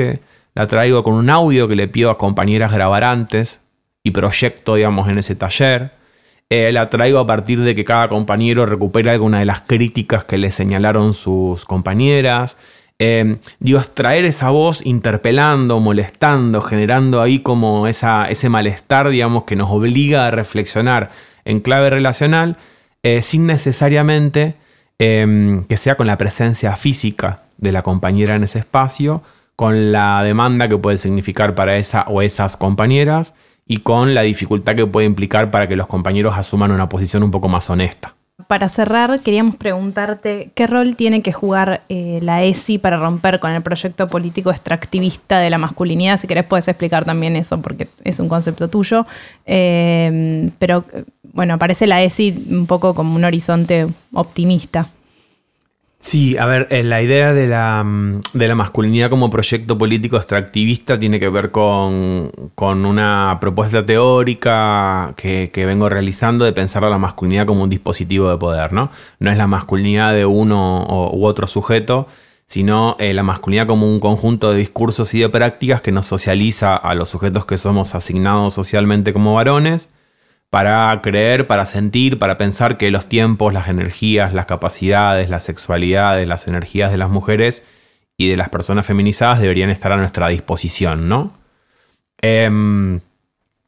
la 0.54 0.66
traigo 0.66 1.02
con 1.02 1.14
un 1.14 1.30
audio 1.30 1.68
que 1.68 1.74
le 1.74 1.88
pido 1.88 2.10
a 2.10 2.18
compañeras 2.18 2.72
grabar 2.72 3.04
antes 3.04 3.60
y 4.02 4.10
proyecto, 4.10 4.76
digamos, 4.76 5.08
en 5.08 5.18
ese 5.18 5.34
taller. 5.34 5.92
Eh, 6.50 6.70
la 6.72 6.90
traigo 6.90 7.18
a 7.18 7.26
partir 7.26 7.60
de 7.62 7.74
que 7.74 7.84
cada 7.84 8.08
compañero 8.08 8.66
recupere 8.66 9.10
alguna 9.10 9.38
de 9.38 9.44
las 9.46 9.60
críticas 9.60 10.24
que 10.24 10.38
le 10.38 10.50
señalaron 10.50 11.14
sus 11.14 11.64
compañeras. 11.64 12.56
Eh, 12.98 13.38
Dios, 13.58 13.94
traer 13.94 14.24
esa 14.24 14.50
voz 14.50 14.84
interpelando, 14.86 15.80
molestando, 15.80 16.60
generando 16.60 17.20
ahí 17.20 17.40
como 17.40 17.88
esa, 17.88 18.26
ese 18.30 18.48
malestar, 18.48 19.08
digamos, 19.08 19.44
que 19.44 19.56
nos 19.56 19.70
obliga 19.70 20.26
a 20.26 20.30
reflexionar 20.30 21.10
en 21.44 21.60
clave 21.60 21.90
relacional, 21.90 22.56
eh, 23.02 23.22
sin 23.22 23.46
necesariamente 23.46 24.54
Em, 24.98 25.64
que 25.64 25.76
sea 25.76 25.96
con 25.96 26.06
la 26.06 26.16
presencia 26.16 26.76
física 26.76 27.42
de 27.58 27.72
la 27.72 27.82
compañera 27.82 28.36
en 28.36 28.44
ese 28.44 28.60
espacio, 28.60 29.22
con 29.56 29.92
la 29.92 30.22
demanda 30.22 30.68
que 30.68 30.78
puede 30.78 30.98
significar 30.98 31.54
para 31.54 31.76
esa 31.76 32.02
o 32.08 32.22
esas 32.22 32.56
compañeras 32.56 33.34
y 33.66 33.78
con 33.78 34.14
la 34.14 34.22
dificultad 34.22 34.74
que 34.74 34.86
puede 34.86 35.06
implicar 35.06 35.50
para 35.50 35.68
que 35.68 35.76
los 35.76 35.86
compañeros 35.86 36.34
asuman 36.36 36.72
una 36.72 36.88
posición 36.88 37.22
un 37.22 37.30
poco 37.30 37.48
más 37.48 37.70
honesta. 37.70 38.14
Para 38.48 38.68
cerrar, 38.68 39.20
queríamos 39.20 39.54
preguntarte 39.54 40.50
qué 40.54 40.66
rol 40.66 40.96
tiene 40.96 41.22
que 41.22 41.32
jugar 41.32 41.82
eh, 41.88 42.18
la 42.20 42.42
ESI 42.42 42.78
para 42.78 42.96
romper 42.96 43.38
con 43.38 43.52
el 43.52 43.62
proyecto 43.62 44.08
político 44.08 44.50
extractivista 44.50 45.38
de 45.38 45.50
la 45.50 45.58
masculinidad. 45.58 46.18
Si 46.18 46.26
querés, 46.26 46.44
puedes 46.44 46.66
explicar 46.66 47.04
también 47.04 47.36
eso 47.36 47.62
porque 47.62 47.86
es 48.02 48.18
un 48.18 48.28
concepto 48.28 48.68
tuyo. 48.68 49.06
Em, 49.46 50.50
pero 50.58 50.84
bueno, 51.32 51.54
aparece 51.54 51.86
la 51.86 52.02
ESI 52.02 52.46
un 52.50 52.66
poco 52.66 52.94
como 52.94 53.14
un 53.14 53.24
horizonte 53.24 53.86
optimista. 54.12 54.88
Sí, 56.04 56.36
a 56.36 56.44
ver, 56.44 56.68
eh, 56.70 56.82
la 56.82 57.00
idea 57.00 57.32
de 57.32 57.46
la, 57.46 57.82
mm, 57.82 58.20
de 58.34 58.48
la, 58.48 58.54
masculinidad 58.54 59.08
como 59.08 59.30
proyecto 59.30 59.78
político 59.78 60.18
extractivista 60.18 60.98
tiene 60.98 61.18
que 61.18 61.30
ver 61.30 61.50
con, 61.50 62.30
una 62.60 63.38
propuesta 63.40 63.86
teórica 63.86 65.14
que, 65.16 65.50
vengo 65.54 65.88
realizando 65.88 66.44
de 66.44 66.52
pensar 66.52 66.84
a 66.84 66.90
la 66.90 66.98
masculinidad 66.98 67.46
como 67.46 67.62
un 67.62 67.70
dispositivo 67.70 68.28
de 68.28 68.36
poder, 68.36 68.74
¿no? 68.74 68.90
No 69.18 69.30
es 69.30 69.38
la 69.38 69.46
masculinidad 69.46 70.12
de 70.12 70.26
uno 70.26 71.10
u 71.14 71.24
otro 71.24 71.46
sujeto, 71.46 72.06
sino 72.46 72.96
eh, 72.98 73.14
la 73.14 73.22
masculinidad 73.22 73.66
como 73.66 73.90
un 73.90 73.98
conjunto 73.98 74.52
de 74.52 74.58
discursos 74.58 75.14
y 75.14 75.20
de 75.20 75.30
prácticas 75.30 75.80
que 75.80 75.90
nos 75.90 76.06
socializa 76.06 76.76
a 76.76 76.94
los 76.94 77.08
sujetos 77.08 77.46
que 77.46 77.56
somos 77.56 77.94
asignados 77.94 78.52
socialmente 78.52 79.14
como 79.14 79.34
varones 79.34 79.88
para 80.50 81.00
creer, 81.02 81.46
para 81.46 81.66
sentir, 81.66 82.18
para 82.18 82.38
pensar 82.38 82.76
que 82.76 82.90
los 82.90 83.08
tiempos, 83.08 83.52
las 83.52 83.68
energías, 83.68 84.32
las 84.32 84.46
capacidades, 84.46 85.28
las 85.28 85.42
sexualidades, 85.42 86.28
las 86.28 86.46
energías 86.46 86.90
de 86.90 86.98
las 86.98 87.10
mujeres 87.10 87.64
y 88.16 88.28
de 88.28 88.36
las 88.36 88.48
personas 88.48 88.86
feminizadas 88.86 89.40
deberían 89.40 89.70
estar 89.70 89.92
a 89.92 89.96
nuestra 89.96 90.28
disposición, 90.28 91.08
¿no? 91.08 91.32
Em, 92.20 93.00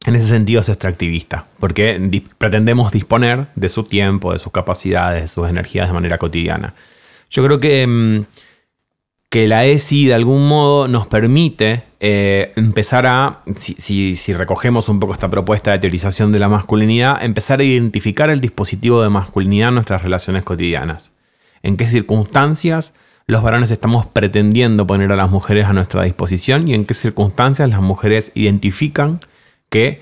en 0.05 0.15
ese 0.15 0.27
sentido 0.27 0.61
es 0.61 0.69
extractivista, 0.69 1.45
porque 1.59 2.23
pretendemos 2.37 2.91
disponer 2.91 3.47
de 3.55 3.67
su 3.67 3.83
tiempo, 3.83 4.31
de 4.31 4.39
sus 4.39 4.51
capacidades, 4.51 5.21
de 5.21 5.27
sus 5.27 5.49
energías 5.49 5.87
de 5.87 5.93
manera 5.93 6.17
cotidiana. 6.17 6.73
Yo 7.29 7.43
creo 7.43 7.59
que 7.59 7.81
em, 7.81 8.25
que 9.29 9.47
la 9.47 9.65
ESI 9.65 10.05
de 10.05 10.13
algún 10.13 10.47
modo 10.47 10.87
nos 10.87 11.07
permite 11.07 11.83
eh, 11.99 12.53
empezar 12.55 13.05
a, 13.07 13.41
si, 13.55 14.15
recogemos 14.33 14.87
un 14.87 14.99
poco 14.99 15.13
esta 15.13 15.29
propuesta 15.29 15.71
de 15.71 15.79
teorización 15.79 16.31
de 16.31 16.39
la 16.39 16.47
masculinidad, 16.47 17.23
empezar 17.23 17.59
a 17.59 17.63
identificar 17.63 18.29
el 18.29 18.39
dispositivo 18.39 19.01
de 19.01 19.09
masculinidad 19.09 19.69
en 19.69 19.75
nuestras 19.75 20.01
relaciones 20.01 20.43
cotidianas. 20.43 21.11
En 21.61 21.75
qué 21.75 21.87
circunstancias 21.87 22.93
los 23.25 23.43
varones 23.43 23.71
estamos 23.71 24.05
pretendiendo 24.05 24.87
poner 24.87 25.11
a 25.11 25.17
las 25.17 25.29
mujeres 25.29 25.65
a 25.65 25.73
nuestra 25.73 26.03
disposición 26.03 26.67
y 26.69 26.73
en 26.73 26.85
qué 26.85 26.93
circunstancias 26.93 27.69
las 27.69 27.81
mujeres 27.81 28.31
identifican 28.35 29.19
que 29.69 30.01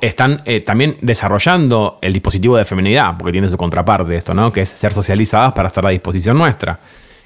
están 0.00 0.42
eh, 0.44 0.60
también 0.60 0.96
desarrollando 1.00 1.98
el 2.02 2.12
dispositivo 2.12 2.56
de 2.56 2.64
feminidad, 2.64 3.16
porque 3.18 3.32
tiene 3.32 3.48
su 3.48 3.56
contraparte 3.56 4.14
esto, 4.14 4.32
¿no? 4.32 4.52
Que 4.52 4.60
es 4.60 4.68
ser 4.68 4.92
socializadas 4.92 5.52
para 5.54 5.66
estar 5.66 5.84
a 5.84 5.90
disposición 5.90 6.38
nuestra 6.38 6.78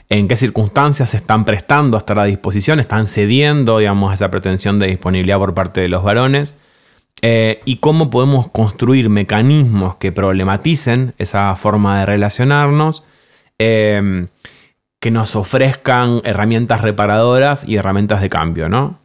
en 0.08 0.28
qué 0.28 0.36
circunstancias 0.36 1.10
se 1.10 1.16
están 1.16 1.44
prestando 1.44 1.96
a 1.96 2.00
estar 2.00 2.18
a 2.18 2.24
disposición, 2.24 2.80
están 2.80 3.08
cediendo, 3.08 3.78
digamos, 3.78 4.10
a 4.10 4.14
esa 4.14 4.30
pretensión 4.30 4.78
de 4.78 4.88
disponibilidad 4.88 5.38
por 5.38 5.54
parte 5.54 5.80
de 5.80 5.88
los 5.88 6.04
varones, 6.04 6.54
eh, 7.22 7.60
y 7.64 7.76
cómo 7.76 8.10
podemos 8.10 8.48
construir 8.48 9.08
mecanismos 9.08 9.96
que 9.96 10.12
problematicen 10.12 11.14
esa 11.18 11.56
forma 11.56 12.00
de 12.00 12.06
relacionarnos, 12.06 13.04
eh, 13.58 14.26
que 15.00 15.10
nos 15.10 15.34
ofrezcan 15.36 16.20
herramientas 16.24 16.82
reparadoras 16.82 17.66
y 17.68 17.76
herramientas 17.76 18.20
de 18.20 18.28
cambio, 18.28 18.68
¿no? 18.68 19.00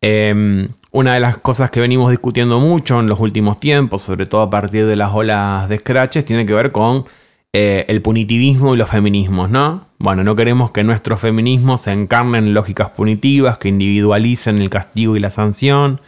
Eh, 0.00 0.68
una 0.94 1.14
de 1.14 1.20
las 1.20 1.38
cosas 1.38 1.70
que 1.70 1.80
venimos 1.80 2.10
discutiendo 2.10 2.60
mucho 2.60 3.00
en 3.00 3.08
los 3.08 3.18
últimos 3.18 3.58
tiempos, 3.58 4.02
sobre 4.02 4.26
todo 4.26 4.42
a 4.42 4.50
partir 4.50 4.86
de 4.86 4.94
las 4.94 5.12
olas 5.12 5.68
de 5.68 5.78
scratches, 5.78 6.24
tiene 6.24 6.46
que 6.46 6.54
ver 6.54 6.70
con 6.70 7.06
eh, 7.52 7.84
el 7.88 8.00
punitivismo 8.00 8.74
y 8.74 8.78
los 8.78 8.88
feminismos, 8.88 9.50
¿no? 9.50 9.88
Bueno, 10.04 10.22
no 10.22 10.36
queremos 10.36 10.70
que 10.70 10.84
nuestros 10.84 11.18
feminismos 11.18 11.80
se 11.80 11.90
encarnen 11.90 12.48
en 12.48 12.52
lógicas 12.52 12.90
punitivas, 12.90 13.56
que 13.56 13.68
individualicen 13.68 14.58
el 14.58 14.68
castigo 14.68 15.16
y 15.16 15.18
la 15.18 15.30
sanción, 15.30 16.02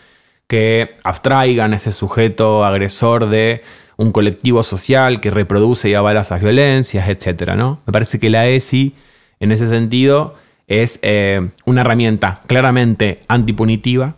que 0.46 0.96
abstraigan 1.02 1.72
ese 1.72 1.92
sujeto 1.92 2.66
agresor 2.66 3.30
de 3.30 3.62
un 3.96 4.12
colectivo 4.12 4.62
social 4.62 5.22
que 5.22 5.30
reproduce 5.30 5.88
y 5.88 5.94
avala 5.94 6.20
esas 6.20 6.42
violencias, 6.42 7.08
etc. 7.08 7.54
¿no? 7.56 7.80
Me 7.86 7.92
parece 7.94 8.18
que 8.18 8.28
la 8.28 8.46
ESI, 8.46 8.94
en 9.40 9.50
ese 9.50 9.66
sentido, 9.66 10.34
es 10.66 10.98
eh, 11.00 11.48
una 11.64 11.80
herramienta 11.80 12.42
claramente 12.46 13.22
antipunitiva 13.28 14.16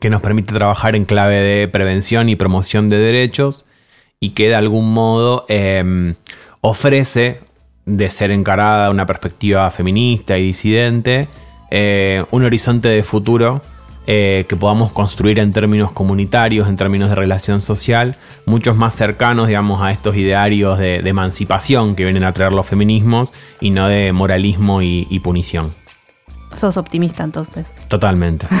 que 0.00 0.08
nos 0.08 0.22
permite 0.22 0.54
trabajar 0.54 0.96
en 0.96 1.04
clave 1.04 1.36
de 1.36 1.68
prevención 1.68 2.30
y 2.30 2.36
promoción 2.36 2.88
de 2.88 2.96
derechos 2.96 3.66
y 4.18 4.30
que 4.30 4.48
de 4.48 4.54
algún 4.54 4.94
modo 4.94 5.44
em, 5.50 6.14
ofrece, 6.62 7.40
de 7.86 8.10
ser 8.10 8.30
encarada 8.30 8.90
una 8.90 9.06
perspectiva 9.06 9.70
feminista 9.70 10.38
y 10.38 10.46
disidente, 10.46 11.28
eh, 11.70 12.24
un 12.30 12.44
horizonte 12.44 12.88
de 12.88 13.02
futuro 13.02 13.62
eh, 14.06 14.46
que 14.48 14.56
podamos 14.56 14.92
construir 14.92 15.38
en 15.38 15.52
términos 15.52 15.92
comunitarios, 15.92 16.68
en 16.68 16.76
términos 16.76 17.08
de 17.08 17.14
relación 17.14 17.60
social, 17.60 18.16
muchos 18.46 18.76
más 18.76 18.94
cercanos, 18.94 19.46
digamos, 19.46 19.80
a 19.80 19.92
estos 19.92 20.16
idearios 20.16 20.78
de, 20.78 20.96
emancipación 20.96 21.94
que 21.94 22.04
vienen 22.04 22.24
a 22.24 22.32
traer 22.32 22.52
los 22.52 22.66
feminismos 22.66 23.32
y 23.60 23.70
no 23.70 23.88
de 23.88 24.12
moralismo 24.12 24.82
y, 24.82 25.06
y 25.08 25.20
punición. 25.20 25.72
Sos 26.54 26.76
optimista 26.76 27.22
entonces. 27.24 27.68
Totalmente. 27.88 28.46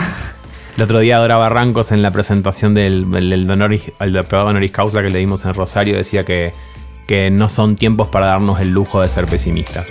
El 0.76 0.84
otro 0.84 1.00
día 1.00 1.18
Dora 1.18 1.36
Barrancos 1.36 1.92
en 1.92 2.00
la 2.00 2.10
presentación 2.10 2.72
del, 2.72 3.10
del, 3.10 3.46
doctorado 3.46 4.48
honoris 4.48 4.72
causa 4.72 5.02
que 5.02 5.10
le 5.10 5.18
dimos 5.18 5.44
en 5.44 5.52
Rosario 5.52 5.96
decía 5.96 6.24
que, 6.24 6.54
que 7.12 7.30
no 7.30 7.50
son 7.50 7.76
tiempos 7.76 8.08
para 8.08 8.24
darnos 8.24 8.58
el 8.58 8.70
lujo 8.70 9.02
de 9.02 9.06
ser 9.06 9.26
pesimistas. 9.26 9.86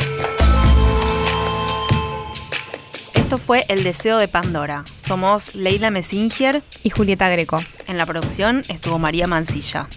Esto 3.13 3.37
fue 3.37 3.63
El 3.67 3.83
Deseo 3.83 4.17
de 4.17 4.27
Pandora. 4.27 4.85
Somos 4.97 5.53
Leila 5.53 5.91
Messinger 5.91 6.63
y 6.81 6.89
Julieta 6.89 7.29
Greco. 7.29 7.59
En 7.87 7.97
la 7.97 8.07
producción 8.07 8.63
estuvo 8.69 8.97
María 8.97 9.27
Mancilla. 9.27 9.87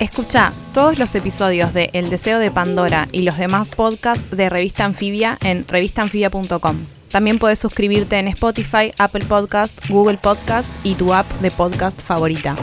Escucha 0.00 0.52
todos 0.74 0.98
los 0.98 1.14
episodios 1.14 1.72
de 1.72 1.90
El 1.92 2.10
Deseo 2.10 2.40
de 2.40 2.50
Pandora 2.50 3.06
y 3.12 3.22
los 3.22 3.38
demás 3.38 3.76
podcasts 3.76 4.36
de 4.36 4.48
Revista 4.48 4.84
Anfibia 4.84 5.38
en 5.40 5.64
revistanfibia.com. 5.68 6.78
También 7.12 7.38
puedes 7.38 7.60
suscribirte 7.60 8.18
en 8.18 8.26
Spotify, 8.26 8.90
Apple 8.98 9.26
Podcast, 9.26 9.78
Google 9.88 10.18
Podcast 10.18 10.74
y 10.82 10.94
tu 10.94 11.14
app 11.14 11.30
de 11.40 11.52
podcast 11.52 12.02
favorita. 12.02 12.56